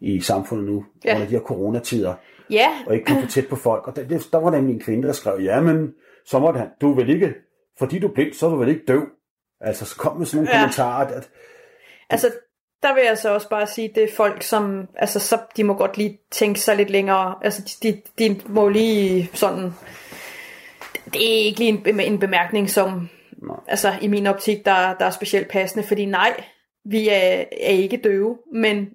i 0.00 0.20
samfundet 0.20 0.66
nu, 0.66 0.84
Ja. 1.04 1.14
under 1.14 1.26
de 1.26 1.32
her 1.32 1.40
coronatider. 1.40 2.14
Ja, 2.50 2.68
og 2.86 2.94
ikke 2.94 3.06
komme 3.06 3.22
for 3.22 3.28
tæt 3.28 3.48
på 3.48 3.56
folk. 3.56 3.86
Og 3.86 3.96
der, 3.96 4.28
der 4.32 4.38
var 4.38 4.50
nemlig 4.50 4.74
en 4.74 4.80
kvinde, 4.80 5.06
der 5.08 5.12
skrev, 5.12 5.40
ja, 5.40 5.60
men 5.60 5.92
så 6.26 6.38
måtte 6.38 6.58
han, 6.58 6.68
du 6.80 6.94
vel 6.94 7.10
ikke, 7.10 7.34
fordi 7.78 7.98
du 7.98 8.08
er 8.08 8.12
blind, 8.12 8.32
så 8.32 8.46
er 8.46 8.50
du 8.50 8.56
vel 8.56 8.68
ikke 8.68 8.84
døv. 8.88 9.02
Altså, 9.60 9.84
så 9.84 9.96
kom 9.96 10.16
med 10.16 10.26
sådan 10.26 10.44
nogle 10.44 10.56
Ja. 10.56 10.60
kommentarer, 10.60 11.06
at, 11.06 11.30
altså 12.10 12.30
der 12.82 12.94
vil 12.94 13.02
jeg 13.06 13.18
så 13.18 13.34
også 13.34 13.48
bare 13.48 13.66
sige, 13.66 13.92
det 13.94 14.02
er 14.04 14.14
folk, 14.16 14.42
som, 14.42 14.88
altså 14.96 15.20
så, 15.20 15.38
de 15.56 15.64
må 15.64 15.74
godt 15.74 15.96
lige 15.98 16.18
tænke 16.30 16.60
sig 16.60 16.76
lidt 16.76 16.90
længere, 16.90 17.34
altså 17.42 17.78
de, 17.82 18.02
de, 18.18 18.40
må 18.48 18.68
lige 18.68 19.30
sådan, 19.34 19.72
det 21.12 21.40
er 21.40 21.44
ikke 21.44 21.58
lige 21.58 21.82
en, 21.86 22.00
en 22.00 22.18
bemærkning, 22.18 22.70
som, 22.70 23.08
Nej. 23.42 23.56
altså 23.68 23.92
i 24.02 24.08
min 24.08 24.26
optik, 24.26 24.64
der, 24.64 24.94
der 24.94 25.04
er 25.04 25.10
specielt 25.10 25.48
passende, 25.48 25.86
fordi 25.86 26.04
nej, 26.04 26.44
vi 26.84 27.08
er, 27.08 27.44
er 27.60 27.70
ikke 27.70 27.96
døve, 28.04 28.38
men 28.54 28.88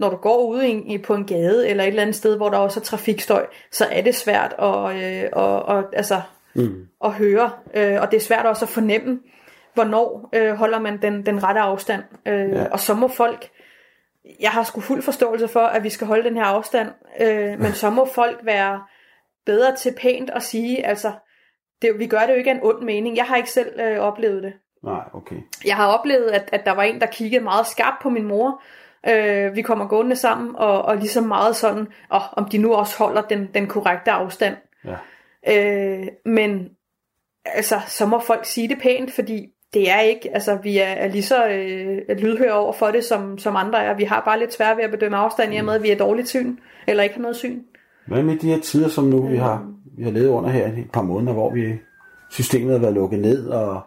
når 0.00 0.10
du 0.10 0.16
går 0.16 0.46
ude 0.46 0.70
i, 0.70 0.98
på 0.98 1.14
en 1.14 1.26
gade 1.26 1.68
eller 1.68 1.84
et 1.84 1.88
eller 1.88 2.02
andet 2.02 2.16
sted, 2.16 2.36
hvor 2.36 2.48
der 2.48 2.58
også 2.58 2.80
er 2.80 2.84
trafikstøj, 2.84 3.46
så 3.70 3.86
er 3.90 4.02
det 4.02 4.14
svært 4.14 4.54
at, 4.58 4.96
øh, 5.02 5.28
og, 5.32 5.62
og, 5.62 5.84
altså, 5.92 6.20
mm, 6.54 6.86
at 7.04 7.12
høre, 7.12 7.50
øh, 7.74 8.00
og 8.00 8.10
det 8.10 8.16
er 8.16 8.20
svært 8.20 8.46
også 8.46 8.64
at 8.64 8.68
fornemme, 8.68 9.20
hvornår 9.74 10.28
øh, 10.34 10.54
holder 10.54 10.78
man 10.78 11.02
den, 11.02 11.26
den 11.26 11.42
rette 11.42 11.60
afstand. 11.60 12.02
Øh. 12.26 12.50
Ja. 12.50 12.64
Og 12.70 12.80
så 12.80 12.94
må 12.94 13.08
folk, 13.08 13.50
jeg 14.40 14.50
har 14.50 14.62
sgu 14.62 14.80
fuld 14.80 15.02
forståelse 15.02 15.48
for, 15.48 15.60
at 15.60 15.84
vi 15.84 15.90
skal 15.90 16.06
holde 16.06 16.24
den 16.24 16.36
her 16.36 16.44
afstand, 16.44 16.88
øh, 17.20 17.60
men 17.60 17.72
så 17.72 17.90
må 17.90 18.08
folk 18.14 18.40
være 18.42 18.82
bedre 19.46 19.76
til 19.76 19.94
pænt 20.00 20.30
at 20.30 20.42
sige, 20.42 20.86
altså, 20.86 21.12
det, 21.82 21.98
vi 21.98 22.06
gør 22.06 22.20
det 22.20 22.30
jo 22.30 22.38
ikke 22.38 22.50
af 22.50 22.54
en 22.54 22.62
ond 22.62 22.82
mening. 22.82 23.16
Jeg 23.16 23.24
har 23.24 23.36
ikke 23.36 23.50
selv 23.50 23.80
øh, 23.80 23.98
oplevet 23.98 24.42
det. 24.42 24.52
nej, 24.82 25.00
okay. 25.14 25.36
Jeg 25.64 25.76
har 25.76 25.86
oplevet, 25.86 26.30
at, 26.30 26.48
at 26.52 26.66
der 26.66 26.72
var 26.72 26.82
en, 26.82 27.00
der 27.00 27.06
kiggede 27.06 27.44
meget 27.44 27.66
skarpt 27.66 28.02
på 28.02 28.10
min 28.10 28.24
mor. 28.24 28.62
Øh, 29.08 29.56
vi 29.56 29.62
kommer 29.62 29.86
gående 29.86 30.16
sammen, 30.16 30.56
og, 30.56 30.82
og 30.82 30.96
ligesom 30.96 31.24
meget 31.24 31.56
sådan, 31.56 31.86
og 32.08 32.20
om 32.32 32.44
de 32.44 32.58
nu 32.58 32.74
også 32.74 32.98
holder 32.98 33.22
den, 33.22 33.48
den 33.54 33.66
korrekte 33.66 34.10
afstand. 34.10 34.56
Ja. 34.84 34.96
Øh, 35.48 36.06
men 36.24 36.68
altså, 37.44 37.80
så 37.86 38.06
må 38.06 38.18
folk 38.18 38.44
sige 38.44 38.68
det 38.68 38.78
pænt, 38.82 39.12
fordi 39.12 39.46
det 39.74 39.90
er 39.90 40.00
ikke, 40.00 40.34
altså 40.34 40.58
vi 40.62 40.78
er, 40.78 40.86
er 40.86 41.08
lige 41.08 41.22
så 41.22 41.48
øh, 41.48 42.18
lydhøre 42.18 42.52
over 42.52 42.72
for 42.72 42.86
det, 42.86 43.04
som, 43.04 43.38
som 43.38 43.56
andre 43.56 43.84
er. 43.84 43.94
Vi 43.94 44.04
har 44.04 44.22
bare 44.24 44.38
lidt 44.38 44.52
svært 44.52 44.76
ved 44.76 44.84
at 44.84 44.90
bedømme 44.90 45.16
afstand 45.16 45.54
i 45.54 45.56
og 45.56 45.64
med, 45.64 45.74
at 45.74 45.82
vi 45.82 45.90
er 45.90 45.98
dårligt 45.98 46.28
syn, 46.28 46.56
eller 46.86 47.02
ikke 47.02 47.14
har 47.14 47.22
noget 47.22 47.36
syn. 47.36 47.62
Hvad 48.06 48.22
med 48.22 48.36
de 48.36 48.50
her 48.50 48.60
tider, 48.60 48.88
som 48.88 49.04
nu 49.04 49.26
vi 49.26 49.36
har, 49.36 49.72
vi 49.96 50.04
har 50.04 50.10
levet 50.10 50.28
under 50.28 50.50
her 50.50 50.66
i 50.66 50.80
et 50.80 50.90
par 50.92 51.02
måneder, 51.02 51.32
hvor 51.32 51.50
vi 51.50 51.72
systemet 52.30 52.72
har 52.72 52.78
været 52.78 52.94
lukket 52.94 53.18
ned, 53.18 53.48
og, 53.48 53.80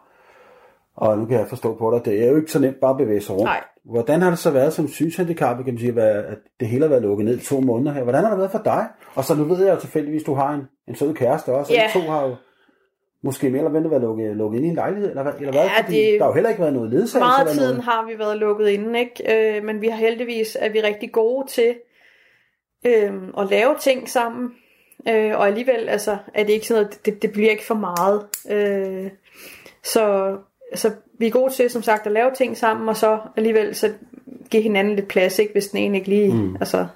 og 0.96 1.18
nu 1.18 1.26
kan 1.26 1.40
jeg 1.40 1.48
forstå 1.48 1.76
på 1.78 1.92
dig, 1.96 2.06
det 2.06 2.24
er 2.24 2.30
jo 2.30 2.36
ikke 2.36 2.52
så 2.52 2.60
nemt 2.60 2.80
bare 2.82 2.92
at 2.92 2.98
bevæge 2.98 3.22
sig 3.22 3.36
rundt. 3.36 3.44
Nej. 3.44 3.64
Hvordan 3.86 4.22
har 4.22 4.30
det 4.30 4.40
så 4.40 4.52
været 4.52 4.74
som 4.74 4.88
synshandicappet, 4.88 5.66
kan 5.66 5.74
man 5.74 5.80
sige, 5.80 6.02
at 6.02 6.38
det 6.60 6.68
hele 6.68 6.82
har 6.84 6.90
været 6.90 7.02
lukket 7.02 7.26
ned 7.26 7.38
i 7.38 7.46
to 7.46 7.60
måneder 7.60 7.94
her? 7.94 8.04
Hvordan 8.04 8.24
har 8.24 8.30
det 8.30 8.40
været 8.40 8.52
for 8.52 8.62
dig? 8.66 8.88
Og 9.16 9.24
så 9.24 9.36
nu 9.36 9.44
ved 9.44 9.66
jeg 9.66 9.76
jo 9.76 9.80
tilfældigvis, 9.80 10.24
du 10.24 10.34
har 10.34 10.54
en, 10.54 10.62
en 10.88 10.96
sød 10.96 11.14
kæreste 11.14 11.50
også, 11.50 11.74
og 11.74 11.78
Ja. 11.78 11.90
to 11.94 12.00
har 12.00 12.26
jo 12.28 12.36
måske 13.24 13.50
mere 13.50 13.58
eller 13.60 13.72
mindre 13.72 13.90
været 13.90 14.02
lukket, 14.02 14.36
lukket 14.38 14.58
ind 14.58 14.66
i 14.66 14.70
en 14.70 14.76
lejlighed, 14.76 15.10
eller 15.10 15.24
hvad? 15.24 15.34
Eller 15.40 15.52
hvad? 15.52 15.62
Ja, 15.64 15.82
Fordi 15.84 15.98
det- 15.98 16.14
der 16.20 16.24
har 16.24 16.28
jo 16.30 16.34
heller 16.34 16.50
ikke 16.50 16.62
været 16.62 16.74
noget 16.74 16.90
ledsagelse. 16.90 17.20
Meget 17.20 17.48
af 17.48 17.54
tiden 17.54 17.70
noget. 17.70 17.84
har 17.84 18.06
vi 18.08 18.20
været 18.20 18.38
lukket 18.38 18.68
inde, 18.70 19.00
ikke? 19.00 19.58
Øh, 19.58 19.64
men 19.64 19.82
vi 19.82 19.88
har 19.88 19.98
heldigvis, 19.98 20.58
er 20.60 20.70
vi 20.70 20.82
rigtig 20.82 21.12
gode 21.12 21.48
til 21.48 21.76
øh, 22.86 23.14
at 23.38 23.50
lave 23.50 23.76
ting 23.80 24.10
sammen. 24.10 24.52
Øh, 25.10 25.38
og 25.38 25.48
alligevel 25.48 25.90
altså, 25.90 26.18
er 26.34 26.44
det 26.44 26.54
ikke 26.54 26.68
sådan 26.68 26.84
noget, 26.84 27.06
det, 27.06 27.22
det 27.22 27.32
bliver 27.32 27.50
ikke 27.52 27.66
for 27.66 27.76
meget. 27.76 28.26
Øh, 28.52 29.12
så 29.84 30.36
altså, 30.74 30.92
vi 31.20 31.28
er 31.28 31.32
gode 31.32 31.54
til, 31.54 31.70
som 31.70 31.82
sagt, 31.82 32.06
at 32.06 32.12
lave 32.12 32.32
ting 32.38 32.58
sammen, 32.58 32.90
og 32.90 32.98
så 32.98 33.20
alligevel 33.36 33.76
så 33.76 33.92
give 34.50 34.64
hinanden 34.64 34.96
lidt 34.96 35.08
plads, 35.08 35.40
ikke? 35.40 35.52
hvis 35.52 35.68
den 35.68 35.80
ene 35.80 35.98
ikke 35.98 36.10
lige, 36.10 36.34
mm. 36.34 36.56
altså, 36.56 36.88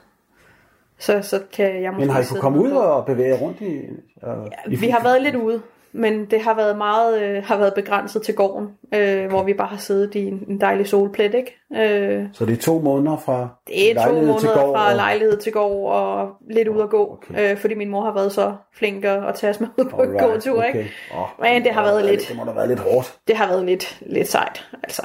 så, 0.97 1.21
så 1.21 1.41
kan 1.53 1.81
jeg 1.81 1.93
måske 1.93 2.05
Men 2.05 2.15
har 2.15 2.21
I 2.21 2.25
kunne 2.25 2.39
komme 2.39 2.59
ud 2.59 2.71
og 2.71 3.05
bevæge 3.05 3.35
rundt 3.35 3.61
i... 3.61 3.81
Og, 4.21 4.49
i 4.67 4.75
Vi 4.75 4.87
har 4.87 5.03
været 5.03 5.21
lidt 5.21 5.35
ude, 5.35 5.61
men 5.91 6.25
det 6.25 6.41
har 6.41 6.53
været 6.53 6.77
meget 6.77 7.21
øh, 7.21 7.43
har 7.43 7.57
været 7.57 7.73
begrænset 7.73 8.21
til 8.21 8.35
gården, 8.35 8.67
øh, 8.93 9.27
hvor 9.29 9.43
vi 9.43 9.53
bare 9.53 9.67
har 9.67 9.77
siddet 9.77 10.15
i 10.15 10.25
en, 10.27 10.43
en 10.47 10.61
dejlig 10.61 10.87
solplet, 10.87 11.33
ikke? 11.33 11.57
Øh, 11.75 12.25
Så 12.33 12.45
det 12.45 12.53
er 12.53 12.61
to 12.61 12.79
måneder 12.79 13.17
fra 13.17 13.47
det 13.67 13.91
er 13.91 13.93
to 13.93 13.99
lejlighed 13.99 14.21
måneder 14.27 14.39
til 14.39 14.49
gård, 14.49 14.75
fra 14.75 14.89
og- 14.89 14.95
lejlighed 14.95 15.37
til 15.37 15.51
gård 15.53 15.93
og 15.93 16.29
lidt 16.49 16.67
ud 16.67 16.81
at 16.81 16.89
gå, 16.89 17.19
Okay. 17.29 17.51
øh, 17.51 17.57
fordi 17.57 17.73
min 17.75 17.89
mor 17.89 18.03
har 18.03 18.13
været 18.13 18.31
så 18.31 18.55
flink 18.73 19.05
at, 19.05 19.35
tage 19.35 19.49
os 19.49 19.59
med 19.59 19.67
ud 19.77 19.85
på 19.85 20.01
en 20.01 20.09
Alright, 20.09 20.33
gåtur, 20.33 20.57
okay. 20.57 20.67
ikke? 20.67 20.89
Åh, 21.17 21.27
Men 21.41 21.63
det 21.63 21.71
har 21.71 21.83
været 21.83 22.05
lidt- 22.05 22.25
Det 22.29 22.37
må 22.37 22.43
da 22.43 22.51
været 22.51 22.67
lidt 22.67 22.79
hårdt. 22.79 23.17
Det 23.27 23.35
har 23.37 23.47
været 23.47 23.65
lidt, 23.65 23.97
lidt 24.05 24.27
sejt, 24.27 24.67
altså. 24.83 25.01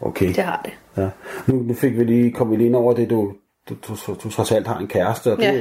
Okay. 0.00 0.28
Det 0.28 0.38
har 0.38 0.60
det. 0.64 0.72
Ja. 1.02 1.08
Nu, 1.46 1.62
nu 1.62 1.74
fik 1.74 1.98
vi 1.98 2.04
lige, 2.04 2.32
kom 2.32 2.50
vi 2.50 2.56
lige 2.56 2.66
ind 2.66 2.76
over 2.76 2.92
det, 2.92 3.10
du, 3.10 3.32
du, 3.68 3.74
du, 3.88 3.94
du, 4.06 4.14
du 4.24 4.30
trods 4.30 4.52
alt 4.52 4.66
har 4.66 4.78
en 4.78 4.86
kæreste, 4.88 5.32
og 5.32 5.36
det, 5.38 5.44
Ja. 5.44 5.60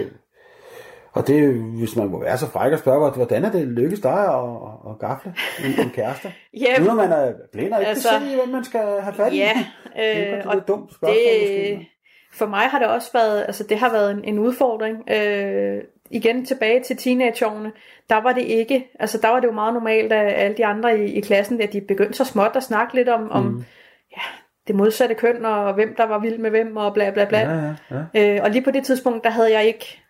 Og 1.14 1.28
det, 1.28 1.54
hvis 1.54 1.96
man 1.96 2.08
må 2.08 2.20
være 2.20 2.38
så 2.38 2.48
fræk 2.48 2.72
og 2.72 2.80
spørge, 2.80 3.12
hvordan 3.12 3.46
er 3.46 3.52
det 3.52 3.68
lykkes 3.68 4.00
dig 4.00 4.12
at, 4.12 4.46
at, 4.90 5.00
gafle 5.00 5.34
en, 5.66 5.86
en 5.86 5.90
kæreste? 5.90 6.34
Ja, 6.62 6.80
Nu 6.80 6.86
når 6.86 6.94
man 6.94 7.12
er 7.12 7.34
blind 7.52 7.74
og 7.74 7.80
ikke 7.80 7.90
altså, 7.90 8.10
kan 8.10 8.30
se, 8.30 8.36
hvem 8.36 8.50
man 8.50 8.64
skal 8.64 9.02
have 9.02 9.14
fat 9.14 9.34
i. 9.34 9.38
Ja, 9.38 9.66
det 9.96 10.28
er 10.28 10.38
øh, 10.38 10.44
godt 10.44 10.46
og 10.46 10.56
lidt 10.56 10.68
dumt 10.68 10.94
spørgsmål 10.94 11.18
det, 11.18 11.74
måske. 11.74 11.90
for 12.34 12.46
mig 12.46 12.62
har 12.62 12.80
det 12.80 12.88
også 12.88 13.10
været, 13.14 13.44
altså 13.48 13.64
det 13.64 13.78
har 13.78 13.92
været 13.92 14.12
en, 14.12 14.24
en 14.24 14.40
udfordring. 14.40 15.12
Øh, 15.12 15.84
igen 16.12 16.46
tilbage 16.46 16.84
til 16.84 16.98
teenageårene, 16.98 17.72
der 18.10 18.22
var 18.22 18.34
det 18.34 18.42
ikke, 18.42 18.92
altså 19.00 19.18
der 19.22 19.28
var 19.28 19.40
det 19.40 19.48
jo 19.48 19.52
meget 19.54 19.74
normalt, 19.74 20.14
at 20.14 20.34
alle 20.34 20.58
de 20.58 20.66
andre 20.66 21.00
i, 21.00 21.14
i 21.14 21.22
klassen, 21.22 21.62
at 21.62 21.74
de 21.74 21.82
begyndte 21.82 22.14
så 22.14 22.26
småt 22.26 22.56
at 22.56 22.64
snakke 22.64 22.96
lidt 22.96 23.10
om, 23.10 23.22
mm. 23.22 23.30
om 23.30 23.64
ja, 24.12 24.22
det 24.68 24.76
modsatte 24.76 25.16
køn, 25.16 25.46
og 25.46 25.74
hvem 25.74 25.96
der 25.96 26.06
var 26.06 26.20
vild 26.20 26.38
med 26.38 26.50
hvem, 26.50 26.78
og 26.78 26.94
bla 26.94 27.12
bla 27.12 27.26
bla. 27.26 27.40
Ja, 27.40 27.74
ja, 27.92 28.04
ja. 28.14 28.36
Øh, 28.36 28.44
og 28.44 28.50
lige 28.50 28.64
på 28.64 28.72
det 28.72 28.84
tidspunkt, 28.84 29.24
der 29.24 29.30
havde 29.30 29.52
jeg 29.52 29.66
ikke, 29.66 30.02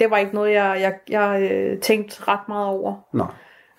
det 0.00 0.10
var 0.10 0.18
ikke 0.18 0.34
noget, 0.34 0.52
jeg, 0.52 0.76
jeg, 0.80 0.94
jeg 1.10 1.50
øh, 1.52 1.78
tænkte 1.78 2.28
ret 2.28 2.48
meget 2.48 2.66
over. 2.66 2.94
Nå. 3.12 3.24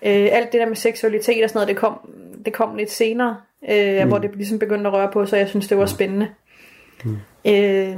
Øh, 0.02 0.28
alt 0.32 0.52
det 0.52 0.60
der 0.60 0.66
med 0.66 0.76
seksualitet 0.76 1.44
og 1.44 1.50
sådan 1.50 1.56
noget, 1.56 1.68
det 1.68 1.76
kom, 1.76 1.98
det 2.44 2.52
kom 2.52 2.74
lidt 2.76 2.90
senere, 2.90 3.36
øh, 3.70 4.02
mm. 4.02 4.08
hvor 4.08 4.18
det 4.18 4.30
ligesom 4.36 4.58
begyndte 4.58 4.88
at 4.88 4.94
røre 4.94 5.10
på, 5.12 5.26
så 5.26 5.36
jeg 5.36 5.48
synes, 5.48 5.68
det 5.68 5.78
var 5.78 5.86
spændende. 5.86 6.28
Mm. 7.04 7.16
Øh, 7.46 7.96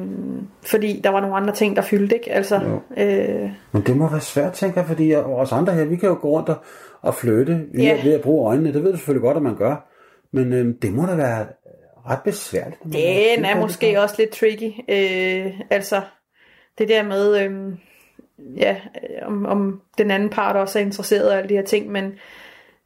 fordi 0.67 1.01
der 1.05 1.11
var 1.11 1.21
nogle 1.21 1.37
andre 1.37 1.55
ting, 1.55 1.77
der 1.77 1.83
fyldte, 1.83 2.17
ikke? 2.17 2.33
Altså, 2.33 2.61
øh, 2.97 3.51
Men 3.73 3.83
det 3.87 3.97
må 3.97 4.09
være 4.09 4.21
svært, 4.21 4.53
tænker 4.53 4.81
jeg, 4.81 4.89
fordi 4.89 5.15
os 5.15 5.53
andre 5.53 5.73
her, 5.73 5.85
vi 5.85 5.97
kan 5.97 6.09
jo 6.09 6.19
gå 6.21 6.29
rundt 6.29 6.49
og, 6.49 6.57
og 7.03 7.15
flytte 7.15 7.53
ved, 7.73 7.81
Ja. 7.83 8.03
ved 8.05 8.13
at 8.13 8.21
bruge 8.21 8.49
øjnene. 8.49 8.73
Det 8.73 8.83
ved 8.85 8.91
du 8.93 8.97
selvfølgelig 8.97 9.23
godt, 9.23 9.37
at 9.37 9.43
man 9.43 9.57
gør. 9.57 9.91
Men 10.33 10.53
øhm, 10.53 10.79
det 10.81 10.93
må 10.93 11.07
da 11.07 11.15
være 11.15 11.47
ret 12.11 12.23
besværligt. 12.25 12.83
den 13.37 13.45
er 13.45 13.61
måske 13.61 14.01
også 14.01 14.15
lidt 14.19 14.31
tricky. 14.31 14.73
Øh, 14.89 15.61
altså, 15.71 16.01
det 16.79 16.89
der 16.89 17.03
med, 17.03 17.43
øh, 17.45 17.75
ja, 18.57 18.76
om, 19.22 19.46
om 19.46 19.80
den 19.98 20.11
anden 20.11 20.28
part 20.30 20.57
også 20.57 20.78
er 20.78 20.83
interesseret 20.83 21.30
og 21.30 21.37
alle 21.38 21.48
de 21.48 21.54
her 21.54 21.62
ting, 21.64 21.92
men 21.92 22.04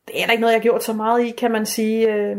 det 0.09 0.21
er 0.23 0.25
der 0.25 0.33
ikke 0.33 0.41
noget, 0.41 0.53
jeg 0.53 0.61
har 0.61 0.63
gjort 0.63 0.85
så 0.85 0.93
meget 0.93 1.25
i, 1.25 1.31
kan 1.31 1.51
man 1.51 1.67
sige. 1.67 2.15
Øh, 2.15 2.37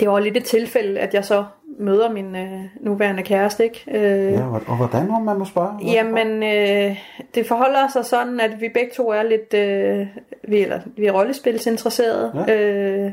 det 0.00 0.08
var 0.08 0.20
lidt 0.20 0.36
et 0.36 0.44
tilfælde, 0.44 1.00
at 1.00 1.14
jeg 1.14 1.24
så 1.24 1.44
møder 1.78 2.10
min 2.12 2.36
øh, 2.36 2.60
nuværende 2.80 3.22
kæreste, 3.22 3.64
ikke? 3.64 3.84
Øh, 3.90 4.32
Ja, 4.32 4.44
og, 4.66 4.76
hvordan 4.76 5.06
må 5.06 5.18
man 5.18 5.38
må 5.38 5.44
spørge? 5.44 5.68
Hvorfor? 5.72 5.92
Jamen, 5.92 6.42
øh, 6.42 6.96
det 7.34 7.46
forholder 7.46 7.88
sig 7.88 8.04
sådan, 8.04 8.40
at 8.40 8.60
vi 8.60 8.68
begge 8.68 8.90
to 8.96 9.08
er 9.08 9.22
lidt, 9.22 9.54
øh, 9.54 10.06
vi, 10.48 10.60
eller, 10.62 10.80
vi 10.96 11.06
er 11.06 11.12
rollespilsinteresserede. 11.12 12.44
Ja. 12.48 12.54
Øh, 12.60 13.12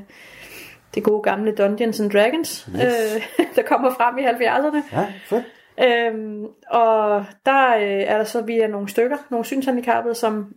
det 0.95 1.03
gode 1.03 1.21
gamle 1.21 1.55
Dungeons 1.55 1.99
and 1.99 2.11
Dragons, 2.11 2.69
Yes. 2.75 2.83
øh, 2.83 3.45
der 3.55 3.61
kommer 3.61 3.89
frem 3.93 4.17
i 4.17 4.21
70'erne. 4.21 4.97
Ja, 4.99 5.05
fedt. 5.25 5.43
Øhm, 5.81 6.45
og 6.69 7.25
der 7.45 7.75
øh, 7.75 8.01
er 8.07 8.17
der 8.17 8.23
så, 8.23 8.41
vi 8.41 8.59
er 8.59 8.67
nogle 8.67 8.89
stykker, 8.89 9.17
nogle 9.29 9.45
synshandicappede, 9.45 10.15
som 10.15 10.53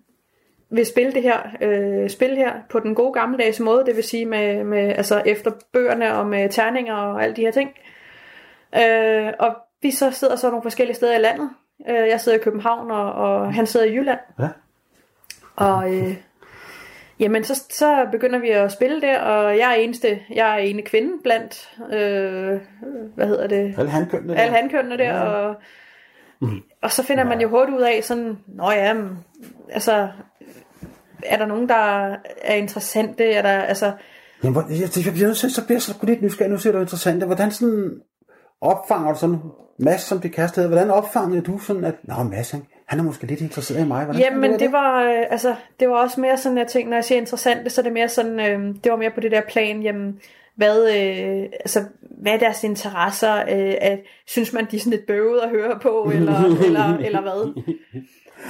vil 0.70 0.87
spille 0.87 1.12
det 1.12 1.22
her 1.22 1.38
øh, 1.61 2.11
spil 2.11 2.37
her 2.37 2.52
på 2.70 2.80
den 2.80 2.94
gode 2.94 3.12
gammeldags 3.12 3.61
måde, 3.61 3.87
det 3.87 3.96
vil 3.96 4.04
sige 4.04 4.26
med, 4.26 4.64
med 4.64 4.88
altså 4.88 5.22
efter 5.26 5.50
bøgerne 5.72 6.14
og 6.14 6.26
med 6.26 6.48
terninger 6.48 6.94
og 6.94 7.22
alle 7.22 7.37
de 7.37 7.40
her 7.40 7.50
ting. 7.50 7.70
Øh, 8.77 9.33
og 9.38 9.56
vi 9.83 9.90
så 9.90 10.10
sidder 10.10 10.37
så 10.37 10.48
nogle 10.48 10.62
forskellige 10.62 10.96
steder 10.96 11.18
i 11.18 11.20
landet. 11.20 11.50
Øh, 11.88 12.08
jeg 12.08 12.20
sidder 12.20 12.38
i 12.38 12.42
København, 12.42 12.90
og, 12.90 13.12
og 13.12 13.54
han 13.54 13.66
sidder 13.66 13.87
i 13.87 13.94
Jylland. 13.94 14.20
Ja. 14.38 14.48
Og 15.56 15.94
øh, 15.94 16.16
jamen, 17.21 17.44
så, 17.44 17.54
så 17.71 18.06
begynder 18.13 18.38
vi 18.38 18.48
at 18.50 18.73
spille 18.73 19.00
der, 19.00 19.19
og 19.19 19.58
jeg 19.58 19.71
er 19.71 19.75
eneste, 19.75 20.21
jeg 20.35 20.52
er 20.54 20.56
ene 20.58 20.83
kvinde 20.83 21.13
blandt, 21.23 21.71
øh, 21.92 22.60
hvad 23.15 23.27
hedder 23.27 23.46
det, 23.46 23.75
Alle 23.79 23.90
handkønnene. 23.90 24.37
alle 24.37 24.54
handkønnene 24.56 24.96
der, 24.98 25.15
Ja. 25.15 25.23
og, 25.23 25.54
og 26.83 26.90
så 26.92 27.02
finder 27.02 27.25
man 27.25 27.40
jo 27.40 27.48
hurtigt 27.48 27.77
ud 27.79 27.83
af 27.83 28.00
sådan, 28.04 28.38
nå 28.48 28.71
ja, 28.71 28.94
altså, 29.73 30.08
er 31.27 31.37
der 31.37 31.46
nogen, 31.46 31.69
der 31.69 32.17
er 32.42 32.54
interessante, 32.54 33.33
er 33.33 33.42
der, 33.42 33.63
altså, 33.63 33.92
Jamen, 34.44 34.52
hvor, 34.52 34.65
jeg, 34.71 35.06
jeg, 35.06 35.15
nødt 35.27 35.37
til, 35.38 35.50
så 35.54 35.65
bliver 35.65 35.77
jeg 35.77 35.83
sgu 35.83 36.06
lidt 36.06 36.23
nysgerrig. 36.23 36.50
Nu 36.52 36.58
ser 36.58 36.73
du 36.73 36.81
interessant. 36.81 37.25
Hvordan 37.25 37.50
sådan 37.50 37.90
opfanger 38.60 39.13
du 39.13 39.19
sådan 39.19 39.38
Mads, 39.79 40.00
som 40.00 40.21
det 40.21 40.33
hedder, 40.33 40.67
hvordan 40.69 40.90
opfangede 40.90 41.42
du 41.42 41.58
sådan, 41.58 41.85
at 41.85 41.94
Nå, 42.04 42.15
Mads, 42.23 42.50
han, 42.50 42.63
han 42.93 42.99
er 42.99 43.05
måske 43.05 43.27
lidt 43.27 43.40
interesseret 43.40 43.85
i 43.85 43.88
mig. 43.88 44.05
Hvordan 44.05 44.23
Jamen, 44.23 44.51
du 44.51 44.59
det 44.59 44.73
var, 44.73 45.03
øh, 45.03 45.23
altså, 45.31 45.55
det 45.81 45.88
var 45.88 45.95
også 45.95 46.21
mere 46.21 46.37
sådan, 46.37 46.59
jeg 46.59 46.67
tænkte, 46.67 46.90
når 46.90 46.97
jeg 46.97 47.05
siger 47.05 47.19
interessant, 47.19 47.73
så 47.73 47.81
er 47.81 47.83
det 47.83 47.93
mere 47.93 48.09
sådan, 48.09 48.40
øh, 48.40 48.75
det 48.85 48.93
var 48.93 48.97
mere 48.97 49.11
på 49.11 49.21
det 49.21 49.31
der 49.31 49.40
plan, 49.40 49.83
jamen, 49.83 50.21
hvad, 50.57 50.88
øh, 50.88 51.49
altså, 51.61 51.85
hvad 52.23 52.33
er 52.33 52.38
deres 52.38 52.65
interesser? 52.65 53.35
Øh, 53.35 53.75
at, 53.81 54.01
synes 54.27 54.53
man, 54.53 54.67
de 54.71 54.77
er 54.77 54.81
sådan 54.81 54.90
lidt 54.90 55.07
bøvet 55.07 55.40
at 55.40 55.51
høre 55.51 55.79
på, 55.83 56.03
eller, 56.17 56.45
eller, 56.67 56.99
eller 56.99 57.21
hvad? 57.21 57.63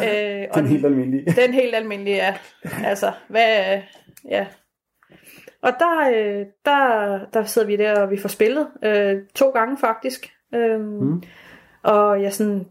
Øh, 0.06 0.54
den 0.54 0.66
helt 0.66 0.86
almindelige. 0.86 1.34
Den 1.46 1.54
helt 1.54 1.74
almindelige, 1.74 2.16
ja. 2.16 2.34
Altså, 2.84 3.12
hvad, 3.28 3.80
ja. 4.28 4.46
Og 5.62 5.72
der, 5.78 6.10
øh, 6.14 6.46
der, 6.64 7.18
der 7.34 7.44
sidder 7.44 7.66
vi 7.66 7.76
der, 7.76 8.00
og 8.00 8.10
vi 8.10 8.16
får 8.16 8.28
spillet 8.28 8.66
øh, 8.84 9.16
to 9.34 9.50
gange 9.50 9.76
faktisk. 9.78 10.32
Øh, 10.54 10.80
mm. 10.80 11.22
Og 11.82 12.22
jeg 12.22 12.32
sådan, 12.32 12.66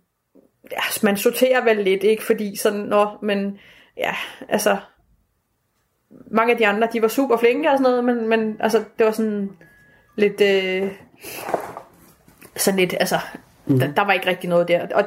ja, 0.72 0.82
man 1.04 1.18
sorterer 1.18 1.64
vel 1.64 1.78
lidt, 1.78 2.04
ikke? 2.04 2.24
Fordi 2.24 2.56
sådan, 2.56 2.80
nå, 2.80 3.08
men 3.22 3.60
ja, 3.98 4.14
altså, 4.50 4.78
mange 6.32 6.52
af 6.52 6.58
de 6.58 6.68
andre, 6.68 6.88
de 6.94 7.02
var 7.02 7.08
super 7.08 7.38
flinke 7.38 7.70
og 7.70 7.78
sådan 7.78 7.92
noget, 7.92 8.06
men, 8.06 8.30
men 8.30 8.58
altså, 8.60 8.84
det 8.98 9.06
var 9.06 9.12
sådan 9.12 9.50
lidt, 10.16 10.42
øh, 10.42 10.92
sådan 12.56 12.80
lidt, 12.80 12.96
altså, 13.00 13.20
mm. 13.66 13.80
der, 13.80 13.94
der 13.94 14.06
var 14.06 14.14
ikke 14.14 14.28
rigtig 14.28 14.50
noget 14.50 14.68
der. 14.68 14.88
Og 14.96 15.04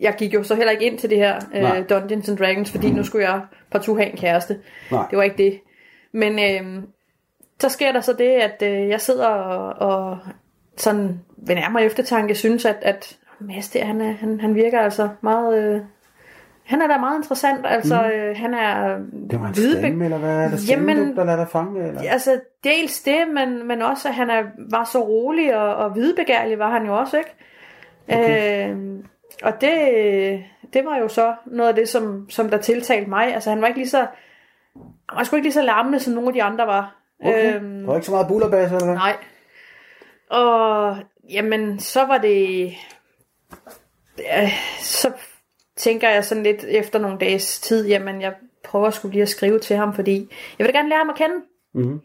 jeg 0.00 0.14
gik 0.18 0.34
jo 0.34 0.42
så 0.42 0.54
heller 0.54 0.72
ikke 0.72 0.84
ind 0.86 0.98
til 0.98 1.10
det 1.10 1.18
her 1.18 1.40
øh, 1.54 1.88
Dungeons 1.88 2.28
and 2.28 2.38
Dragons, 2.38 2.70
fordi 2.70 2.90
mm. 2.90 2.96
nu 2.96 3.04
skulle 3.04 3.28
jeg 3.28 3.40
partout 3.70 3.98
have 3.98 4.10
en 4.10 4.16
kæreste. 4.16 4.58
Nej. 4.90 5.06
Det 5.10 5.18
var 5.18 5.24
ikke 5.24 5.36
det. 5.36 5.60
Men 6.12 6.38
øh, 6.38 6.82
så 7.60 7.68
sker 7.68 7.92
der 7.92 8.00
så 8.00 8.12
det, 8.12 8.30
at 8.30 8.62
øh, 8.62 8.88
jeg 8.88 9.00
sidder 9.00 9.26
og, 9.26 9.88
og 9.88 10.18
sådan 10.76 11.20
ved 11.36 11.54
nærmere 11.54 11.84
eftertanke 11.84 12.34
synes, 12.34 12.64
at, 12.64 12.76
at 12.82 13.16
Mads 13.40 13.68
der, 13.68 13.84
han, 13.84 14.00
er, 14.00 14.12
han, 14.12 14.40
han 14.40 14.54
virker 14.54 14.80
altså 14.80 15.08
meget... 15.20 15.64
Øh, 15.64 15.80
han 16.64 16.82
er 16.82 16.86
da 16.86 16.98
meget 16.98 17.16
interessant, 17.16 17.66
altså 17.66 18.02
mm. 18.02 18.10
øh, 18.10 18.36
han 18.36 18.54
er... 18.54 18.98
Det 19.30 19.40
var 19.40 19.46
en 19.46 19.54
stemme, 19.54 20.04
eller 20.04 20.18
hvad 20.18 20.44
er 20.44 20.48
det 20.48 20.70
Jamen, 20.70 21.16
der 21.16 21.24
lader 21.24 21.36
dig 21.36 21.48
fange? 21.48 21.88
Eller? 21.88 22.10
Altså 22.10 22.40
dels 22.64 23.02
det, 23.02 23.28
men, 23.34 23.68
men 23.68 23.82
også 23.82 24.08
at 24.08 24.14
han 24.14 24.30
er, 24.30 24.42
var 24.70 24.84
så 24.84 24.98
rolig 24.98 25.56
og, 25.56 25.76
og 25.76 25.94
videbegærlig 25.94 26.58
var 26.58 26.70
han 26.70 26.86
jo 26.86 26.98
også, 26.98 27.18
ikke? 27.18 27.34
Okay. 28.08 28.70
Øh, 28.70 29.04
og 29.42 29.60
det, 29.60 30.44
det 30.72 30.84
var 30.84 30.96
jo 30.96 31.08
så 31.08 31.34
noget 31.46 31.68
af 31.68 31.74
det, 31.74 31.88
som, 31.88 32.30
som 32.30 32.50
der 32.50 32.58
tiltalte 32.58 33.10
mig. 33.10 33.34
Altså 33.34 33.50
han 33.50 33.60
var 33.60 33.66
ikke 33.66 33.80
lige 33.80 33.88
så, 33.88 34.06
han 35.08 35.16
var 35.16 35.24
sgu 35.24 35.36
ikke 35.36 35.46
lige 35.46 35.54
så 35.54 35.62
larmende, 35.62 36.00
som 36.00 36.14
nogle 36.14 36.28
af 36.28 36.32
de 36.32 36.42
andre 36.42 36.66
var. 36.66 36.96
Okay. 37.20 37.56
Øhm, 37.56 37.80
der 37.80 37.86
var 37.86 37.94
ikke 37.94 38.06
så 38.06 38.12
meget 38.12 38.28
bullerbas, 38.28 38.72
eller 38.72 38.84
hvad? 38.84 38.94
Nej. 38.94 39.16
Og 40.30 40.96
jamen, 41.30 41.78
så 41.78 42.04
var 42.04 42.18
det... 42.18 42.72
Så 44.80 45.12
tænker 45.76 46.08
jeg 46.08 46.24
sådan 46.24 46.42
lidt 46.42 46.64
efter 46.64 46.98
nogle 46.98 47.18
dages 47.18 47.60
tid, 47.60 47.88
jamen 47.88 48.20
jeg 48.20 48.34
prøver 48.64 48.90
skulle 48.90 49.12
lige 49.12 49.22
at 49.22 49.28
skrive 49.28 49.58
til 49.58 49.76
ham, 49.76 49.94
fordi 49.94 50.32
jeg 50.58 50.66
vil 50.66 50.74
da 50.74 50.78
gerne 50.78 50.88
lære 50.88 50.98
ham 50.98 51.10
at 51.10 51.16
kende. 51.16 51.34
Mm-hmm. 51.74 52.00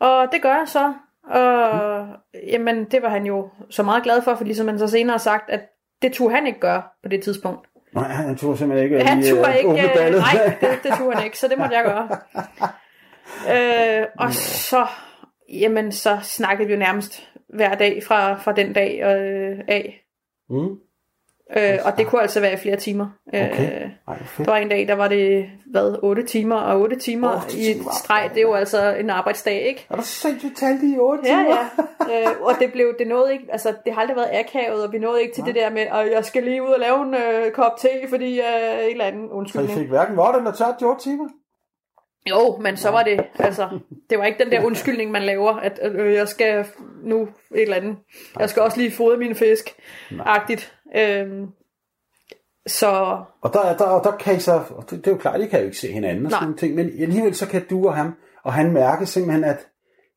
Og 0.00 0.28
det 0.32 0.42
gør 0.42 0.54
jeg 0.54 0.68
så. 0.68 0.94
Og 1.30 2.06
mm. 2.06 2.40
jamen, 2.46 2.84
det 2.84 3.02
var 3.02 3.08
han 3.08 3.26
jo 3.26 3.48
så 3.70 3.82
meget 3.82 4.02
glad 4.02 4.22
for, 4.22 4.34
fordi 4.34 4.54
som 4.54 4.68
han 4.68 4.78
så 4.78 4.88
senere 4.88 5.12
har 5.12 5.18
sagt, 5.18 5.50
at 5.50 5.60
det 6.02 6.12
turde 6.12 6.34
han 6.34 6.46
ikke 6.46 6.60
gøre 6.60 6.82
på 7.02 7.08
det 7.08 7.22
tidspunkt. 7.22 7.68
Nej, 7.94 8.08
han 8.08 8.36
turde 8.36 8.58
simpelthen 8.58 8.92
ikke 8.92 9.08
Han 9.08 9.22
turde 9.22 9.48
uh, 9.48 9.56
ikke, 9.56 9.68
uh, 9.68 9.74
nej, 9.74 10.56
det, 10.60 10.78
det 10.82 10.92
turde 10.98 11.16
han 11.16 11.24
ikke, 11.24 11.38
så 11.38 11.48
det 11.48 11.58
måtte 11.58 11.76
jeg 11.76 11.84
gøre. 11.84 12.08
øh, 14.00 14.06
og 14.18 14.32
så, 14.34 14.86
jamen, 15.52 15.92
så 15.92 16.18
snakkede 16.22 16.66
vi 16.66 16.72
jo 16.72 16.78
nærmest 16.78 17.28
hver 17.48 17.74
dag 17.74 18.02
fra, 18.06 18.34
fra 18.34 18.52
den 18.52 18.72
dag 18.72 19.00
øh, 19.02 19.58
af. 19.68 20.04
Mm. 20.50 20.76
Øh, 21.56 21.78
og 21.84 21.98
det 21.98 22.06
kunne 22.06 22.22
altså 22.22 22.40
være 22.40 22.52
i 22.52 22.56
flere 22.56 22.76
timer. 22.76 23.06
Okay. 23.28 23.84
Øh, 23.84 23.90
Ej, 24.08 24.16
der 24.38 24.44
var 24.44 24.56
en 24.56 24.68
dag, 24.68 24.88
der 24.88 24.94
var 24.94 25.08
det, 25.08 25.46
hvad, 25.70 25.98
8 26.02 26.22
timer, 26.26 26.56
og 26.56 26.80
8 26.80 26.96
timer 26.96 27.34
8 27.34 27.58
i 27.58 27.74
timer. 27.74 27.90
streg, 28.04 28.30
det 28.34 28.38
er 28.38 28.42
jo 28.42 28.54
altså 28.54 28.94
en 28.94 29.10
arbejdsdag, 29.10 29.60
ikke? 29.60 29.86
Er 29.90 29.96
du 29.96 30.02
sindssygt 30.02 30.56
talt 30.56 30.82
i 30.82 30.96
8 30.98 31.24
timer? 31.24 31.38
Ja, 31.38 31.56
ja. 32.08 32.30
øh, 32.30 32.40
og 32.40 32.52
det 32.60 32.72
blev, 32.72 32.94
det 32.98 33.06
nåede 33.06 33.32
ikke, 33.32 33.44
altså 33.52 33.74
det 33.84 33.94
har 33.94 34.00
aldrig 34.00 34.16
været 34.16 34.30
akavet, 34.32 34.84
og 34.86 34.92
vi 34.92 34.98
nåede 34.98 35.22
ikke 35.22 35.34
til 35.34 35.44
Nej. 35.44 35.52
det 35.52 35.62
der 35.62 35.70
med, 35.70 35.82
at 35.82 36.12
jeg 36.12 36.24
skal 36.24 36.42
lige 36.42 36.62
ud 36.62 36.68
og 36.68 36.80
lave 36.80 37.02
en 37.02 37.14
øh, 37.14 37.52
kop 37.52 37.76
te, 37.78 37.88
fordi 38.08 38.40
øh, 38.40 38.84
en 38.84 38.90
eller 38.90 39.04
anden 39.04 39.30
undskyldning. 39.30 39.72
Så 39.74 39.78
I 39.78 39.82
fik 39.82 39.88
hverken 39.88 40.16
vort 40.16 40.36
eller 40.36 40.52
tørt 40.52 40.74
i 40.80 40.84
8 40.84 41.02
timer? 41.02 41.28
Jo, 42.30 42.56
men 42.60 42.76
så 42.76 42.90
var 42.90 43.02
det, 43.02 43.24
altså, 43.38 43.68
det 44.10 44.18
var 44.18 44.24
ikke 44.24 44.44
den 44.44 44.52
der 44.52 44.64
undskyldning, 44.64 45.10
man 45.10 45.22
laver, 45.22 45.52
at 45.52 45.80
øh, 45.82 46.14
jeg 46.14 46.28
skal 46.28 46.64
nu 47.02 47.22
et 47.22 47.62
eller 47.62 47.76
andet. 47.76 47.96
Jeg 48.38 48.50
skal 48.50 48.62
også 48.62 48.78
lige 48.78 48.90
fodre 48.90 49.16
mine 49.16 49.34
fisk, 49.34 49.74
agtigt. 50.26 50.75
Øhm, 50.94 51.46
så... 52.66 52.90
Og 53.40 53.52
der, 53.52 53.76
der, 53.76 53.84
og 53.84 54.04
der 54.04 54.16
kan 54.16 54.36
I 54.36 54.40
så, 54.40 54.60
det, 54.90 54.90
det 54.90 55.06
er 55.06 55.10
jo 55.10 55.18
klart, 55.18 55.40
I 55.40 55.46
kan 55.46 55.58
jo 55.58 55.64
ikke 55.64 55.78
se 55.78 55.92
hinanden 55.92 56.26
og 56.26 56.32
sådan 56.32 56.44
noget 56.44 56.58
ting, 56.58 56.74
men 56.74 56.90
alligevel 57.00 57.34
så 57.34 57.48
kan 57.48 57.66
du 57.70 57.88
og 57.88 57.96
ham, 57.96 58.14
og 58.44 58.52
han 58.52 58.72
mærke 58.72 59.06
simpelthen, 59.06 59.44
at 59.44 59.66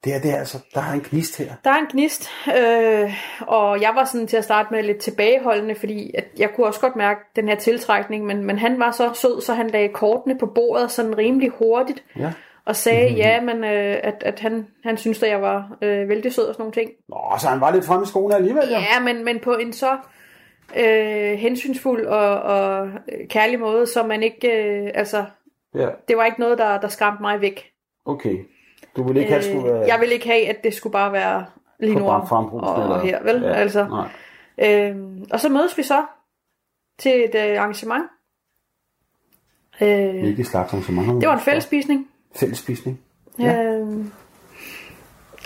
det 0.04 0.16
er 0.16 0.20
det 0.20 0.34
altså, 0.34 0.58
der 0.74 0.82
er 0.82 0.92
en 0.92 1.06
gnist 1.10 1.38
her. 1.38 1.54
Der 1.64 1.70
er 1.70 1.80
en 1.80 1.88
gnist, 1.92 2.30
øh, 2.48 3.14
og 3.48 3.82
jeg 3.82 3.92
var 3.96 4.06
sådan 4.06 4.28
til 4.28 4.38
at 4.38 4.44
starte 4.44 4.68
med 4.72 4.84
lidt 4.84 4.98
tilbageholdende, 4.98 5.76
fordi 5.76 6.12
at 6.18 6.26
jeg 6.38 6.50
kunne 6.56 6.68
også 6.68 6.80
godt 6.80 6.96
mærke 6.96 7.20
den 7.36 7.48
her 7.48 7.56
tiltrækning, 7.56 8.26
men, 8.26 8.44
men 8.44 8.60
han 8.60 8.80
var 8.80 8.92
så 8.92 9.12
sød, 9.14 9.42
så 9.42 9.54
han 9.54 9.70
lagde 9.70 9.90
kortene 9.90 10.38
på 10.38 10.46
bordet 10.46 10.92
sådan 10.92 11.18
rimelig 11.18 11.50
hurtigt, 11.50 12.04
ja. 12.20 12.32
og 12.66 12.76
sagde 12.76 13.06
mm-hmm. 13.06 13.18
ja, 13.18 13.42
men 13.42 13.64
øh, 13.64 13.98
at, 14.04 14.24
at 14.26 14.40
han, 14.40 14.68
han 14.84 14.98
synes, 14.98 15.24
at 15.24 15.30
jeg 15.30 15.42
var 15.42 15.78
øh, 15.82 16.10
vældig 16.10 16.34
sød 16.34 16.44
og 16.44 16.54
sådan 16.54 16.62
nogle 16.62 16.74
ting. 16.74 16.92
Nå, 17.10 17.38
så 17.40 17.48
han 17.48 17.62
var 17.62 17.72
lidt 17.72 17.86
fremme 17.86 18.04
i 18.04 18.08
skoene 18.08 18.36
alligevel, 18.36 18.70
ja. 18.70 18.80
Ja, 18.80 19.00
men, 19.00 19.26
men 19.26 19.40
på 19.40 19.54
en 19.54 19.74
så 19.74 19.98
øh, 20.78 21.38
hensynsfuld 21.38 22.06
og, 22.06 22.42
og 22.42 22.90
kærlig 23.30 23.60
måde, 23.60 23.88
så 23.88 24.04
man 24.04 24.24
ikke, 24.24 24.48
øh, 24.48 24.92
altså, 24.94 25.26
ja. 25.76 25.90
det 26.08 26.18
var 26.18 26.26
ikke 26.26 26.40
noget, 26.40 26.58
der, 26.58 26.80
der 26.80 26.88
skræmte 26.88 27.22
mig 27.22 27.42
væk. 27.42 27.72
Okay. 28.06 28.38
Du 28.96 29.04
ville 29.04 29.22
ikke 29.22 29.32
have, 29.32 29.44
skulle 29.44 29.64
være... 29.64 29.88
Jeg 29.88 30.00
ville 30.00 30.14
ikke 30.14 30.28
have, 30.28 30.48
at 30.48 30.64
det 30.64 30.74
skulle 30.74 30.94
bare 30.94 31.12
være 31.14 31.46
lige 31.80 31.96
nu 31.96 32.10
og, 32.10 32.28
og 32.54 33.02
her, 33.02 33.24
vel? 33.24 33.42
Ja, 33.42 33.54
altså. 33.54 33.88
Nej. 33.88 34.10
Øhm, 34.62 35.26
og 35.32 35.40
så 35.40 35.50
mødes 35.50 35.78
vi 35.78 35.84
så 35.84 36.06
til 36.98 37.24
et 37.24 37.36
øh, 37.36 37.60
arrangement. 37.60 38.04
Øh, 39.82 40.20
Hvilket 40.20 40.48
slags 40.48 40.74
arrangement? 40.74 41.22
Det 41.22 41.30
var 41.30 41.34
en 41.34 41.40
fællesspisning. 41.40 42.08
Fællesspisning? 42.36 43.00
Ja. 43.40 43.64
Øhm, 43.64 44.12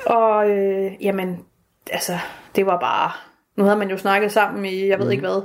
og 0.06 0.50
øh, 0.50 0.92
jamen, 1.04 1.46
altså, 1.92 2.14
det 2.56 2.66
var 2.66 2.80
bare... 2.80 3.12
Nu 3.56 3.64
havde 3.64 3.78
man 3.78 3.90
jo 3.90 3.98
snakket 3.98 4.32
sammen 4.32 4.66
i, 4.66 4.88
jeg 4.88 5.00
ved 5.00 5.06
mm. 5.06 5.12
ikke 5.12 5.22
hvad. 5.22 5.42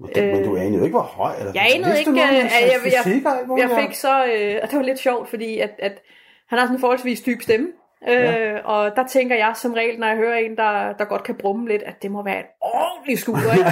Men, 0.00 0.10
du, 0.14 0.20
øh, 0.20 0.34
men 0.34 0.44
du 0.44 0.56
anede 0.56 0.78
jo 0.78 0.84
ikke, 0.84 0.96
hvor 0.96 1.02
høj. 1.02 1.34
Eller, 1.38 1.52
jeg 1.54 1.66
anede 1.74 1.98
ikke, 1.98 2.10
at 2.10 2.16
jeg, 2.16 2.32
jeg, 2.32 2.50
jeg, 2.84 3.58
jeg 3.58 3.84
fik 3.84 3.94
så... 3.94 4.24
Øh, 4.24 4.58
og 4.62 4.70
det 4.70 4.78
var 4.78 4.84
lidt 4.84 4.98
sjovt, 4.98 5.28
fordi 5.28 5.58
at, 5.58 5.70
at 5.78 6.02
han 6.48 6.58
har 6.58 6.66
sådan 6.66 6.76
en 6.76 6.80
forholdsvis 6.80 7.20
dyb 7.20 7.42
stemme. 7.42 7.68
Ja. 8.06 8.38
Øh, 8.38 8.60
og 8.64 8.96
der 8.96 9.06
tænker 9.06 9.36
jeg 9.36 9.52
som 9.56 9.72
regel, 9.72 9.98
når 9.98 10.06
jeg 10.06 10.16
hører 10.16 10.38
en, 10.38 10.56
der, 10.56 10.92
der 10.92 11.04
godt 11.04 11.22
kan 11.22 11.34
brumme 11.34 11.68
lidt, 11.68 11.82
at 11.82 12.02
det 12.02 12.10
må 12.10 12.22
være 12.22 12.40
et 12.40 12.46
ordentligt 12.60 13.20
skulder, 13.20 13.52
ikke? 13.52 13.70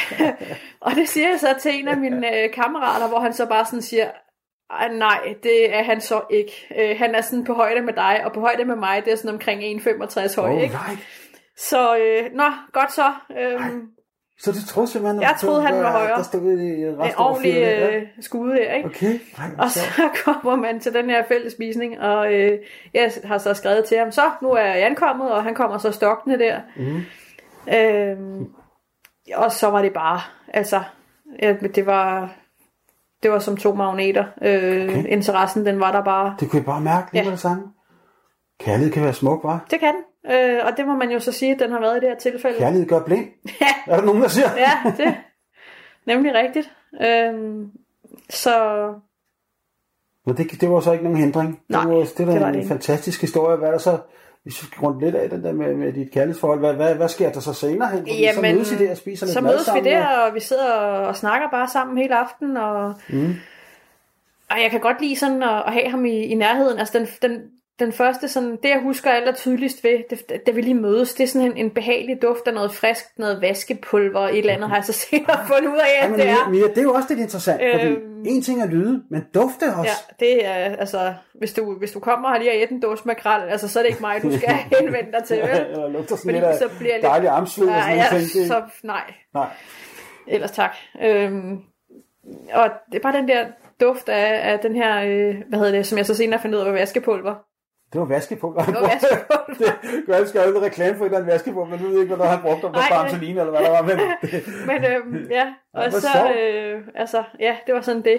og 0.86 0.92
det 0.94 1.08
siger 1.08 1.28
jeg 1.28 1.40
så 1.40 1.54
til 1.60 1.80
en 1.80 1.88
af 1.88 1.96
mine 1.96 2.42
øh, 2.42 2.52
kammerater, 2.52 3.08
hvor 3.08 3.20
han 3.20 3.32
så 3.32 3.46
bare 3.46 3.64
sådan 3.64 3.82
siger, 3.82 4.10
nej, 4.92 5.34
det 5.42 5.74
er 5.74 5.82
han 5.82 6.00
så 6.00 6.20
ikke. 6.30 6.66
Øh, 6.78 6.98
han 6.98 7.14
er 7.14 7.20
sådan 7.20 7.44
på 7.44 7.54
højde 7.54 7.82
med 7.82 7.92
dig, 7.92 8.20
og 8.24 8.32
på 8.32 8.40
højde 8.40 8.64
med 8.64 8.76
mig, 8.76 9.04
det 9.04 9.12
er 9.12 9.16
sådan 9.16 9.30
omkring 9.30 9.62
1,65 9.62 10.40
høj, 10.40 10.52
oh, 10.52 10.62
ikke? 10.62 10.74
Nej. 10.74 10.96
Så, 11.68 11.96
øh, 11.96 12.36
nå, 12.36 12.44
godt 12.72 12.92
så. 12.92 13.12
Øh, 13.38 13.60
så 14.38 14.52
du 14.52 14.66
troede 14.66 14.90
simpelthen, 14.90 15.22
jeg 15.22 15.36
troede, 15.40 15.62
han 15.62 15.82
var 15.82 15.92
højere. 15.92 16.16
Der 16.16 16.22
stod 16.22 16.58
i 16.58 16.82
en 16.82 17.16
ordentlig 17.16 17.62
øh, 17.62 18.02
skude 18.20 18.54
her, 18.54 18.74
ikke? 18.74 18.88
Okay. 18.88 19.18
Ej, 19.38 19.50
og 19.58 19.70
så 19.70 19.80
kommer 20.24 20.56
man 20.56 20.80
til 20.80 20.94
den 20.94 21.10
her 21.10 21.24
fællesspisning, 21.28 22.00
og 22.00 22.34
øh, 22.34 22.58
jeg 22.94 23.12
har 23.24 23.38
så 23.38 23.54
skrevet 23.54 23.84
til 23.84 23.98
ham, 23.98 24.12
så 24.12 24.30
nu 24.42 24.50
er 24.50 24.64
jeg 24.64 24.86
ankommet, 24.86 25.32
og 25.32 25.42
han 25.42 25.54
kommer 25.54 25.78
så 25.78 25.92
stokkende 25.92 26.38
der. 26.38 26.60
Mm. 26.76 27.02
Øh, 27.74 28.46
og 29.34 29.52
så 29.52 29.70
var 29.70 29.82
det 29.82 29.92
bare, 29.92 30.20
altså, 30.48 30.82
ja, 31.42 31.56
det 31.74 31.86
var, 31.86 32.34
det 33.22 33.30
var 33.30 33.38
som 33.38 33.56
to 33.56 33.74
magneter. 33.74 34.24
Øh, 34.42 34.84
okay. 34.84 35.04
Interessen, 35.06 35.66
den 35.66 35.80
var 35.80 35.92
der 35.92 36.04
bare. 36.04 36.36
Det 36.40 36.50
kunne 36.50 36.58
jeg 36.58 36.66
bare 36.66 36.80
mærke 36.80 37.12
lige 37.12 37.22
ja. 37.22 37.24
med 37.24 37.32
det 37.32 37.40
samme. 37.40 37.62
Kærlighed 38.60 38.92
kan 38.92 39.02
være 39.02 39.12
smuk, 39.12 39.44
var? 39.44 39.66
Det 39.70 39.80
kan 39.80 39.94
den. 39.94 40.04
Øh, 40.26 40.58
og 40.64 40.76
det 40.76 40.86
må 40.86 40.94
man 40.96 41.10
jo 41.10 41.20
så 41.20 41.32
sige, 41.32 41.54
at 41.54 41.60
den 41.60 41.72
har 41.72 41.80
været 41.80 41.96
i 41.96 42.00
det 42.00 42.08
her 42.08 42.16
tilfælde. 42.16 42.58
Kærlighed 42.58 42.88
gør 42.88 43.04
blind. 43.04 43.28
ja. 43.60 43.92
Er 43.92 43.96
der 43.96 44.04
nogen, 44.04 44.22
der 44.22 44.28
siger? 44.28 44.48
ja, 44.56 44.92
det 44.96 45.14
nemlig 46.06 46.34
rigtigt. 46.34 46.72
Øh, 47.00 47.66
så... 48.30 48.54
Men 50.26 50.36
det, 50.36 50.60
det 50.60 50.70
var 50.70 50.80
så 50.80 50.92
ikke 50.92 51.04
nogen 51.04 51.18
hindring. 51.18 51.60
Nej, 51.68 51.84
det 51.84 51.90
var, 51.90 52.04
det, 52.18 52.26
var, 52.26 52.32
det 52.32 52.40
var 52.40 52.48
en 52.48 52.54
det 52.54 52.68
fantastisk 52.68 53.20
historie. 53.20 53.56
Hvad 53.56 53.68
er 53.68 53.72
der 53.72 53.78
så, 53.78 53.98
vi 54.44 54.50
skal 54.50 54.80
rundt 54.82 55.02
lidt 55.04 55.14
af 55.14 55.30
den 55.30 55.44
der 55.44 55.52
med, 55.52 55.74
med 55.74 55.92
dit 55.92 56.10
kærlighedsforhold, 56.10 56.58
hvad, 56.58 56.74
hvad, 56.74 56.94
hvad 56.94 57.08
sker 57.08 57.32
der 57.32 57.40
så 57.40 57.52
senere 57.52 57.88
hen? 57.88 58.06
Jamen, 58.06 58.34
så 58.34 58.40
mødes 58.42 58.72
I 58.72 58.76
der 58.76 58.90
og 58.90 58.96
spiser 58.96 59.26
lidt 59.26 59.34
Så 59.34 59.40
mødes 59.40 59.68
vi 59.74 59.80
der, 59.80 60.06
og 60.06 60.34
vi 60.34 60.40
sidder 60.40 60.72
og 60.72 61.16
snakker 61.16 61.50
bare 61.50 61.68
sammen 61.68 61.98
hele 61.98 62.16
aften, 62.18 62.56
og, 62.56 62.94
mm. 63.08 63.34
og 64.50 64.62
jeg 64.62 64.70
kan 64.70 64.80
godt 64.80 65.00
lide 65.00 65.16
sådan 65.16 65.42
at, 65.42 65.62
at 65.66 65.72
have 65.72 65.90
ham 65.90 66.04
i, 66.04 66.18
i 66.22 66.34
nærheden. 66.34 66.78
Altså 66.78 66.98
den, 66.98 67.30
den, 67.30 67.42
den 67.80 67.92
første, 67.92 68.28
sådan, 68.28 68.50
det 68.50 68.68
jeg 68.68 68.80
husker 68.82 69.10
aller 69.10 69.32
tydeligst 69.32 69.84
ved, 69.84 69.98
det, 70.10 70.46
da 70.46 70.50
vi 70.52 70.60
lige 70.60 70.74
mødes, 70.74 71.14
det 71.14 71.24
er 71.24 71.28
sådan 71.28 71.50
en, 71.50 71.56
en 71.56 71.70
behagelig 71.70 72.22
duft 72.22 72.46
af 72.46 72.54
noget 72.54 72.72
frisk, 72.74 73.04
noget 73.18 73.42
vaskepulver, 73.42 74.20
et 74.20 74.38
eller 74.38 74.52
andet, 74.54 74.68
har 74.68 74.76
jeg 74.76 74.84
så 74.84 74.92
senere 74.92 75.46
fundet 75.46 75.68
ud 75.72 75.76
af, 75.78 75.98
at 75.98 76.04
Ja, 76.04 76.08
men 76.10 76.20
det 76.20 76.28
er. 76.28 76.48
Mia, 76.50 76.62
det 76.62 76.78
er 76.78 76.82
jo 76.82 76.92
også 76.92 77.06
lidt 77.10 77.20
interessant, 77.20 77.60
fordi 77.74 77.86
Øhm. 77.86 78.22
en 78.26 78.42
ting 78.42 78.62
er 78.62 78.66
lyde, 78.66 79.02
men 79.10 79.24
dufte 79.34 79.64
også. 79.76 79.90
Ja, 80.20 80.26
det 80.26 80.46
er, 80.46 80.52
altså, 80.54 81.14
hvis 81.34 81.52
du, 81.52 81.74
hvis 81.78 81.90
du 81.92 82.00
kommer 82.00 82.32
her 82.32 82.38
lige 82.38 82.50
og 82.50 82.56
æder 82.56 82.66
en 82.70 82.80
dåse 82.80 83.02
makrel, 83.06 83.48
altså, 83.48 83.68
så 83.68 83.78
er 83.78 83.82
det 83.82 83.90
ikke 83.90 84.00
mig, 84.00 84.22
du 84.22 84.36
skal 84.38 84.48
henvende 84.80 85.12
dig 85.12 85.24
til, 85.24 85.36
vel? 85.36 85.46
Ja, 85.48 85.82
det 85.82 85.90
lugter 85.92 86.16
sådan 86.16 86.34
Fordi 86.34 86.46
lidt 86.46 86.58
så 86.58 86.68
bliver 86.78 86.94
lidt- 86.94 87.04
dejlig 87.04 87.30
og 87.32 87.48
sådan 87.48 87.68
ja, 87.68 88.06
ting. 88.10 88.22
Det- 88.22 88.46
så 88.46 88.62
nej, 88.82 89.12
Nej. 89.34 89.46
ellers 90.28 90.50
tak. 90.50 90.74
Øhm, 91.02 91.58
og 92.52 92.70
det 92.92 92.98
er 92.98 93.02
bare 93.02 93.16
den 93.16 93.28
der 93.28 93.44
duft 93.80 94.08
af, 94.08 94.52
af 94.52 94.58
den 94.58 94.76
her, 94.76 95.02
øh, 95.04 95.36
hvad 95.48 95.58
hedder 95.58 95.72
det, 95.72 95.86
som 95.86 95.98
jeg 95.98 96.06
så 96.06 96.14
senere 96.14 96.40
fandt 96.40 96.54
ud 96.54 96.60
af, 96.60 96.66
var 96.66 96.72
vaskepulver. 96.72 97.34
Det 97.92 98.00
var 98.00 98.06
vaskepulver. 98.06 98.64
Det 98.64 98.74
var 98.74 98.80
vaskepulver. 98.80 99.72
det 99.82 100.06
gør 100.06 100.14
jeg 100.16 100.28
skal 100.28 100.40
jo 100.48 100.60
reklame 100.62 100.96
for 100.98 101.04
et 101.04 101.08
eller 101.08 101.18
andet 101.18 101.32
vaskepulver, 101.32 101.68
men 101.68 101.78
du 101.78 101.84
ved 101.88 102.00
ikke, 102.02 102.14
hvad 102.14 102.24
der 102.26 102.30
han 102.30 102.40
brugte 102.42 102.64
om 102.64 102.72
Nej, 102.72 102.82
var 102.90 103.02
det- 103.02 103.10
Barcelin, 103.12 103.38
eller 103.38 103.50
hvad 103.50 103.60
der 103.60 103.70
var. 103.70 103.82
Men 103.82 103.98
det, 104.30 104.42
Men 104.66 104.84
øhm, 104.84 105.26
ja, 105.30 105.46
og 105.74 105.90
hvor 105.90 105.98
så, 106.00 106.08
sjovt. 106.14 106.36
øh, 106.40 106.80
altså, 106.94 107.22
ja, 107.40 107.54
det 107.66 107.74
var 107.74 107.80
sådan 107.80 108.02
det. 108.02 108.18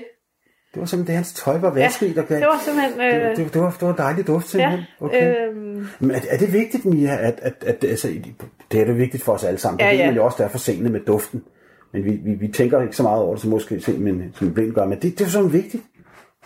det 0.74 0.80
var 0.80 0.86
simpelthen 0.86 1.08
det, 1.08 1.16
hans 1.16 1.34
tøj 1.34 1.58
var 1.58 1.70
vasket 1.74 2.08
i, 2.08 2.14
der 2.14 2.22
gav. 2.26 2.38
Det 2.38 2.48
var 2.48 2.60
simpelthen, 2.66 3.02
øh, 3.02 3.30
det, 3.30 3.38
det, 3.38 3.54
det, 3.54 3.62
var, 3.62 3.70
det 3.72 3.82
var 3.82 3.90
en 3.90 3.98
dejlig 3.98 4.28
duft, 4.28 4.48
simpelthen. 4.48 4.80
ja, 5.02 5.06
okay. 5.06 5.48
øhm, 5.50 5.88
Men 6.00 6.12
er, 6.12 6.20
er 6.30 6.38
det 6.38 6.54
vigtigt, 6.54 6.86
Mia, 6.86 7.18
at, 7.28 7.40
at, 7.42 7.64
at 7.68 7.84
altså, 7.84 8.08
det 8.72 8.82
er 8.82 8.86
det 8.86 8.98
vigtigt 8.98 9.24
for 9.24 9.34
os 9.34 9.44
alle 9.44 9.60
sammen. 9.60 9.80
Det 9.80 9.86
Ja, 9.86 9.92
ved 9.92 9.98
ja. 10.00 10.06
man 10.06 10.16
jo 10.16 10.26
også, 10.26 10.36
der 10.38 10.44
er 10.46 10.50
for 10.50 10.58
sene 10.58 10.90
med 10.90 11.00
duften. 11.00 11.44
Men 11.94 12.06
vi, 12.06 12.12
vi, 12.12 12.34
vi 12.34 12.48
tænker 12.48 12.82
ikke 12.82 12.96
så 12.96 13.04
meget 13.04 13.22
over 13.22 13.34
det, 13.34 13.42
som 13.42 13.50
måske 13.52 13.82
se, 13.82 13.98
men, 13.98 14.34
som 14.36 14.54
blind 14.54 14.74
gør. 14.74 14.86
Men 14.86 15.00
det, 15.02 15.20
det 15.20 15.26
er 15.26 15.30
sådan 15.30 15.54
vigtigt, 15.54 15.84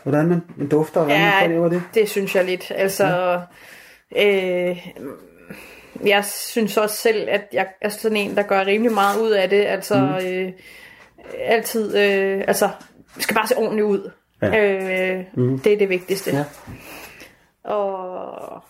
hvordan 0.05 0.27
man, 0.27 0.41
man 0.55 0.67
dufter, 0.67 0.99
og 0.99 1.05
hvordan 1.05 1.21
man 1.21 1.31
ja, 1.31 1.41
forlever 1.41 1.69
det. 1.69 1.83
det 1.93 2.09
synes 2.09 2.35
jeg 2.35 2.45
lidt. 2.45 2.71
Altså, 2.75 3.41
øh, 4.17 4.87
jeg 6.05 6.25
synes 6.25 6.77
også 6.77 6.95
selv, 6.95 7.27
at 7.29 7.47
jeg 7.53 7.67
er 7.81 7.89
sådan 7.89 8.17
en, 8.17 8.35
der 8.35 8.43
gør 8.43 8.65
rimelig 8.65 8.93
meget 8.93 9.21
ud 9.21 9.31
af 9.31 9.49
det. 9.49 9.65
Altså, 9.65 9.95
mm. 9.95 10.27
øh, 10.27 10.51
altid, 11.39 11.97
øh, 11.97 12.43
altså, 12.47 12.69
skal 13.17 13.35
bare 13.35 13.47
se 13.47 13.57
ordentligt 13.57 13.85
ud. 13.85 14.11
Ja. 14.41 14.63
Øh, 14.63 15.25
mm. 15.33 15.59
Det 15.59 15.73
er 15.73 15.77
det 15.77 15.89
vigtigste. 15.89 16.31
Ja. 16.31 16.45
Og 17.63 18.63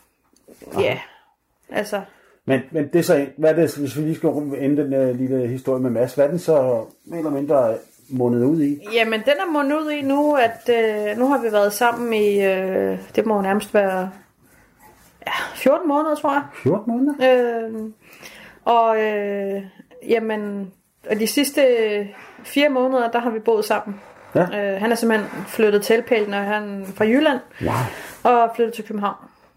ja, 0.80 1.00
altså, 1.72 2.02
Men, 2.46 2.62
men 2.72 2.88
det 2.88 3.00
er 3.00 3.04
så, 3.04 3.28
hvad 3.38 3.50
er 3.50 3.56
det, 3.56 3.78
hvis 3.78 3.98
vi 3.98 4.02
lige 4.02 4.16
skal 4.16 4.30
ende 4.30 4.84
den 4.84 5.10
uh, 5.10 5.20
lille 5.20 5.48
historie 5.48 5.82
med 5.82 5.90
Mads, 5.90 6.14
hvad 6.14 6.26
er 6.26 6.30
den 6.30 6.40
så 6.40 6.86
mere 7.06 7.18
eller 7.18 7.32
mindre 7.32 7.78
mundet 8.10 8.44
ud 8.46 8.62
i? 8.62 8.80
Jamen, 8.94 9.20
den 9.20 9.34
er 9.48 9.52
mundet 9.52 9.78
ud 9.78 9.92
i 9.92 10.02
nu, 10.02 10.36
at 10.36 10.70
øh, 10.70 11.18
nu 11.18 11.28
har 11.28 11.38
vi 11.38 11.52
været 11.52 11.74
sammen 11.74 12.14
i, 12.14 12.42
øh, 12.46 12.98
det 13.16 13.26
må 13.26 13.42
nærmest 13.42 13.74
være 13.74 14.10
ja, 15.28 15.32
14 15.56 15.88
måneder, 15.88 16.16
tror 16.16 16.34
jeg. 16.34 16.44
14 16.64 16.94
måneder? 16.94 17.14
Øh, 17.68 17.74
og 18.66 19.02
øh, 19.02 19.62
jamen, 20.10 20.72
og 21.10 21.20
de 21.20 21.28
sidste 21.28 21.62
fire 22.44 22.70
måneder, 22.70 23.12
der 23.12 23.20
har 23.20 23.30
vi 23.30 23.40
boet 23.40 23.66
sammen. 23.66 24.02
Ja. 24.36 24.42
Øh, 24.74 24.82
han 24.82 24.92
er 24.92 24.96
simpelthen 24.96 25.30
flyttet 25.48 25.82
til 25.84 26.02
Pælen, 26.08 26.34
og 26.34 26.44
han 26.44 26.86
fra 26.96 27.06
Jylland, 27.06 27.40
Wow. 27.62 28.34
og 28.34 28.52
flyttet 28.56 28.74
til 28.74 28.84
København. 28.84 29.16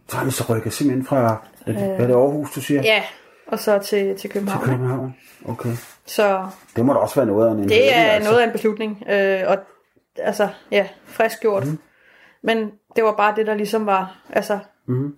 Så 0.09 0.17
har 0.17 0.25
vi 0.25 0.31
så 0.31 0.45
rykket 0.55 0.73
simpelthen 0.73 1.07
fra, 1.07 1.37
øh, 1.67 1.75
hvad 1.75 1.85
er 1.99 2.07
det 2.07 2.15
Aarhus, 2.15 2.51
du 2.51 2.61
siger? 2.61 2.83
Ja, 2.83 3.03
og 3.49 3.59
så 3.59 3.79
til, 3.79 4.17
til 4.19 4.31
København. 4.31 4.63
ikke? 4.65 4.71
København. 4.77 5.15
Okay. 5.49 5.73
Så 6.07 6.47
Det 6.77 6.85
må 6.85 6.93
da 6.93 6.99
også 6.99 7.15
være 7.15 7.27
noget 7.27 7.49
af 7.49 7.53
en 7.53 7.69
det 7.69 7.97
er 7.97 8.05
altså. 8.05 8.31
noget 8.31 8.43
af 8.43 8.47
en 8.47 8.53
beslutning. 8.53 9.03
Øh, 9.11 9.41
og 9.47 9.57
altså, 10.19 10.49
ja, 10.71 10.87
frisk 11.07 11.41
gjort. 11.41 11.67
Mm. 11.67 11.79
Men 12.43 12.71
det 12.97 13.05
var 13.05 13.13
bare 13.13 13.35
det, 13.37 13.47
der 13.47 13.55
ligesom 13.55 13.87
var, 13.87 14.17
altså, 14.33 14.59
Mhm. 14.87 15.15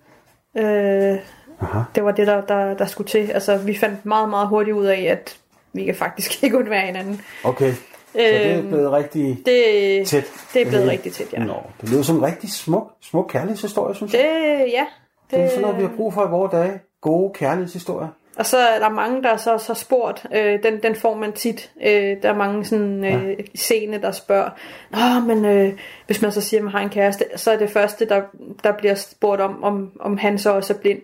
øh, 0.57 1.19
Aha. 1.61 1.81
det 1.95 2.05
var 2.05 2.13
det, 2.13 2.27
der, 2.27 2.41
der, 2.41 2.75
der 2.75 2.87
skulle 2.87 3.09
til. 3.09 3.31
Altså, 3.31 3.57
vi 3.59 3.77
fandt 3.79 4.07
meget, 4.07 4.29
meget 4.29 4.49
hurtigt 4.49 4.77
ud 4.77 4.85
af, 4.87 5.01
at 5.03 5.39
vi 5.73 5.85
kan 5.85 5.95
faktisk 5.95 6.43
ikke 6.45 6.59
undvære 6.59 6.87
hinanden. 6.87 7.21
Okay. 7.45 7.73
Så 7.73 8.19
det 8.19 8.47
er 8.53 8.59
Øhm, 8.59 8.69
blevet 8.69 8.93
rigtig 8.93 9.39
Det, 9.47 10.07
tæt. 10.07 10.25
det 10.55 10.63
er 10.63 10.67
blevet 10.67 10.81
hele. 10.81 10.91
rigtig 10.93 11.13
tæt, 11.13 11.33
ja. 11.33 11.39
Nå, 11.39 11.55
det 11.81 11.89
lyder 11.91 12.03
som 12.03 12.17
en 12.17 12.23
rigtig 12.23 12.53
smuk, 12.53 12.91
smuk 13.01 13.27
kærlighedshistorie, 13.29 13.95
synes 13.95 14.15
jeg. 14.15 14.21
Det, 14.23 14.73
ja. 14.73 14.87
Det 15.31 15.45
er 15.45 15.49
sådan 15.49 15.63
noget, 15.63 15.77
vi 15.77 15.83
har 15.83 15.91
brug 15.97 16.15
for 16.15 16.27
i 16.27 16.31
vores 16.31 16.51
dage. 16.51 16.81
Gode 17.01 17.33
kærlighedshistorier. 17.35 18.09
Og 18.37 18.47
så 18.47 18.59
er 18.59 18.79
der 18.79 18.89
mange, 18.89 19.23
der 19.23 19.37
så 19.37 19.59
så 19.59 19.75
spurgt, 19.75 20.27
øh, 20.35 20.63
den, 20.63 20.83
den 20.83 20.95
får 20.95 21.15
man 21.15 21.33
tit. 21.33 21.73
Øh, 21.83 22.23
der 22.23 22.29
er 22.29 22.35
mange 22.37 22.65
sådan 22.65 23.05
øh, 23.05 23.29
ja. 23.29 23.35
scene, 23.55 24.01
der 24.03 24.13
spørger, 24.13 24.51
Nå, 24.91 25.35
men 25.35 25.45
øh, 25.45 25.73
hvis 26.07 26.23
man 26.23 26.33
så 26.33 26.41
siger, 26.41 26.61
at 26.61 26.65
man 26.65 26.73
har 26.73 26.81
en 26.81 26.89
kæreste, 26.89 27.25
så 27.37 27.51
er 27.51 27.57
det 27.57 27.71
første, 27.71 28.09
der, 28.09 28.23
der 28.65 28.73
bliver 28.73 28.95
spurgt 28.95 29.41
om, 29.41 29.65
om, 29.65 29.93
om 30.01 30.19
han 30.19 30.39
så 30.39 30.51
også 30.53 30.75
er 30.75 30.79
blind. 30.79 31.03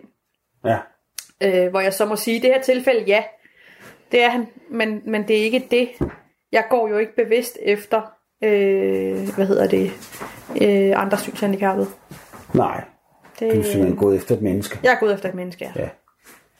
Ja. 0.65 0.77
Øh, 1.41 1.69
hvor 1.69 1.79
jeg 1.79 1.93
så 1.93 2.05
må 2.05 2.15
sige, 2.15 2.37
i 2.37 2.39
det 2.39 2.49
her 2.49 2.61
tilfælde, 2.61 3.03
ja, 3.07 3.23
det 4.11 4.23
er 4.23 4.29
han, 4.29 4.47
men, 4.71 5.01
men 5.05 5.27
det 5.27 5.37
er 5.39 5.43
ikke 5.43 5.67
det. 5.71 5.89
Jeg 6.51 6.63
går 6.69 6.87
jo 6.87 6.97
ikke 6.97 7.15
bevidst 7.15 7.57
efter, 7.61 8.01
øh, 8.43 9.35
hvad 9.35 9.45
hedder 9.45 9.67
det, 9.67 9.91
øh, 10.61 11.01
andre 11.01 11.17
synshandicappede. 11.17 11.87
Nej, 12.53 12.83
Det, 13.39 13.53
du 13.53 13.59
er 13.59 13.63
simpelthen 13.63 13.95
gået 13.97 14.15
efter 14.15 14.35
et 14.35 14.41
menneske. 14.41 14.79
jeg 14.83 14.93
er 14.93 14.99
gået 14.99 15.13
efter 15.13 15.29
et 15.29 15.35
menneske, 15.35 15.71
ja. 15.75 15.81
Ja. 15.81 15.89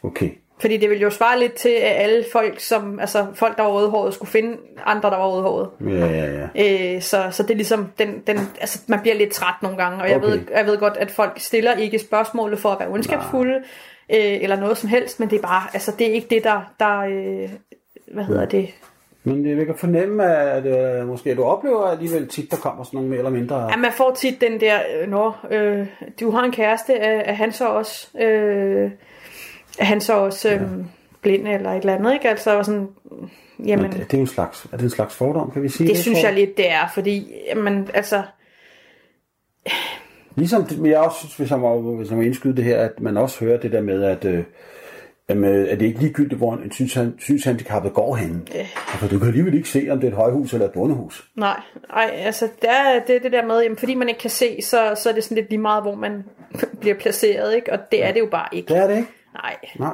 Okay. 0.04 0.30
Fordi 0.60 0.78
det 0.78 0.90
vil 0.90 1.00
jo 1.00 1.10
svare 1.10 1.40
lidt 1.40 1.54
til, 1.54 1.70
at 1.70 2.04
alle 2.04 2.26
folk, 2.32 2.60
som, 2.60 3.00
altså 3.00 3.26
folk, 3.34 3.58
der 3.58 3.64
var 3.64 3.70
rødhåret, 3.72 4.14
skulle 4.14 4.32
finde 4.32 4.58
andre, 4.86 5.10
der 5.10 5.18
var 5.18 5.28
rødhåret. 5.28 5.70
Ja, 5.82 6.06
ja, 6.06 6.48
ja. 6.56 6.96
Øh, 6.96 7.02
så, 7.02 7.24
så 7.32 7.44
det 7.44 7.52
er 7.52 7.56
ligesom, 7.56 7.88
den, 8.00 8.24
den, 8.28 8.38
altså, 8.60 8.80
man 8.88 9.00
bliver 9.02 9.16
lidt 9.16 9.32
træt 9.32 9.56
nogle 9.62 9.78
gange, 9.78 10.02
og 10.02 10.10
jeg, 10.10 10.18
Okay. 10.18 10.28
ved, 10.28 10.40
jeg 10.56 10.66
ved 10.66 10.78
godt, 10.78 10.98
at 10.98 11.12
folk 11.12 11.40
stiller 11.40 11.74
ikke 11.74 12.00
spørgsmålet 12.00 12.60
for 12.60 12.70
at 12.70 12.80
være 12.80 12.90
ondskabsfulde, 12.90 13.56
øh, 14.10 14.44
eller 14.44 14.60
noget 14.60 14.78
som 14.78 14.90
helst, 14.90 15.20
men 15.20 15.30
det 15.30 15.38
er 15.38 15.42
bare, 15.42 15.64
altså 15.74 15.92
det 16.00 16.08
er 16.10 16.12
ikke 16.14 16.28
det, 16.30 16.44
der, 16.44 16.72
der 16.80 17.00
øh, 17.00 17.50
hvad 18.14 18.24
hedder 18.24 18.46
det, 18.46 18.70
Men 19.24 19.58
jeg 19.58 19.66
kan 19.66 19.76
fornemme, 19.78 20.26
at 20.36 20.66
øh, 20.66 21.08
måske 21.08 21.36
du 21.36 21.44
oplever 21.44 21.84
alligevel 21.86 22.28
tit, 22.28 22.52
der 22.52 22.58
kommer 22.58 22.84
sådan 22.84 22.98
nogle 22.98 23.10
mere 23.10 23.18
eller 23.18 23.32
mindre... 23.32 23.70
Ja, 23.72 23.78
man 23.78 23.92
får 23.92 24.14
tit 24.14 24.42
den 24.42 24.60
der, 24.62 24.80
øh, 25.02 25.10
nå, 25.10 25.32
øh, 25.52 25.88
du 26.20 26.32
har 26.32 26.44
en 26.44 26.52
kæreste, 26.52 26.94
er, 26.94 27.20
er 27.20 27.34
han 27.34 27.52
så 27.52 27.68
også, 27.68 28.18
øh, 28.22 28.92
han 29.80 30.02
så 30.02 30.14
også 30.14 30.50
øh, 30.50 30.62
blind 31.22 31.48
eller 31.48 31.72
et 31.72 31.78
eller 31.80 31.96
andet, 31.96 32.14
ikke? 32.14 32.30
Altså 32.30 32.64
sådan, 32.64 32.88
jamen, 33.66 33.84
Men 33.84 33.92
det, 33.92 34.00
det 34.00 34.14
er 34.14 34.18
jo 34.18 34.22
en 34.22 34.28
slags, 34.28 34.68
er 34.72 34.78
det 34.78 34.84
en 34.84 34.90
slags 34.90 35.16
fordom, 35.16 35.52
kan 35.52 35.64
vi 35.64 35.70
sige 35.70 35.90
det 35.90 35.98
synes 35.98 36.20
tror 36.20 36.28
jeg 36.28 36.36
lidt, 36.36 36.58
det 36.58 36.72
er, 36.72 36.88
fordi, 36.94 37.34
jamen, 37.50 37.90
altså, 37.94 38.24
Ligesom 40.36 40.66
det, 40.66 40.80
men 40.80 40.92
jeg 40.92 41.00
også 41.00 41.18
synes, 41.18 41.36
hvis 41.36 41.50
jeg 41.52 41.60
må, 41.60 41.96
hvis 41.96 42.10
jeg 42.10 42.18
må 42.18 42.24
indskyde 42.24 42.56
det 42.56 42.64
her, 42.64 42.80
at 42.80 43.00
man 43.00 43.18
også 43.18 43.46
hører 43.46 43.60
det 43.60 43.72
der 43.72 43.82
med, 43.82 44.04
at, 44.04 44.26
øh, 44.26 44.44
at, 45.28 45.38
med, 45.38 45.68
at 45.68 45.80
det 45.80 45.86
ikke 45.86 45.98
er 45.98 46.02
ligegyldigt, 46.02 46.38
hvor 46.38 46.54
en 46.54 46.72
synshan- 46.72 47.20
synshandicappet 47.20 47.94
går 47.94 48.16
hen. 48.16 48.48
Øh. 48.60 48.66
For 48.88 49.08
du 49.08 49.20
kan 49.20 49.28
alligevel 49.28 49.54
ikke 49.54 49.70
se, 49.70 49.88
om 49.90 50.00
det 50.00 50.08
er 50.08 50.12
et 50.12 50.18
højhus 50.18 50.54
eller 50.54 50.66
et 50.66 50.74
bondehus. 50.74 51.30
nej, 51.36 51.60
nej, 51.90 52.12
altså, 52.14 52.50
der 52.62 52.72
er 52.72 53.00
det, 53.08 53.24
det 53.24 53.32
der 53.32 53.46
med, 53.46 53.62
jamen, 53.62 53.78
fordi 53.78 53.96
man 53.96 54.10
ikke 54.10 54.20
kan 54.20 54.30
se, 54.30 54.62
så, 54.62 54.96
så 54.96 55.10
er 55.10 55.14
det 55.14 55.24
sådan 55.24 55.36
lidt 55.36 55.50
lige 55.50 55.60
meget, 55.62 55.84
hvor 55.84 55.96
man 55.96 56.24
bliver 56.82 56.96
placeret, 56.96 57.56
ikke? 57.56 57.74
Og 57.74 57.80
det 57.92 58.06
er 58.06 58.12
det 58.12 58.20
jo 58.20 58.28
bare 58.32 58.48
ikke. 58.52 58.74
Det 58.74 58.78
er 58.78 58.88
det 58.88 58.98
ikke. 58.98 59.10
Nej. 59.44 59.56
Nej. 59.80 59.94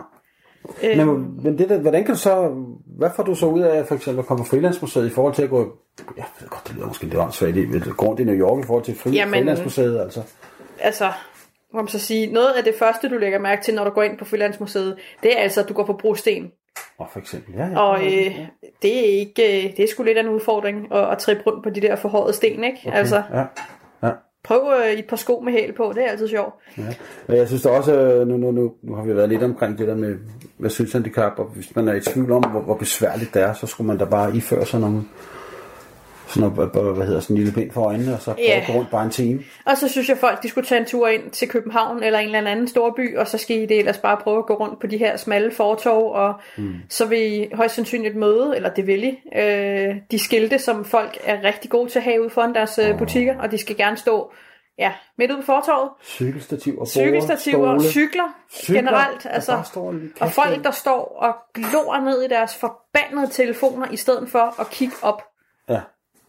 Øh, 0.84 0.98
Men, 0.98 1.44
men 1.44 1.58
det 1.58 1.70
der, 1.70 1.78
hvordan 1.80 2.04
kan 2.06 2.14
du 2.14 2.20
så, 2.20 2.52
hvad 2.86 3.10
får 3.16 3.24
du 3.24 3.36
så 3.36 3.46
ud 3.46 3.62
af 3.62 3.88
for 3.88 3.96
eksempel 3.96 4.20
at 4.20 4.26
komme 4.26 4.44
på 4.44 4.50
Frilandsmuseet 4.50 5.08
i 5.08 5.10
forhold 5.10 5.34
til 5.34 5.44
at 5.44 5.50
gå, 5.50 5.78
jeg 6.18 6.26
ved 6.40 6.48
godt, 6.50 6.68
det 6.68 6.76
lyder 6.76 6.88
måske 6.88 7.04
lidt 7.04 7.16
åndssvagt, 7.16 7.58
at 7.58 7.98
gå 7.98 8.06
rundt 8.06 8.20
i 8.20 8.24
New 8.24 8.36
York 8.36 8.64
i 8.64 8.68
forhold 8.68 8.84
til 8.84 8.96
fri, 8.98 9.12
Jamen- 9.12 9.34
Frilandsmuseet, 9.34 10.00
altså. 10.02 10.22
altså, 10.80 11.12
må 11.74 11.80
man 11.82 11.88
så 11.88 12.00
sige, 12.00 12.34
noget 12.34 12.52
af 12.58 12.64
det 12.64 12.76
første, 12.80 13.10
du 13.10 13.18
lægger 13.18 13.40
mærke 13.40 13.64
til, 13.64 13.76
når 13.76 13.84
du 13.84 13.90
går 13.90 14.04
ind 14.04 14.18
på 14.18 14.26
Frilandsmuseet, 14.26 14.98
det 15.24 15.38
er 15.38 15.42
altså, 15.42 15.62
at 15.62 15.70
du 15.70 15.74
går 15.74 15.86
på 15.86 15.94
brosten. 15.94 16.52
Og 16.98 17.08
for 17.12 17.20
eksempel, 17.20 17.56
ja, 17.56 17.68
ja. 17.68 17.80
Og 17.80 18.06
øh, 18.06 18.40
det 18.82 19.00
er 19.00 19.20
ikke, 19.20 19.68
øh, 19.68 19.78
det 19.78 19.84
er 19.84 19.88
sgu 19.88 20.04
lidt 20.04 20.18
af 20.18 20.22
en 20.24 20.30
udfordring 20.30 20.94
at, 20.94 21.10
at 21.12 21.18
trippe 21.18 21.44
rundt 21.48 21.64
på 21.64 21.70
de 21.70 21.82
der 21.82 21.96
forhøjede 21.96 22.34
sten, 22.34 22.64
ikke? 22.64 22.78
Okay. 22.88 22.98
Altså, 22.98 23.24
Ja, 23.34 23.44
ja 24.08 24.12
prøv 24.44 24.74
øh, 24.80 24.92
et 24.92 25.06
par 25.06 25.16
sko 25.16 25.42
med 25.46 25.54
hæl 25.54 25.74
på, 25.74 25.92
det 25.96 26.06
er 26.06 26.10
altid 26.10 26.28
sjovt. 26.28 26.54
Ja. 26.78 26.84
Men 27.28 27.38
jeg 27.38 27.48
synes 27.48 27.66
også, 27.66 27.94
øh, 27.94 28.28
nu, 28.28 28.38
nu, 28.38 28.52
nu, 28.52 28.74
nu 28.82 28.96
har 28.96 29.04
vi 29.04 29.16
været 29.16 29.30
lidt 29.30 29.44
omkring 29.44 29.78
det 29.78 29.88
der 29.88 29.96
med, 29.96 30.16
med 30.58 30.70
synshandicap, 30.70 31.40
og 31.40 31.46
hvis 31.46 31.76
man 31.76 31.88
er 31.88 31.94
i 31.94 32.00
tvivl 32.00 32.32
om, 32.32 32.44
hvor, 32.44 32.62
hvor 32.62 32.76
besværligt 32.76 33.34
det 33.34 33.42
er, 33.42 33.54
så 33.54 33.68
skulle 33.68 33.88
man 33.88 33.98
da 33.98 34.06
bare 34.06 34.36
iføre 34.36 34.66
sig 34.66 34.80
nogle, 34.80 35.04
sådan 36.28 36.50
noget, 36.50 36.72
hvad- 36.72 37.06
hedder 37.06 37.20
sådan 37.20 37.34
en 37.36 37.38
lille 37.38 37.54
bind 37.54 37.72
for 37.72 37.86
øjnene, 37.86 38.14
og 38.14 38.22
så 38.22 38.34
prøve 38.34 38.52
at 38.52 38.68
gå 38.68 38.74
rundt 38.74 38.90
bare 38.92 39.04
en 39.06 39.12
time. 39.12 39.44
Og 39.66 39.78
så 39.78 39.88
synes 39.88 40.10
jeg, 40.10 40.18
folk 40.18 40.44
de 40.44 40.50
skulle 40.50 40.68
tage 40.68 40.82
en 40.82 40.88
tur 40.88 41.08
ind 41.08 41.32
til 41.32 41.50
København 41.50 42.04
eller 42.04 42.20
en 42.20 42.36
eller 42.36 42.52
anden 42.52 42.68
stor 42.68 42.94
by, 42.96 43.18
og 43.18 43.28
så 43.28 43.38
skal 43.38 43.58
I 43.58 43.66
det 43.66 43.80
ellers 43.80 43.98
bare 43.98 44.18
prøve 44.18 44.38
at 44.38 44.46
gå 44.46 44.54
rundt 44.54 44.80
på 44.80 44.88
de 44.88 44.98
her 44.98 45.18
smalle 45.18 45.52
fortov, 45.52 46.14
og 46.14 46.34
mm. 46.58 46.76
så 46.90 47.06
vil 47.06 47.34
I 47.34 47.50
højst 47.54 47.76
sandsynligt 47.76 48.16
møde, 48.16 48.54
eller 48.56 48.70
det 48.70 48.88
vil 48.88 49.04
I, 49.04 49.20
øh, 49.40 49.96
de 50.12 50.20
skilte, 50.20 50.60
som 50.60 50.86
folk 50.86 51.18
er 51.24 51.44
rigtig 51.44 51.70
gode 51.72 51.90
til 51.90 52.00
at 52.00 52.04
have 52.04 52.22
ude 52.22 52.30
foran 52.30 52.54
deres 52.54 52.80
øh, 52.84 52.98
butikker, 52.98 53.40
og 53.40 53.52
de 53.52 53.58
skal 53.58 53.78
gerne 53.78 53.98
stå 53.98 54.32
ja, 54.80 54.92
midt 55.18 55.32
ude 55.32 55.40
på 55.40 55.46
fortorvet. 55.46 55.90
Cykelstativer, 56.04 56.86
Cykelstativer, 56.86 57.80
stole, 57.80 57.92
cykler, 57.92 58.24
Cykler, 58.52 58.82
generelt. 58.82 59.26
Altså, 59.30 59.52
bare 59.52 59.66
står 59.66 59.94
og 60.20 60.32
folk, 60.32 60.64
der 60.64 60.72
står 60.72 61.18
og 61.20 61.36
glor 61.54 62.00
ned 62.06 62.22
i 62.22 62.28
deres 62.28 62.56
forbandede 62.56 63.28
telefoner, 63.32 63.92
i 63.92 63.98
stedet 63.98 64.30
for 64.30 64.62
at 64.62 64.70
kigge 64.70 64.96
op. 65.02 65.22
Ja, 65.70 65.82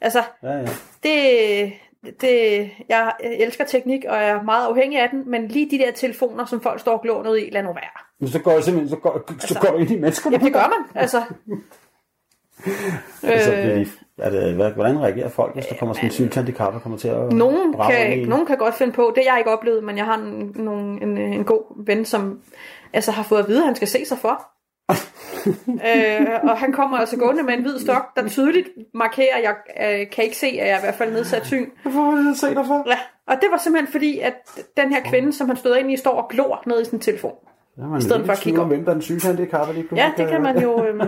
Altså, 0.05 0.23
ja, 0.43 0.53
ja. 0.53 0.67
det, 1.03 1.73
det, 2.21 2.71
jeg 2.89 3.13
elsker 3.23 3.65
teknik, 3.65 4.05
og 4.09 4.17
jeg 4.17 4.29
er 4.29 4.43
meget 4.43 4.67
afhængig 4.67 5.01
af 5.01 5.09
den, 5.11 5.31
men 5.31 5.49
lige 5.49 5.71
de 5.71 5.79
der 5.79 5.93
telefoner, 5.93 6.45
som 6.45 6.61
folk 6.61 6.81
står 6.81 6.93
og 6.93 7.03
glor 7.03 7.23
noget 7.23 7.41
i, 7.47 7.49
lad 7.53 7.63
nu 7.63 7.73
være. 7.73 8.05
Men 8.19 8.29
så 8.29 8.39
går 8.39 8.53
jeg 8.53 8.65
simpelthen, 8.65 8.89
så 8.91 8.97
går, 8.97 9.25
så 9.29 9.35
Altså- 9.35 9.61
går 9.61 9.71
du 9.71 9.77
ind 9.77 9.91
i 9.91 9.99
menneskerne. 9.99 10.37
Ja, 10.37 10.45
det 10.45 10.53
gør 10.53 10.73
man, 10.79 11.03
altså. 11.03 11.23
Altså, 13.23 13.55
øh, 13.55 13.87
er 14.19 14.31
det, 14.31 14.55
hvordan 14.55 15.01
reagerer 15.01 15.29
folk, 15.29 15.55
hvis 15.55 15.67
der 15.67 15.75
kommer 15.77 15.95
sådan 15.95 16.07
en 16.09 16.13
synshandicap 16.13 16.75
og 16.75 16.83
kommer 16.83 16.99
til 16.99 17.09
at 17.09 17.33
nogen, 17.33 17.75
i 17.75 17.77
kan, 17.93 18.19
en? 18.19 18.29
nogen 18.29 18.47
kan 18.47 18.59
godt 18.59 18.75
finde 18.75 18.93
på, 18.93 19.13
det 19.15 19.25
har 19.27 19.33
jeg 19.33 19.41
ikke 19.41 19.51
oplevet, 19.51 19.85
men 19.85 19.97
jeg 19.97 20.05
har 20.05 20.15
en, 20.15 20.53
nogen, 20.55 21.03
en, 21.03 21.19
en 21.19 21.45
god 21.45 21.85
ven, 21.87 22.05
som 22.05 22.41
altså, 22.93 23.11
har 23.11 23.23
fået 23.23 23.39
at 23.39 23.49
vide, 23.49 23.59
at 23.59 23.65
han 23.67 23.75
skal 23.75 23.89
se 23.89 24.05
sig 24.07 24.19
for. 24.19 24.54
øh, 25.88 26.26
og 26.42 26.59
han 26.59 26.72
kommer 26.72 26.99
altså 26.99 27.16
gående 27.16 27.42
med 27.42 27.55
en 27.55 27.62
hvid 27.62 27.78
stok, 27.78 28.16
der 28.16 28.28
tydeligt 28.28 28.68
markerer, 28.95 29.36
at 29.36 29.42
jeg 29.42 29.55
øh, 30.01 30.11
kan 30.11 30.24
ikke 30.24 30.36
se, 30.36 30.47
at 30.47 30.57
jeg 30.57 30.68
er 30.68 30.78
i 30.78 30.80
hvert 30.80 30.95
fald 30.95 31.12
nedsat 31.12 31.47
syn. 31.47 31.66
Hvorfor 31.82 32.16
vil 32.16 32.26
jeg 32.26 32.36
se 32.36 32.55
dig 32.55 32.66
for? 32.66 32.84
Ja, 32.90 32.99
og 33.26 33.36
det 33.40 33.49
var 33.51 33.57
simpelthen 33.57 33.92
fordi, 33.92 34.18
at 34.18 34.34
den 34.76 34.92
her 34.92 35.01
kvinde, 35.03 35.32
som 35.32 35.49
han 35.49 35.57
stod 35.57 35.76
ind 35.76 35.92
i, 35.92 35.97
står 35.97 36.22
og 36.22 36.28
glor 36.28 36.62
ned 36.66 36.80
i 36.80 36.84
sin 36.84 37.01
telefon. 37.01 37.34
Ja, 37.78 37.82
man 37.82 37.99
I 37.99 38.03
stedet 38.03 38.26
for 38.26 38.32
at 38.32 38.38
kigge 38.38 38.61
om, 38.61 38.68
hvem 38.68 38.84
der 38.84 38.90
er 38.90 38.95
den 38.95 39.03
synshandicap 39.03 39.74
lige 39.74 39.86
Ja, 39.97 40.12
det 40.16 40.28
kan 40.28 40.42
man 40.42 40.62
jo, 40.62 40.84
øhm, 40.84 41.01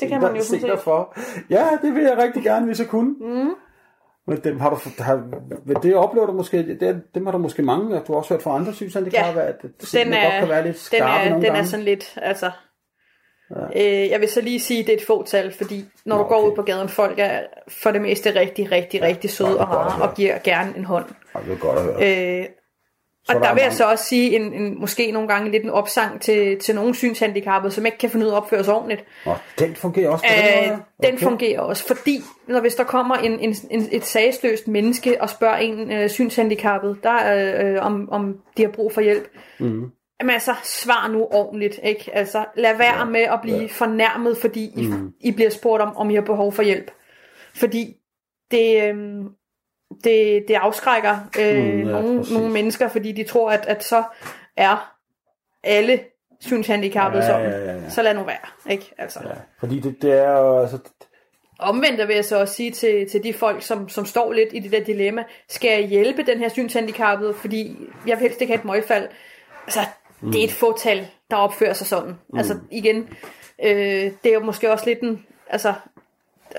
det 0.00 0.08
kan 0.08 0.20
man 0.20 0.36
jo 0.36 0.42
se 0.42 0.60
for. 0.84 1.18
Ja, 1.50 1.64
det 1.82 1.94
vil 1.94 2.02
jeg 2.02 2.18
rigtig 2.18 2.42
gerne, 2.42 2.66
hvis 2.66 2.78
jeg 2.78 2.86
kunne. 2.88 3.14
Mm. 3.20 3.50
Men 4.26 4.40
dem 4.44 4.60
har 4.60 4.70
du, 4.70 4.76
har, 4.98 5.22
det 5.82 5.94
oplever 5.94 6.26
du 6.26 6.32
måske, 6.32 6.78
det, 6.80 7.02
dem 7.14 7.26
har 7.26 7.32
du 7.32 7.38
måske 7.38 7.62
mange, 7.62 7.96
at 7.96 8.06
du 8.06 8.12
har 8.12 8.18
også 8.18 8.34
hørt 8.34 8.42
fra 8.42 8.54
andre 8.54 8.72
synshandicap, 8.74 9.36
Ja, 9.36 9.40
at 9.40 9.62
det 9.62 9.92
Den 9.92 10.06
godt 10.06 10.16
er, 10.16 10.40
kan 10.40 10.48
være 10.48 10.64
lidt 10.64 10.74
den 10.74 10.80
skarpe 10.80 11.04
er, 11.04 11.30
nogle 11.30 11.34
den 11.34 11.42
gange. 11.42 11.60
er 11.60 11.64
sådan 11.64 11.84
lidt, 11.84 12.18
altså... 12.22 12.50
Øh, 13.76 14.10
jeg 14.10 14.20
vil 14.20 14.28
så 14.28 14.40
lige 14.40 14.60
sige, 14.60 14.80
at 14.80 14.86
det 14.86 14.92
er 14.92 14.96
et 14.96 15.06
fåtal, 15.06 15.52
fordi 15.52 15.84
når 16.04 16.16
Nå, 16.16 16.22
du 16.22 16.28
går 16.28 16.36
okay. 16.36 16.50
ud 16.50 16.56
på 16.56 16.62
gaden, 16.62 16.88
folk 16.88 17.18
er 17.18 17.40
for 17.68 17.90
det 17.90 18.00
meste 18.02 18.34
rigtig, 18.40 18.70
rigtig, 18.72 19.02
rigtig 19.02 19.30
søde 19.30 19.60
og 19.60 19.68
rare, 19.68 20.02
og 20.08 20.14
giver 20.14 20.38
gerne 20.44 20.72
en 20.76 20.84
hånd. 20.84 21.04
Ja, 21.34 21.40
det 21.40 21.52
er 21.52 21.56
godt 21.58 21.78
at 21.78 21.84
høre. 21.84 22.38
Øh, 22.40 22.46
og 23.28 23.34
der 23.34 23.40
der 23.40 23.48
er 23.48 23.54
vil 23.54 23.60
jeg 23.60 23.66
mange- 23.68 23.76
så 23.76 23.90
også 23.90 24.04
sige, 24.04 24.36
en, 24.36 24.52
en, 24.52 24.80
måske 24.80 25.10
nogle 25.10 25.28
gange 25.28 25.50
lidt 25.50 25.62
en 25.64 25.70
opsang 25.70 26.20
til, 26.20 26.58
til 26.58 26.74
nogle 26.74 26.94
synshandicappede, 26.94 27.72
som 27.72 27.86
ikke 27.86 27.98
kan 27.98 28.10
finde 28.10 28.26
ud 28.26 28.30
af 28.30 28.34
at 28.34 28.42
opføre 28.42 28.64
sig 28.64 28.74
ordentligt. 28.74 29.04
Og 29.24 29.36
den 29.58 29.74
fungerer 29.76 30.10
også 30.10 30.24
på 30.28 30.34
den 30.36 30.64
Øh, 30.64 30.70
måde? 30.70 30.82
den 31.12 31.18
fungerer 31.18 31.60
også, 31.60 31.86
fordi 31.86 32.20
når 32.48 32.60
hvis 32.60 32.74
der 32.74 32.84
kommer 32.84 33.16
en, 33.16 33.40
en, 33.40 33.54
en, 33.70 33.88
et 33.92 34.04
sagsløst 34.04 34.68
menneske 34.68 35.22
og 35.22 35.30
spørger 35.30 35.56
en 35.56 35.92
øh, 35.92 36.10
synshandicappet, 36.10 36.98
der, 37.02 37.34
øh, 37.74 37.86
om, 37.86 38.08
om 38.12 38.36
de 38.56 38.62
har 38.62 38.70
brug 38.70 38.92
for 38.92 39.00
hjælp, 39.00 39.28
mm. 39.58 39.90
Jamen 40.20 40.34
altså, 40.34 40.54
svar 40.62 41.08
nu 41.08 41.28
ordentligt, 41.30 41.80
ikke? 41.82 42.10
Altså, 42.14 42.44
lad 42.56 42.76
være 42.76 42.98
ja, 42.98 43.04
med 43.04 43.20
at 43.20 43.38
blive 43.42 43.60
ja. 43.60 43.66
fornærmet, 43.70 44.36
fordi 44.36 44.72
I, 44.76 44.86
mm. 44.86 45.12
I 45.20 45.32
bliver 45.32 45.50
spurgt 45.50 45.82
om, 45.82 45.96
om 45.96 46.10
I 46.10 46.14
har 46.14 46.22
behov 46.22 46.52
for 46.52 46.62
hjælp. 46.62 46.90
Fordi 47.54 47.96
det, 48.50 48.82
øh, 48.82 48.96
det, 50.04 50.44
det 50.48 50.54
afskrækker 50.54 51.16
øh, 51.40 51.56
Mm, 51.56 51.70
ja, 51.70 51.76
ja, 51.76 51.84
nogle, 51.84 52.18
præcis. 52.18 52.34
nogle 52.34 52.52
mennesker, 52.52 52.88
fordi 52.88 53.12
de 53.12 53.24
tror, 53.24 53.50
at, 53.50 53.66
at 53.66 53.84
så 53.84 54.04
er 54.56 54.94
alle 55.64 56.00
synshandicappede 56.40 57.22
Ja, 57.22 57.28
sådan. 57.28 57.50
ja, 57.50 57.58
ja, 57.58 57.72
ja. 57.72 57.90
Så 57.90 58.02
lad 58.02 58.14
nu 58.14 58.22
være, 58.22 58.70
ikke? 58.70 58.94
Altså. 58.98 59.20
Ja, 59.24 59.34
fordi 59.60 59.80
det, 59.80 60.02
det 60.02 60.12
er 60.12 60.32
jo, 60.38 60.58
altså, 60.60 60.78
Omvendt 61.60 62.08
vil 62.08 62.14
jeg 62.14 62.24
så 62.24 62.40
også 62.40 62.54
sige 62.54 62.70
til, 62.70 63.10
til 63.10 63.22
de 63.24 63.32
folk, 63.32 63.62
som, 63.62 63.88
som 63.88 64.04
står 64.06 64.32
lidt 64.32 64.48
i 64.52 64.58
det 64.58 64.72
der 64.72 64.84
dilemma, 64.84 65.24
skal 65.48 65.70
jeg 65.70 65.88
hjælpe 65.88 66.22
den 66.22 66.38
her 66.38 66.48
synshandicappede, 66.48 67.34
fordi 67.34 67.76
jeg 68.06 68.16
vil 68.16 68.22
helst 68.22 68.40
ikke 68.40 68.52
have 68.52 68.58
et 68.58 68.64
møgfald. 68.64 69.08
Altså, 69.66 69.80
mm. 70.20 70.32
det 70.32 70.40
er 70.40 70.44
et 70.44 70.52
fåtal, 70.52 71.06
der 71.30 71.36
opfører 71.36 71.72
sig 71.72 71.86
sådan. 71.86 72.14
Mm. 72.28 72.38
Altså, 72.38 72.58
igen, 72.70 73.08
øh, 73.64 74.12
det 74.24 74.26
er 74.26 74.34
jo 74.34 74.40
måske 74.40 74.72
også 74.72 74.86
lidt 74.86 75.00
en, 75.00 75.26
altså, 75.50 75.74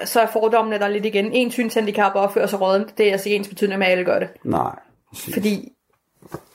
så 0.05 0.19
er 0.21 0.27
fordommene 0.27 0.79
der 0.79 0.87
lidt 0.87 1.05
igen. 1.05 1.33
En 1.33 1.51
synshandicap 1.51 2.15
opfører 2.15 2.47
sig 2.47 2.61
råden, 2.61 2.89
det 2.97 3.07
er 3.07 3.11
altså 3.11 3.29
ens 3.29 3.47
betydende 3.47 3.77
med, 3.77 3.85
at 3.85 3.91
alle 3.91 4.05
gør 4.05 4.19
det. 4.19 4.29
nej. 4.43 4.79
Præcis. 5.09 5.33
Fordi, 5.33 5.73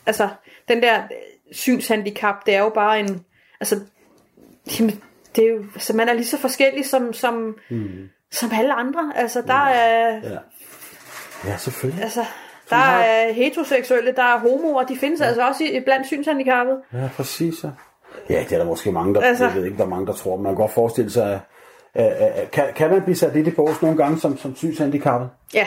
altså, 0.06 0.28
den 0.68 0.82
der 0.82 1.02
synshandicap, 1.52 2.46
det 2.46 2.54
er 2.54 2.60
jo 2.60 2.68
bare 2.68 3.00
en, 3.00 3.24
altså, 3.60 3.80
jamen, 4.78 5.02
det 5.36 5.44
er 5.44 5.48
jo, 5.48 5.64
altså, 5.74 5.96
man 5.96 6.08
er 6.08 6.12
lige 6.12 6.26
så 6.26 6.38
forskellig 6.38 6.86
som, 6.86 7.12
som, 7.12 7.58
mm. 7.70 8.08
som 8.30 8.50
alle 8.52 8.74
andre. 8.74 9.12
Altså, 9.16 9.42
der 9.42 9.54
er, 9.54 10.20
Ja. 10.30 10.38
ja, 11.44 11.56
selvfølgelig. 11.56 12.02
altså, 12.02 12.24
der 12.70 12.76
er 12.76 13.32
heteroseksuelle, 13.32 14.12
der 14.12 14.22
er 14.22 14.38
homoer, 14.38 14.82
de 14.82 14.96
findes 14.98 15.20
ja. 15.20 15.24
altså 15.26 15.48
også 15.48 15.64
i, 15.64 15.80
blandt 15.84 16.06
synshandicappede. 16.06 16.78
Ja, 16.92 17.08
præcis. 17.16 17.64
Ja. 17.64 17.68
ja, 18.34 18.40
det 18.48 18.52
er 18.52 18.58
der 18.58 18.64
måske 18.64 18.92
mange, 18.92 19.14
der, 19.14 19.20
altså, 19.20 19.44
jeg 19.44 19.54
ved 19.54 19.64
ikke, 19.64 19.76
der 19.76 19.84
er 19.84 19.88
mange, 19.88 20.06
der 20.06 20.12
tror. 20.12 20.36
Man 20.36 20.52
kan 20.52 20.56
godt 20.56 20.70
forestille 20.70 21.10
sig, 21.10 21.40
at, 21.94 22.04
at, 22.06 22.32
at, 22.32 22.50
kan, 22.50 22.64
kan 22.76 22.90
man 22.90 23.02
blive 23.02 23.16
sat 23.16 23.34
lidt 23.34 23.46
i 23.48 23.50
bås 23.50 23.82
nogle 23.82 23.96
gange 23.96 24.20
som, 24.20 24.38
som 24.38 24.56
synshandicappet? 24.56 25.30
Ja, 25.54 25.66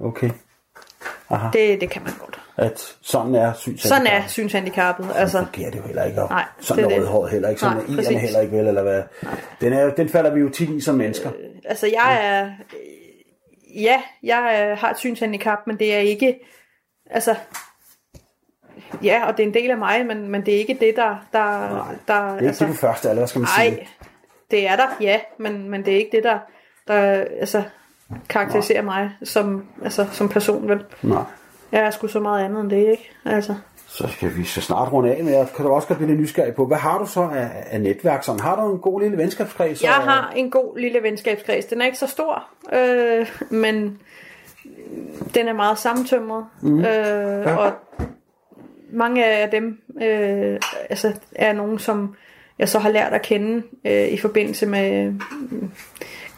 Okay. 0.00 0.30
det, 1.52 1.80
det 1.80 1.90
kan 1.90 2.02
man 2.02 2.12
godt. 2.20 2.40
At 2.56 2.96
sådan 3.02 3.34
er 3.34 3.52
synshandicappet. 3.52 3.80
Sådan 3.88 4.06
er 4.06 4.26
synshandicappet. 4.28 5.04
Altså, 5.04 5.20
Altså, 5.20 5.38
fungerer 5.38 5.70
det 5.70 5.78
jo 5.78 5.82
heller 5.86 6.04
ikke. 6.04 6.22
Og 6.22 6.28
Nej, 6.30 6.44
sådan 6.60 6.84
det 6.84 6.90
er 6.92 6.94
det. 6.94 6.98
rødhåret 6.98 7.30
heller 7.30 7.48
ikke. 7.48 7.60
Sådan 7.60 7.76
Nej, 7.88 8.04
er 8.14 8.18
heller 8.18 8.40
ikke 8.40 8.56
vel, 8.56 8.66
eller 8.68 8.82
hvad. 8.82 9.02
Den, 9.60 9.72
er, 9.72 9.90
den 9.90 10.08
falder 10.08 10.34
vi 10.34 10.40
jo 10.40 10.48
tit 10.48 10.70
i 10.70 10.80
som 10.80 10.94
mennesker. 10.94 11.30
altså 11.64 11.86
jeg 11.86 12.18
er, 12.22 12.50
ja, 13.74 14.02
jeg 14.22 14.60
er, 14.60 14.74
har 14.74 14.90
et 14.90 14.98
synshandicap, 14.98 15.58
men 15.66 15.78
det 15.78 15.94
er 15.94 15.98
ikke, 15.98 16.38
altså, 17.10 17.36
ja, 19.02 19.26
og 19.26 19.36
det 19.36 19.42
er 19.42 19.46
en 19.46 19.54
del 19.54 19.70
af 19.70 19.78
mig, 19.78 20.06
men, 20.06 20.28
men 20.28 20.46
det 20.46 20.54
er 20.54 20.58
ikke 20.58 20.76
det, 20.80 20.96
der, 20.96 21.16
der, 21.32 21.40
der 22.08 22.22
Det 22.22 22.30
er 22.30 22.34
ikke 22.34 22.46
altså, 22.46 22.64
det, 22.64 22.72
du 22.72 22.76
første 22.76 23.08
eller 23.08 23.20
hvad 23.20 23.28
skal 23.28 23.38
man 23.38 23.48
sige? 23.58 23.70
Nej, 23.70 23.86
det 24.50 24.68
er 24.68 24.76
der, 24.76 24.88
ja, 25.00 25.20
men, 25.38 25.70
men 25.70 25.84
det 25.84 25.94
er 25.94 25.98
ikke 25.98 26.16
det, 26.16 26.24
der, 26.24 26.38
der 26.88 26.94
altså, 27.40 27.62
karakteriserer 28.28 28.82
mig 28.82 29.10
som, 29.22 29.66
altså, 29.82 30.06
som 30.12 30.28
person, 30.28 30.68
vel? 30.68 30.84
Nej. 31.02 31.22
Jeg 31.72 31.80
er 31.80 31.90
sgu 31.90 32.06
så 32.06 32.20
meget 32.20 32.44
andet 32.44 32.60
end 32.60 32.70
det, 32.70 32.90
ikke? 32.90 33.10
Altså, 33.24 33.54
Så 33.96 34.08
skal 34.08 34.36
vi 34.36 34.44
så 34.44 34.60
snart 34.60 34.92
runde 34.92 35.14
af, 35.16 35.24
men 35.24 35.32
jeg 35.34 35.46
kan 35.56 35.64
du 35.64 35.70
også 35.72 35.88
godt 35.88 35.98
blive 35.98 36.10
lidt 36.10 36.20
nysgerrig 36.20 36.54
på, 36.54 36.66
hvad 36.66 36.76
har 36.76 36.98
du 36.98 37.06
så 37.06 37.20
af, 37.20 37.50
af 37.70 37.80
netværk? 37.80 38.24
Sådan? 38.24 38.40
Har 38.40 38.64
du 38.64 38.72
en 38.72 38.78
god 38.78 39.00
lille 39.00 39.16
venskabskreds? 39.16 39.82
jeg 39.82 39.94
og- 39.98 40.02
har 40.04 40.32
en 40.36 40.50
god 40.50 40.78
lille 40.78 41.02
venskabskreds. 41.02 41.64
Den 41.64 41.80
er 41.80 41.86
ikke 41.86 41.98
så 41.98 42.06
stor, 42.06 42.44
øh, 42.72 43.26
men 43.50 43.98
den 45.34 45.48
er 45.48 45.52
meget 45.52 45.78
sammentømret. 45.78 46.46
Mm. 46.62 46.78
Øh, 46.78 46.84
ja. 46.84 47.56
Og 47.56 47.72
mange 48.92 49.24
af 49.26 49.50
dem 49.50 49.78
øh, 50.02 50.60
altså, 50.90 51.12
er 51.32 51.52
nogen, 51.52 51.78
som 51.78 52.14
jeg 52.58 52.68
så 52.68 52.78
har 52.78 52.90
lært 52.90 53.12
at 53.12 53.22
kende 53.22 53.62
øh, 53.84 54.08
i 54.08 54.16
forbindelse 54.16 54.66
med 54.66 55.04
øh, 55.06 55.14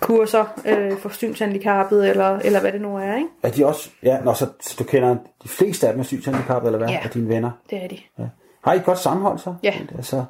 kurser 0.00 0.44
øh, 0.66 0.98
for 0.98 1.08
synshandicappede, 1.08 2.08
eller, 2.10 2.38
eller 2.38 2.60
hvad 2.60 2.72
det 2.72 2.80
nu 2.80 2.96
er, 2.96 3.16
ikke? 3.16 3.28
Er 3.42 3.50
de 3.50 3.66
også, 3.66 3.90
ja, 4.02 4.20
når 4.20 4.34
så, 4.34 4.46
så 4.60 4.76
du 4.78 4.84
kender 4.84 5.16
de 5.42 5.48
fleste 5.48 5.86
af 5.86 5.92
dem 5.92 6.00
er 6.00 6.04
synshandicap, 6.04 6.64
eller 6.64 6.78
hvad? 6.78 6.88
Ja. 6.88 7.00
Af 7.02 7.10
dine 7.10 7.28
venner? 7.28 7.50
Det 7.70 7.84
er 7.84 7.88
de. 7.88 7.98
Ja. 8.18 8.24
Har 8.64 8.72
I 8.72 8.76
et 8.76 8.84
godt 8.84 8.98
sammenhold 8.98 9.38
så? 9.38 9.54
Ja. 9.62 9.74
Altså, 9.96 10.24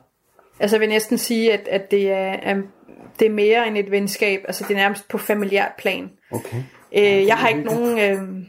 Altså 0.60 0.76
jeg 0.76 0.80
vil 0.80 0.88
næsten 0.88 1.18
sige, 1.18 1.52
at, 1.52 1.68
at 1.68 1.90
det, 1.90 2.12
er, 2.12 2.54
um, 2.54 2.66
det 3.20 3.26
er 3.26 3.30
mere 3.30 3.68
end 3.68 3.78
et 3.78 3.90
venskab. 3.90 4.44
Altså 4.46 4.64
det 4.68 4.74
er 4.74 4.78
nærmest 4.78 5.08
på 5.08 5.18
familiært 5.18 5.72
plan. 5.78 6.10
okay. 6.32 6.56
Øh, 6.92 7.26
jeg 7.26 7.36
har 7.36 7.48
ikke 7.48 7.62
nogen... 7.62 7.98
Øh, 7.98 8.46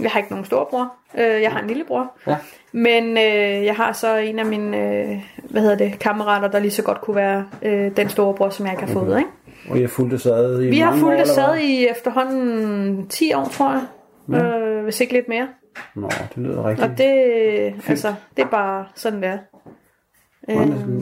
jeg 0.00 0.10
har 0.10 0.18
ikke 0.18 0.30
nogen 0.30 0.44
storebror. 0.44 0.92
Øh, 1.18 1.42
jeg 1.42 1.52
har 1.52 1.60
en 1.60 1.66
lillebror. 1.66 2.12
Ja. 2.26 2.36
Men 2.72 3.04
øh, 3.16 3.64
jeg 3.64 3.74
har 3.74 3.92
så 3.92 4.16
en 4.16 4.38
af 4.38 4.46
mine 4.46 4.76
øh, 4.76 5.22
hvad 5.50 5.62
hedder 5.62 5.76
det, 5.76 5.98
kammerater, 5.98 6.48
der 6.48 6.58
lige 6.58 6.70
så 6.70 6.82
godt 6.82 7.00
kunne 7.00 7.16
være 7.16 7.46
øh, 7.62 7.96
den 7.96 8.08
storebror, 8.08 8.50
som 8.50 8.66
jeg 8.66 8.72
ikke 8.74 8.86
har 8.86 8.92
fået. 9.00 9.18
Ikke? 9.18 9.30
Og 9.70 9.78
I 9.78 9.80
har 9.80 9.88
fulgt 9.88 10.12
det 10.12 10.20
sad 10.20 10.62
i 10.62 10.66
Vi 10.70 10.78
har 10.78 10.96
fulgt 10.96 11.28
sad 11.28 11.56
i 11.58 11.86
efterhånden 11.88 13.06
10 13.08 13.32
år, 13.34 13.44
tror 13.44 13.72
jeg. 13.72 13.82
Ja. 14.30 14.58
Øh, 14.58 14.84
hvis 14.84 15.00
ikke 15.00 15.12
lidt 15.12 15.28
mere. 15.28 15.48
Nå, 15.94 16.08
det 16.34 16.36
lyder 16.42 16.68
rigtigt. 16.68 16.90
Og 16.90 16.98
det, 16.98 17.74
altså, 17.88 18.14
det 18.36 18.42
er 18.42 18.48
bare 18.48 18.86
sådan, 18.94 19.22
det 19.22 19.28
er. 19.28 19.38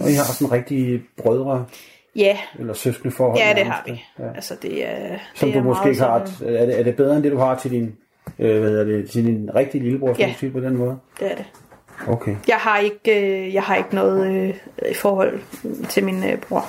Og 0.04 0.10
I 0.10 0.14
har 0.14 0.32
sådan 0.32 0.52
rigtig 0.52 1.02
brødre 1.22 1.66
Ja, 2.16 2.38
eller 2.58 2.74
søskende 2.74 3.14
forhold? 3.14 3.38
ja 3.38 3.52
det 3.56 3.66
har 3.66 3.82
vi. 3.86 4.02
Ja. 4.18 4.24
Altså, 4.34 4.54
det 4.62 4.88
er, 4.88 5.18
Som 5.34 5.48
det 5.48 5.54
du 5.54 5.60
er 5.60 5.64
måske 5.64 5.88
ikke 5.88 6.00
har... 6.02 6.24
sådan- 6.26 6.54
Er 6.56 6.66
det, 6.66 6.78
er 6.80 6.82
det 6.84 6.96
bedre 6.96 7.16
end 7.16 7.22
det, 7.24 7.32
du 7.32 7.38
har 7.38 7.54
til 7.54 7.70
din, 7.70 7.94
øh, 8.38 8.60
hvad 8.60 8.70
hedder 8.70 8.84
det, 8.84 9.10
til 9.10 9.24
din 9.26 9.50
rigtige 9.54 9.82
lillebror, 9.84 10.16
Ja. 10.18 10.34
på 10.52 10.60
den 10.60 10.76
måde? 10.76 10.98
Det 11.20 11.30
er 11.32 11.36
det. 11.36 11.44
Okay. 12.08 12.36
Jeg 12.48 12.56
har 12.56 12.78
ikke, 12.78 13.20
øh, 13.46 13.54
jeg 13.54 13.62
har 13.62 13.76
ikke 13.76 13.94
noget 13.94 14.26
øh, 14.36 14.54
i 14.90 14.94
forhold 14.94 15.40
til 15.88 16.04
min 16.04 16.24
øh, 16.24 16.38
bror. 16.38 16.64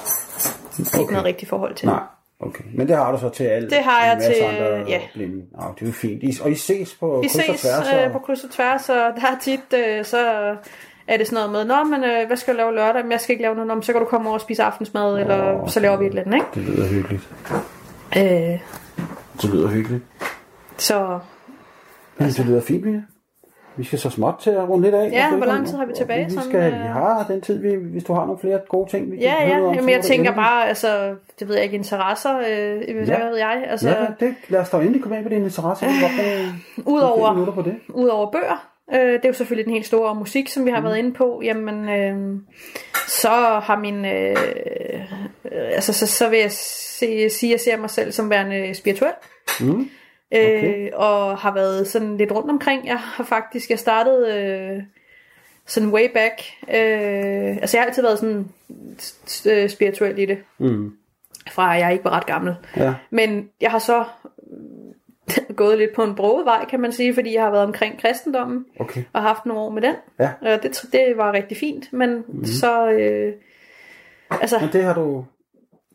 Ikke 0.79 0.99
Okay. 0.99 1.11
noget 1.11 1.25
rigtigt 1.25 1.49
forhold 1.49 1.75
til. 1.75 1.87
Nej, 1.87 1.99
okay. 2.39 2.63
Men 2.73 2.87
det 2.87 2.95
har 2.95 3.11
du 3.11 3.17
så 3.19 3.29
til 3.29 3.43
alle 3.43 3.69
Det 3.69 3.77
har 3.77 4.05
jeg 4.05 4.17
til, 4.35 4.43
andre 4.43 4.83
ja. 4.87 5.01
blinde. 5.13 5.45
Oh, 5.57 5.75
det 5.75 5.81
er 5.81 5.85
jo 5.85 5.91
fint. 5.91 6.23
I, 6.23 6.37
og 6.41 6.51
I 6.51 6.55
ses 6.55 6.93
på 6.95 7.19
Vi 7.21 7.27
kryds 7.27 7.49
og 7.49 7.55
ses 7.55 7.61
tværs? 7.61 7.93
øh, 7.93 8.05
og- 8.05 8.11
på 8.11 8.19
kryds 8.19 8.43
og 8.43 8.49
tværs, 8.51 8.89
og 8.89 8.95
der 8.95 9.27
er 9.27 9.39
tit, 9.41 9.73
øh, 9.73 10.05
så 10.05 10.19
er 11.07 11.17
det 11.17 11.27
sådan 11.27 11.49
noget 11.49 11.67
med, 11.67 11.75
Nå, 11.77 11.83
men 11.83 12.03
øh, 12.03 12.27
hvad 12.27 12.37
skal 12.37 12.51
jeg 12.51 12.57
lave 12.57 12.75
lørdag? 12.75 13.03
Men 13.03 13.11
jeg 13.11 13.19
skal 13.21 13.33
ikke 13.33 13.41
lave 13.43 13.55
noget, 13.55 13.67
men 13.67 13.83
så 13.83 13.91
kan 13.93 14.01
du 14.01 14.07
komme 14.07 14.27
over 14.29 14.33
og 14.37 14.41
spise 14.41 14.63
aftensmad, 14.63 15.13
oh, 15.13 15.21
eller 15.21 15.67
så 15.67 15.79
laver 15.79 15.97
vi 15.97 16.05
et 16.05 16.09
eller 16.09 16.21
andet, 16.25 16.41
Det 16.55 16.63
lyder 16.63 16.87
hyggeligt. 16.87 17.29
ikke? 18.15 18.53
Øh, 18.53 18.59
Det 19.41 19.49
lyder 19.49 19.67
hyggeligt. 19.67 20.03
så 20.77 21.19
Men 22.17 22.27
det 22.29 22.45
lyder 22.45 22.61
fint, 22.61 22.85
Mia. 22.85 23.01
Vi 23.77 23.83
skal 23.83 23.99
så 23.99 24.09
småt 24.09 24.35
til 24.39 24.49
at 24.49 24.69
runde 24.69 24.83
lidt 24.83 24.95
af. 24.95 25.09
Ja, 25.11 25.35
hvor 25.35 25.45
lang 25.45 25.67
tid 25.67 25.77
har 25.77 25.85
vi 25.85 25.93
tilbage, 25.95 26.25
Vi, 26.25 26.29
sådan, 26.31 26.43
skal, 26.49 26.59
øh? 26.73 26.79
vi 26.79 26.87
har 26.87 27.25
den 27.27 27.41
tid, 27.41 27.57
vi, 27.61 27.75
hvis 27.91 28.03
du 28.03 28.13
har 28.13 28.25
nogle 28.25 28.39
flere 28.39 28.59
gode 28.69 28.89
ting, 28.89 29.11
vi 29.11 29.17
Ja, 29.17 29.35
kan 29.39 29.49
ja, 29.49 29.61
om, 29.67 29.75
jamen, 29.75 29.89
jeg 29.89 30.01
tænker 30.01 30.31
endelig- 30.31 30.35
bare, 30.35 30.67
altså, 30.67 31.15
det 31.39 31.47
ved 31.47 31.55
jeg 31.55 31.63
ikke, 31.63 31.75
interesser, 31.75 32.37
øh, 32.37 32.95
hvad 32.95 33.07
Ja. 33.07 33.23
ved 33.25 33.37
jeg, 33.37 33.63
altså, 33.69 33.89
Ja, 33.89 34.05
det, 34.19 34.35
lad 34.49 34.59
os 34.59 34.69
da 34.69 34.77
endelig 34.77 35.01
komme 35.01 35.17
ind 35.17 35.25
på 35.25 35.29
din 35.29 35.43
interesse. 35.43 35.85
Vi 35.85 35.91
kan 35.91 36.01
godt 36.01 36.11
bruge 36.83 36.97
Udover- 36.97 37.51
på 37.51 37.61
det. 37.61 37.75
Udover 37.89 38.31
bøger, 38.31 38.67
øh, 38.93 39.13
det 39.13 39.25
er 39.25 39.29
jo 39.29 39.33
selvfølgelig 39.33 39.65
den 39.65 39.73
helt 39.73 39.85
store 39.85 40.15
musik, 40.15 40.49
som 40.49 40.65
vi 40.65 40.71
har 40.71 40.79
mm. 40.79 40.85
været 40.85 40.97
inde 40.97 41.13
på, 41.13 41.41
jamen, 41.43 41.89
øh, 41.89 42.39
så 43.07 43.29
har 43.63 43.77
min, 43.79 44.05
øh, 44.05 44.35
øh, 45.51 45.67
altså, 45.71 45.93
så, 45.93 46.07
så 46.07 46.29
vil 46.29 46.39
jeg 46.39 46.51
se, 46.51 47.29
sige, 47.29 47.49
at 47.49 47.51
jeg 47.51 47.59
ser 47.59 47.77
mig 47.81 47.89
selv 47.89 48.11
som 48.11 48.29
værende 48.29 48.73
spirituel. 48.73 49.11
Mm. 49.61 49.89
Okay. 50.31 50.85
Øh, 50.85 50.91
og 50.93 51.37
har 51.37 51.53
været 51.53 51.87
sådan 51.87 52.17
lidt 52.17 52.31
rundt 52.31 52.49
omkring. 52.49 52.87
Jeg 52.87 52.97
har 52.99 53.23
faktisk, 53.23 53.69
jeg 53.69 53.79
startede 53.79 54.33
øh, 54.37 54.83
sådan 55.65 55.89
way 55.89 56.07
back. 56.13 56.41
Øh, 56.67 57.57
altså 57.57 57.77
jeg 57.77 57.81
har 57.81 57.87
altid 57.87 58.01
været 58.03 58.19
sådan 58.19 58.47
øh, 59.45 59.69
spirituel 59.69 60.19
i 60.19 60.25
det, 60.25 60.37
Mm. 60.57 60.93
fra 61.51 61.63
jeg 61.69 61.91
ikke 61.93 62.05
var 62.05 62.11
ret 62.11 62.25
gammel. 62.25 62.55
Ja. 62.77 62.93
Men 63.09 63.49
jeg 63.61 63.71
har 63.71 63.79
så 63.79 64.03
gået 65.55 65.77
lidt 65.77 65.93
på 65.95 66.03
en 66.03 66.15
broget 66.15 66.45
vej, 66.45 66.65
kan 66.65 66.79
man 66.79 66.91
sige, 66.91 67.13
fordi 67.13 67.33
jeg 67.33 67.43
har 67.43 67.51
været 67.51 67.63
omkring 67.63 68.01
kristendommen 68.01 68.65
Okay. 68.79 69.03
og 69.13 69.21
haft 69.21 69.45
nogle 69.45 69.61
år 69.61 69.69
med 69.69 69.81
den. 69.81 69.95
Ja. 70.19 70.29
Og 70.41 70.63
det, 70.63 70.81
det 70.91 71.13
var 71.17 71.33
rigtig 71.33 71.57
fint, 71.57 71.93
men 71.93 72.23
mm. 72.27 72.45
så... 72.45 72.89
Øh, 72.91 73.33
altså, 74.29 74.59
Men 74.59 74.69
det 74.73 74.83
har 74.83 74.93
du... 74.93 75.25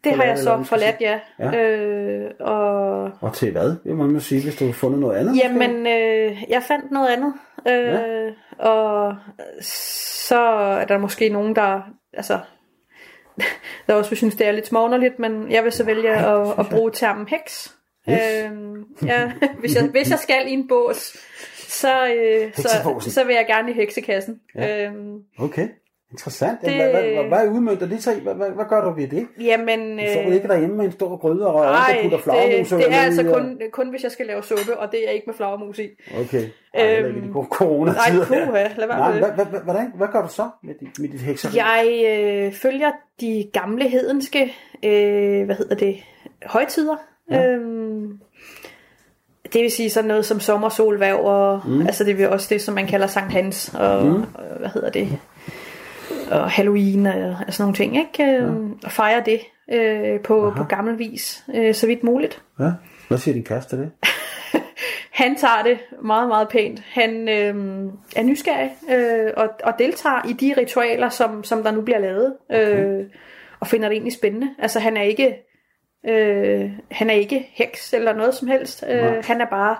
det 0.04 0.12
har 0.12 0.24
jeg 0.24 0.38
så 0.38 0.62
forladt, 0.62 0.96
ja. 1.00 1.20
Ja. 1.38 1.56
Øh, 1.56 2.30
og 2.40 3.02
Og 3.20 3.34
til 3.34 3.52
hvad? 3.52 3.76
Det 3.84 3.96
må 3.96 4.06
man 4.06 4.20
sige, 4.20 4.42
hvis 4.42 4.56
du 4.56 4.66
har 4.66 4.72
fundet 4.72 5.00
noget 5.00 5.16
andet. 5.16 5.36
Jamen, 5.36 5.86
øh, 5.86 6.42
jeg 6.48 6.62
fandt 6.62 6.90
noget 6.90 7.08
andet. 7.08 7.34
Øh, 7.68 7.84
ja. 7.84 8.30
Og 8.58 9.14
så 9.62 10.38
er 10.80 10.84
der 10.84 10.98
måske 10.98 11.28
nogen, 11.28 11.56
der... 11.56 11.80
Altså, 12.12 12.38
der 13.86 13.94
også 13.94 14.14
synes, 14.14 14.34
det 14.34 14.46
er 14.46 14.52
lidt 14.52 14.66
småunderligt, 14.66 15.18
men 15.18 15.52
jeg 15.52 15.64
vil 15.64 15.72
så 15.72 15.84
vælge 15.84 16.10
at, 16.10 16.58
at 16.58 16.66
bruge 16.70 16.90
termen 16.90 17.28
heks. 17.28 17.74
Yes. 18.10 18.44
Øhm, 18.44 18.84
ja, 19.06 19.32
hvis, 19.60 19.74
jeg, 19.74 19.84
hvis 19.84 20.10
jeg 20.10 20.18
skal 20.18 20.48
i 20.48 20.50
en 20.52 20.68
bås, 20.68 21.16
så, 21.56 22.06
øh, 22.14 22.52
så, 22.54 22.94
så 23.00 23.24
vil 23.24 23.34
jeg 23.34 23.46
gerne 23.46 23.70
i 23.70 23.74
heksekkassen. 23.74 24.40
Ja. 24.54 24.86
Øhm, 24.86 25.18
Okay. 25.38 25.68
Interessant. 26.12 26.60
Det- 26.60 26.68
Det... 26.68 26.76
Hvad, 26.76 26.90
hvad, 26.90 27.24
hvad, 27.28 27.48
udmønter 27.48 27.86
det 27.86 28.02
sig? 28.02 28.14
Hvad, 28.22 28.34
hvad, 28.34 28.50
hvad 28.50 28.64
gør 28.68 28.84
du 28.84 28.94
ved 29.00 29.08
det? 29.08 29.26
jamen, 29.40 29.98
Du 29.98 30.04
står 30.12 30.32
ikke 30.32 30.48
derhjemme 30.48 30.76
med 30.76 30.84
en 30.84 30.92
stor 30.92 31.16
gryde 31.16 31.46
og 31.46 31.60
nej, 31.64 31.74
andre 31.90 32.02
putter 32.02 32.16
det, 32.16 32.24
flagermus 32.24 32.68
det 32.68 32.74
er 32.86 32.90
ned 32.90 32.98
altså 32.98 33.22
i, 33.22 33.26
og- 33.26 33.34
kun, 33.34 33.60
kun, 33.72 33.90
hvis 33.90 34.02
jeg 34.02 34.10
skal 34.10 34.26
lave 34.26 34.42
suppe, 34.42 34.78
og 34.78 34.92
det 34.92 35.08
er 35.08 35.10
ikke 35.10 35.24
med 35.26 35.34
flagermus 35.34 35.78
i. 35.78 35.88
Okay. 36.20 36.44
Ej, 36.74 36.96
Øhm, 37.00 37.32
gode 37.32 37.46
coronatider. 37.50 38.26
Nej, 38.30 38.44
puha, 38.46 38.68
lad 38.76 38.86
være 38.86 38.98
Nej, 38.98 39.10
med 39.10 39.18
hvad, 39.18 39.28
det. 39.28 39.34
hvad, 39.36 39.46
hvad, 39.46 39.60
hvordan, 39.60 39.92
hvad 39.94 40.08
gør 40.12 40.22
du 40.22 40.28
så 40.28 40.48
med 40.62 40.74
dit, 40.80 40.98
med 40.98 41.08
dit 41.08 41.20
hekseri? 41.20 41.56
Jeg 41.56 42.02
øh, 42.08 42.52
følger 42.52 42.90
de 43.20 43.50
gamle 43.52 43.88
hedenske, 43.88 44.54
øh, 44.84 45.44
hvad 45.44 45.56
hedder 45.56 45.74
det, 45.74 45.96
højtider. 46.46 46.96
Ja. 47.30 47.46
Øhm, 47.48 48.20
det 49.52 49.62
vil 49.62 49.70
sige 49.70 49.90
sådan 49.90 50.08
noget 50.08 50.26
som 50.26 50.40
sommersolværv, 50.40 51.18
og 51.24 51.60
mm. 51.66 51.80
altså 51.86 52.04
det 52.04 52.20
er 52.20 52.28
også 52.28 52.46
det, 52.50 52.62
som 52.62 52.74
man 52.74 52.86
kalder 52.86 53.06
Sankt 53.06 53.32
Hans, 53.32 53.74
og, 53.78 54.06
mm. 54.06 54.14
og 54.34 54.58
hvad 54.58 54.68
hedder 54.74 54.90
det, 54.90 55.08
og 56.30 56.50
Halloween 56.50 57.06
og, 57.06 57.36
og 57.46 57.52
sådan 57.52 57.62
nogle 57.62 57.76
ting, 57.76 57.96
ikke? 57.96 58.32
Øhm, 58.36 58.68
ja. 58.68 58.86
Og 58.86 58.92
fejre 58.92 59.22
det 59.26 59.40
øh, 59.72 60.20
på, 60.20 60.52
på 60.56 60.64
gammel 60.64 60.98
vis, 60.98 61.44
øh, 61.54 61.74
så 61.74 61.86
vidt 61.86 62.04
muligt. 62.04 62.42
Ja. 62.60 62.70
Hvad 63.08 63.18
siger 63.18 63.34
din 63.34 63.44
kæreste 63.44 63.76
det? 63.76 63.90
Han 65.10 65.36
tager 65.36 65.62
det 65.62 65.78
meget, 66.02 66.28
meget 66.28 66.48
pænt. 66.48 66.80
Han 66.80 67.28
øh, 67.28 67.54
er 68.16 68.22
nysgerrig 68.22 68.70
øh, 68.90 69.32
og, 69.36 69.48
og 69.64 69.72
deltager 69.78 70.28
i 70.28 70.32
de 70.32 70.54
ritualer, 70.56 71.08
som, 71.08 71.44
som 71.44 71.62
der 71.62 71.70
nu 71.70 71.80
bliver 71.80 71.98
lavet. 71.98 72.34
Øh, 72.52 73.04
og 73.60 73.66
finder 73.66 73.88
det 73.88 73.94
egentlig 73.94 74.12
spændende. 74.12 74.50
Altså 74.58 74.80
han 74.80 74.96
er 74.96 75.02
ikke, 75.02 75.36
øh, 76.08 76.70
han 76.90 77.10
er 77.10 77.14
ikke 77.14 77.48
heks 77.52 77.92
eller 77.92 78.14
noget 78.14 78.34
som 78.34 78.48
helst. 78.48 78.84
Øh, 78.88 79.24
han 79.24 79.40
er 79.40 79.46
bare 79.46 79.76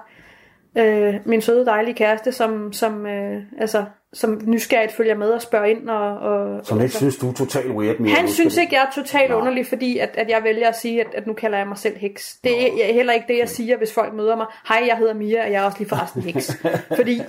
øh, 0.78 1.14
min 1.24 1.40
søde, 1.40 1.66
dejlige 1.66 1.94
kæreste, 1.94 2.32
som, 2.32 2.72
som, 2.72 3.06
øh, 3.06 3.42
altså, 3.58 3.84
som 4.12 4.40
nysgerrigt 4.44 4.92
følger 4.92 5.14
med 5.14 5.30
og 5.30 5.42
spørger 5.42 5.66
ind. 5.66 5.88
Og, 5.90 6.18
og, 6.18 6.66
Som 6.66 6.80
ikke 6.80 6.94
synes, 6.94 7.16
du 7.16 7.28
er 7.28 7.32
totalt 7.32 7.70
weird 7.70 7.98
mere. 7.98 8.14
han 8.14 8.28
synes 8.28 8.56
ikke, 8.56 8.74
jeg 8.74 8.82
er 8.82 9.02
totalt 9.02 9.30
Nej. 9.30 9.38
underlig, 9.38 9.66
fordi 9.66 9.98
at, 9.98 10.10
at 10.14 10.28
jeg 10.28 10.40
vælger 10.44 10.68
at 10.68 10.76
sige, 10.76 11.00
at, 11.00 11.06
at 11.14 11.26
nu 11.26 11.32
kalder 11.32 11.58
jeg 11.58 11.68
mig 11.68 11.78
selv 11.78 11.98
heks. 11.98 12.36
Det 12.44 12.88
er 12.90 12.94
heller 12.94 13.12
ikke 13.12 13.26
det, 13.28 13.38
jeg 13.38 13.48
siger, 13.48 13.76
hvis 13.76 13.94
folk 13.94 14.14
møder 14.14 14.36
mig. 14.36 14.46
Hej, 14.68 14.82
jeg 14.86 14.96
hedder 14.96 15.14
Mia, 15.14 15.44
og 15.44 15.52
jeg 15.52 15.62
er 15.62 15.66
også 15.66 15.78
lige 15.78 15.88
forresten 15.88 16.22
heks. 16.22 16.58
fordi, 16.96 17.22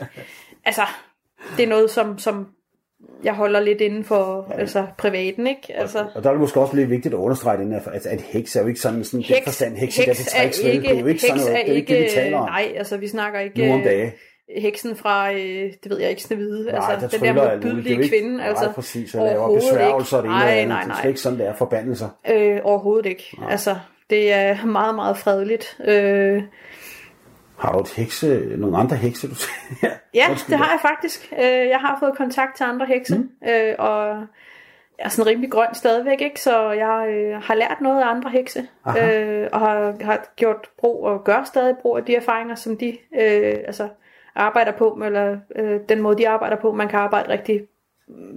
altså, 0.65 0.81
det 1.57 1.63
er 1.63 1.69
noget, 1.69 1.89
som, 1.89 2.17
som 2.17 2.47
jeg 3.23 3.33
holder 3.33 3.59
lidt 3.59 3.81
inden 3.81 4.03
for 4.03 4.53
altså, 4.57 4.85
privaten, 4.97 5.47
ikke? 5.47 5.73
Altså, 5.75 5.99
du- 5.99 6.05
Og 6.15 6.23
der 6.23 6.29
er 6.29 6.33
det 6.33 6.41
måske 6.41 6.59
også 6.59 6.75
lidt 6.75 6.89
vigtigt 6.89 7.13
at 7.13 7.17
understrege 7.17 7.57
den 7.57 7.71
her, 7.71 7.79
at, 7.93 8.05
at 8.05 8.21
heks 8.21 8.55
er 8.55 8.61
jo 8.61 8.67
ikke 8.67 8.79
sådan, 8.79 9.03
sådan 9.03 9.25
den 9.27 9.35
forstand 9.43 9.77
heks, 9.77 9.97
heks 9.97 10.07
heks 10.33 10.59
er 10.63 10.71
vel? 10.73 10.81
det 10.83 10.95
er 10.95 10.99
jo 10.99 11.05
ikke 11.05 11.21
sådan 11.21 11.35
heks 11.35 11.45
noget, 11.45 11.59
er 11.61 11.65
det 11.65 11.71
er 11.71 11.75
ikke 11.75 11.93
det, 11.93 12.03
vi 12.03 12.09
taler 12.09 12.37
om 12.37 12.45
Nej, 12.45 12.73
altså 12.75 12.97
vi 12.97 13.07
snakker 13.07 13.39
ikke 13.39 13.67
nu 13.67 13.73
om 13.73 13.79
øh, 13.79 13.85
dage. 13.85 14.13
heksen 14.57 14.95
fra, 14.95 15.33
øh, 15.33 15.39
det 15.83 15.89
ved 15.89 15.99
jeg 15.99 16.09
ikke, 16.09 16.21
Snevide. 16.23 16.65
Nej, 16.65 16.75
altså, 16.93 17.07
der 17.17 17.17
den 17.27 17.35
der 17.35 17.43
er 17.43 17.55
modbydelige 17.55 18.09
kvinde. 18.09 18.43
Altså, 18.43 18.63
nej, 18.65 18.73
præcis, 18.73 19.15
og 19.15 19.25
laver 19.25 19.55
besværgelser 19.55 20.17
og 20.17 20.23
det 20.23 20.29
ene 20.29 20.35
og 20.37 20.41
Nej, 20.41 20.51
andet. 20.53 20.67
nej, 20.67 20.81
Det 20.83 20.89
er 20.91 20.95
nej. 20.95 21.07
ikke 21.07 21.19
sådan, 21.19 21.39
det 21.39 21.47
er 21.47 21.53
forbandelser. 21.55 22.09
Øh, 22.31 22.59
overhovedet 22.63 23.05
ikke. 23.05 23.37
Altså, 23.49 23.75
det 24.09 24.33
er 24.33 24.65
meget, 24.65 24.95
meget 24.95 25.17
fredeligt. 25.17 25.77
Øh, 25.87 26.43
Har 27.61 27.71
du 27.71 27.79
et 27.79 27.89
hekse, 27.89 28.55
nogle 28.57 28.77
andre 28.77 28.95
hekse, 28.95 29.27
du 29.27 29.35
ja, 29.83 29.89
ja, 30.13 30.27
det 30.47 30.57
har 30.57 30.71
jeg 30.71 30.79
faktisk. 30.81 31.33
Øh, 31.37 31.67
jeg 31.67 31.79
har 31.79 31.97
fået 31.99 32.17
kontakt 32.17 32.57
til 32.57 32.63
andre 32.63 32.85
hekse, 32.85 33.17
mm. 33.17 33.49
øh, 33.49 33.75
og 33.79 34.07
jeg 34.97 35.05
er 35.05 35.09
sådan 35.09 35.31
rimelig 35.31 35.51
grøn 35.51 35.73
stadigvæk, 35.73 36.21
ikke? 36.21 36.41
så 36.41 36.71
jeg 36.71 37.07
øh, 37.09 37.41
har 37.43 37.55
lært 37.55 37.77
noget 37.81 38.01
af 38.01 38.09
andre 38.09 38.29
hekse, 38.29 38.67
Aha. 38.85 39.21
øh, 39.21 39.49
og 39.51 39.59
har, 39.59 39.93
har 40.01 40.25
gjort 40.35 40.69
brug 40.79 41.05
og 41.05 41.23
gør 41.23 41.43
stadig 41.43 41.75
brug 41.81 41.97
af 41.97 42.03
de 42.03 42.15
erfaringer, 42.15 42.55
som 42.55 42.77
de 42.77 42.97
øh, 43.21 43.57
altså, 43.65 43.89
arbejder 44.35 44.71
på, 44.71 45.01
eller 45.05 45.37
øh, 45.55 45.79
den 45.89 46.01
måde, 46.01 46.17
de 46.17 46.29
arbejder 46.29 46.55
på. 46.55 46.71
Man 46.71 46.87
kan 46.87 46.99
arbejde 46.99 47.29
rigtig 47.29 47.61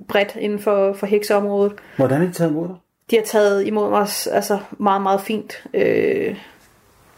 bredt 0.09 0.37
inden 0.37 0.59
for, 0.59 0.93
for 0.93 1.07
hekseområdet. 1.07 1.73
Hvordan 1.97 2.23
er 2.23 2.27
de 2.27 2.33
taget 2.33 2.51
imod 2.51 2.69
dig? 2.69 2.77
De 3.11 3.17
har 3.17 3.25
taget 3.25 3.67
imod 3.67 3.91
mig 3.91 4.07
altså, 4.33 4.59
meget, 4.79 5.03
meget 5.03 5.21
fint. 5.21 5.67
Øh, 5.75 6.37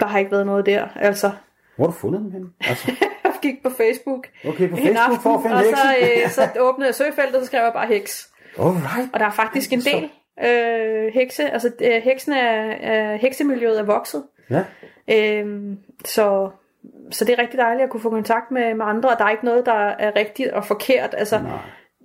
der 0.01 0.07
har 0.07 0.19
ikke 0.19 0.31
været 0.31 0.47
noget 0.47 0.67
der. 0.67 0.89
Altså, 0.97 1.31
Hvor 1.77 1.85
har 1.87 1.93
du 1.93 1.99
fundet 1.99 2.21
dem 2.21 2.31
henne? 2.31 2.47
Altså, 2.61 2.93
jeg 3.25 3.33
gik 3.43 3.63
på 3.63 3.71
Facebook 3.71 4.27
okay, 4.49 4.69
på 4.69 4.77
Facebook 4.77 4.97
aften, 4.97 5.21
for 5.21 5.35
at 5.35 5.43
finde 5.43 5.57
og 5.57 5.63
så, 5.63 5.95
øh, 6.01 6.31
så 6.37 6.49
åbnede 6.61 6.87
jeg 6.87 6.95
søgefeltet, 6.95 7.35
og 7.35 7.41
så 7.41 7.47
skrev 7.47 7.63
jeg 7.63 7.73
bare 7.73 7.87
heks. 7.87 8.29
Alright. 8.59 9.11
Og 9.13 9.21
der 9.21 9.27
er 9.27 9.31
faktisk 9.31 9.73
en 9.73 9.81
del 9.81 10.11
øh, 10.45 11.13
hekse. 11.15 11.51
Altså 11.51 11.71
øh, 11.81 12.03
heksene 12.03 12.39
er, 12.39 13.15
øh, 13.15 13.21
heksemiljøet 13.21 13.79
er 13.79 13.85
vokset. 13.85 14.23
Ja, 14.51 14.65
Øh, 15.09 15.77
så, 16.05 16.51
så 17.11 17.25
det 17.25 17.39
er 17.39 17.43
rigtig 17.43 17.59
dejligt 17.59 17.85
at 17.85 17.91
kunne 17.91 18.01
få 18.01 18.11
kontakt 18.11 18.51
med, 18.51 18.75
med 18.75 18.87
andre, 18.87 19.11
og 19.11 19.19
der 19.19 19.25
er 19.25 19.31
ikke 19.31 19.45
noget, 19.45 19.67
der 19.67 19.73
er 19.73 20.17
rigtigt 20.17 20.51
og 20.51 20.65
forkert. 20.65 21.15
Altså 21.19 21.39
nej. 21.39 21.59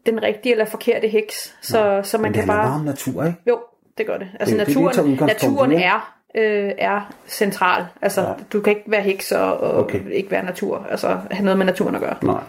den 0.06 0.24
rigtige 0.24 0.52
eller 0.52 0.66
forkerte 0.66 1.08
heks. 1.08 1.56
Så, 1.62 2.02
så 2.04 2.18
man 2.18 2.22
Men 2.22 2.34
det 2.34 2.40
kan 2.40 2.48
bare... 2.48 2.66
bare 2.66 2.76
om 2.76 2.86
natur, 2.86 3.24
ikke? 3.24 3.40
Jo, 3.48 3.60
det 3.98 4.06
gør 4.08 4.18
det. 4.18 4.28
Altså 4.40 4.58
Det 4.58 4.76
jo 4.76 4.90
det, 4.90 5.06
vi 5.06 5.12
naturen, 5.12 5.28
naturen 5.28 5.72
er, 5.72 6.21
øh, 6.36 6.72
er 6.78 7.14
central. 7.28 7.86
Altså 8.02 8.22
Ja. 8.22 8.34
du 8.54 8.62
kan 8.62 8.78
ikke 8.78 8.92
være 8.92 9.02
heks 9.02 9.32
og, 9.32 9.58
og 9.58 9.72
Okay. 9.74 10.00
ikke 10.12 10.32
være 10.32 10.46
natur. 10.46 10.88
Altså 10.92 11.18
have 11.32 11.44
noget 11.46 11.58
med 11.58 11.66
naturen 11.66 11.96
at 11.96 12.02
gøre. 12.02 12.16
Nej. 12.24 12.44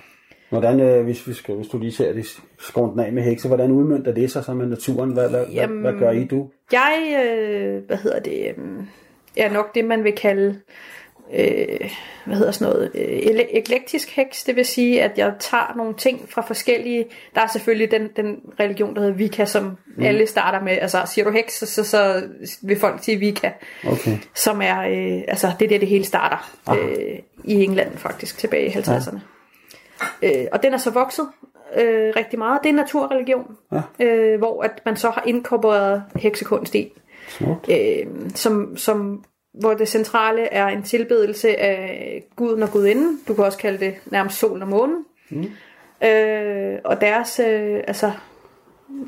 Hvordan, 0.51 0.81
øh, 0.81 1.05
hvis, 1.05 1.29
vi 1.29 1.33
skal, 1.33 1.55
hvis 1.55 1.69
du 1.69 1.79
lige 1.79 1.93
ser 1.93 2.13
det 2.13 2.27
skåret 2.59 2.93
den 2.93 3.01
af 3.01 3.13
med 3.13 3.23
hekse, 3.23 3.49
hvordan 3.49 3.71
udmønter 3.71 4.13
det 4.13 4.31
sig 4.31 4.45
så 4.45 4.55
med 4.55 4.67
naturen? 4.67 5.11
Hvad, 5.11 5.29
hvad, 5.31 5.41
hvad, 5.41 5.49
Jamen, 5.55 5.81
hvad 5.81 5.93
gør 5.93 6.11
I, 6.11 6.25
du? 6.25 6.49
Jeg, 6.73 7.23
øh, 7.25 7.83
hvad 7.87 7.97
hedder 7.97 8.21
det, 8.21 8.55
øh, 8.57 8.65
er 9.37 9.53
nok 9.53 9.75
det, 9.75 9.85
man 9.85 10.05
vil 10.05 10.13
kalde, 10.13 10.61
øh, 11.35 11.91
hvad 12.25 12.37
hedder 12.37 12.53
sådan 12.53 12.73
noget, 12.75 12.91
øh, 12.95 13.45
eklektisk 13.51 14.17
heks. 14.17 14.45
Det 14.45 14.57
vil 14.57 14.65
sige, 14.65 15.03
at 15.03 15.19
jeg 15.19 15.33
tager 15.41 15.73
nogle 15.77 15.95
ting 15.95 16.29
fra 16.31 16.43
forskellige, 16.43 17.05
der 17.35 17.41
er 17.41 17.47
selvfølgelig 17.47 17.91
den, 17.91 18.09
den 18.17 18.41
religion, 18.61 18.95
der 18.95 19.01
hedder 19.01 19.15
Vika, 19.15 19.45
som 19.45 19.65
mm. 19.97 20.05
alle 20.05 20.27
starter 20.27 20.61
med. 20.61 20.73
Altså 20.81 21.03
siger 21.07 21.25
du 21.25 21.31
heks, 21.31 21.59
så, 21.59 21.67
så, 21.67 21.85
så 21.85 22.23
vil 22.63 22.79
folk 22.81 23.05
sige 23.05 23.17
Vika, 23.17 23.51
Okay. 23.87 24.19
som 24.35 24.63
er, 24.63 24.81
øh, 24.81 25.23
altså 25.29 25.53
det 25.59 25.65
er 25.65 25.69
det, 25.69 25.81
det 25.81 25.89
hele 25.89 26.05
starter 26.05 26.51
øh, 26.79 27.19
i 27.45 27.65
England 27.65 27.97
faktisk, 27.97 28.39
tilbage 28.39 28.67
i 28.67 28.71
50'erne. 28.71 29.19
Øh, 30.23 30.47
og 30.53 30.63
den 30.63 30.75
er 30.75 30.79
så 30.79 30.91
vokset 30.91 31.29
øh, 31.77 32.13
rigtig 32.17 32.39
meget. 32.39 32.61
Det 32.63 32.67
er 32.69 32.71
en 32.73 32.77
naturreligion, 32.77 33.57
Ja. 33.73 34.05
øh, 34.07 34.39
hvor 34.39 34.63
at 34.63 34.83
man 34.87 34.97
så 34.97 35.11
har 35.11 35.23
inkorporeret 35.27 36.03
heksekunst 36.17 36.75
i, 36.75 36.93
Smukt. 37.29 37.69
øh, 37.71 38.07
som, 38.35 38.77
som, 38.77 39.25
hvor 39.61 39.75
det 39.75 39.89
centrale 39.89 40.43
er 40.53 40.67
en 40.67 40.83
tilbedelse 40.83 41.61
af 41.61 42.23
guden 42.37 42.63
og 42.63 42.71
gudinden. 42.71 43.21
Du 43.29 43.35
kan 43.35 43.45
også 43.45 43.59
kalde 43.59 43.85
det 43.85 43.95
nærmest 44.07 44.39
solen 44.39 44.63
og 44.63 44.69
månen. 44.69 45.05
Mm. 45.31 45.51
Øh, 46.09 46.79
og 46.85 47.01
deres, 47.01 47.41
øh, 47.41 47.81
altså, 47.87 48.13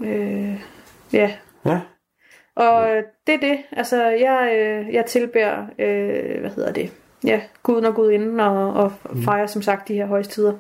øh, 0.05 0.55
ja, 1.13 1.33
Ja. 1.67 1.81
og 2.57 2.89
det 3.27 3.35
er 3.35 3.39
det. 3.39 3.59
Altså, 3.73 4.03
jeg, 4.05 4.51
øh, 4.57 4.95
jeg 4.95 5.07
tilbærer, 5.07 5.67
øh, 5.79 6.41
hvad 6.41 6.51
hedder 6.51 6.73
det, 6.73 6.93
ja, 7.25 7.41
guden 7.63 7.85
og 7.85 7.95
gudinden 7.95 8.41
og, 8.41 8.73
og 8.73 8.93
fejrer 9.25 9.47
som 9.47 9.63
sagt 9.63 9.89
de 9.89 9.95
her 9.95 10.07
højstider. 10.07 10.53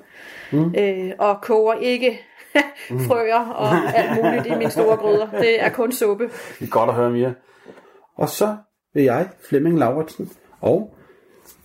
Mm. 0.52 0.74
Øh, 0.78 1.12
og 1.18 1.40
koger 1.40 1.74
ikke 1.74 2.20
frøer 3.08 3.40
og 3.40 3.68
alt 3.96 4.24
muligt 4.24 4.46
i 4.46 4.58
mine 4.58 4.70
store 4.70 4.96
gryder. 4.96 5.30
Det 5.30 5.62
er 5.62 5.68
kun 5.68 5.92
suppe. 5.92 6.24
Det 6.58 6.66
er 6.66 6.70
godt 6.70 6.90
at 6.90 6.96
høre, 6.96 7.10
Mia. 7.10 7.32
Og 8.16 8.28
så 8.28 8.56
vil 8.94 9.04
jeg, 9.04 9.28
Flemming 9.48 9.78
Lauritsen, 9.78 10.30
og 10.60 10.94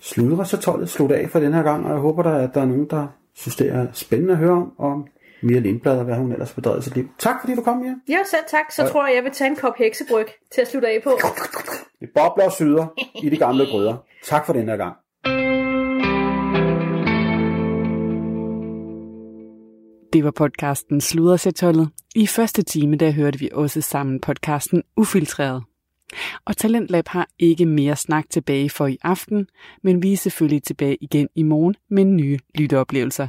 sludre 0.00 0.46
så 0.46 0.56
tollet 0.56 0.88
slutte 0.88 1.16
af 1.16 1.30
for 1.30 1.40
den 1.40 1.54
her 1.54 1.62
gang, 1.62 1.84
og 1.86 1.90
jeg 1.90 1.98
håber, 1.98 2.22
der, 2.22 2.30
at 2.32 2.54
der 2.54 2.60
er 2.60 2.66
nogen, 2.66 2.86
der 2.90 3.06
synes, 3.34 3.56
det 3.56 3.68
er 3.68 3.86
spændende 3.92 4.32
at 4.32 4.38
høre 4.38 4.52
om, 4.52 4.72
om 4.78 5.06
Mia 5.42 5.58
Lindblad 5.58 5.98
og 5.98 6.04
hvad 6.04 6.16
hun 6.16 6.32
ellers 6.32 6.52
bedrevet 6.52 6.84
sit 6.84 6.94
liv. 6.94 7.08
Tak 7.18 7.40
fordi 7.40 7.54
du 7.54 7.62
kom, 7.62 7.76
Mia. 7.76 7.94
Ja, 8.08 8.18
selv 8.30 8.44
tak. 8.48 8.72
Så 8.72 8.88
tror 8.88 9.06
jeg, 9.06 9.16
jeg 9.16 9.24
vil 9.24 9.32
tage 9.32 9.50
en 9.50 9.56
kop 9.56 9.76
heksebryg 9.78 10.26
til 10.52 10.60
at 10.60 10.68
slutte 10.68 10.88
af 10.88 11.00
på. 11.04 11.10
Det 12.00 12.08
bobler 12.14 12.44
og 12.44 12.52
syder 12.52 12.86
i 13.22 13.30
de 13.30 13.36
gamle 13.36 13.66
gryder. 13.66 13.96
Tak 14.24 14.46
for 14.46 14.52
den 14.52 14.68
her 14.68 14.76
gang. 14.76 14.96
Det 20.12 20.24
var 20.24 20.30
podcasten 20.30 21.00
Sludersætholdet. 21.00 21.90
I 22.14 22.26
første 22.26 22.62
time 22.62 22.96
der 22.96 23.10
hørte 23.10 23.38
vi 23.38 23.48
også 23.52 23.80
sammen 23.80 24.20
podcasten 24.20 24.82
Ufiltreret. 24.96 25.62
Og 26.44 26.56
Talentlab 26.56 27.08
har 27.08 27.28
ikke 27.38 27.66
mere 27.66 27.96
snak 27.96 28.24
tilbage 28.30 28.70
for 28.70 28.86
i 28.86 28.98
aften, 29.02 29.46
men 29.82 30.02
vi 30.02 30.12
er 30.12 30.16
selvfølgelig 30.16 30.62
tilbage 30.62 30.96
igen 31.00 31.28
i 31.34 31.42
morgen 31.42 31.74
med 31.88 32.04
nye 32.04 32.38
lytteoplevelser. 32.54 33.28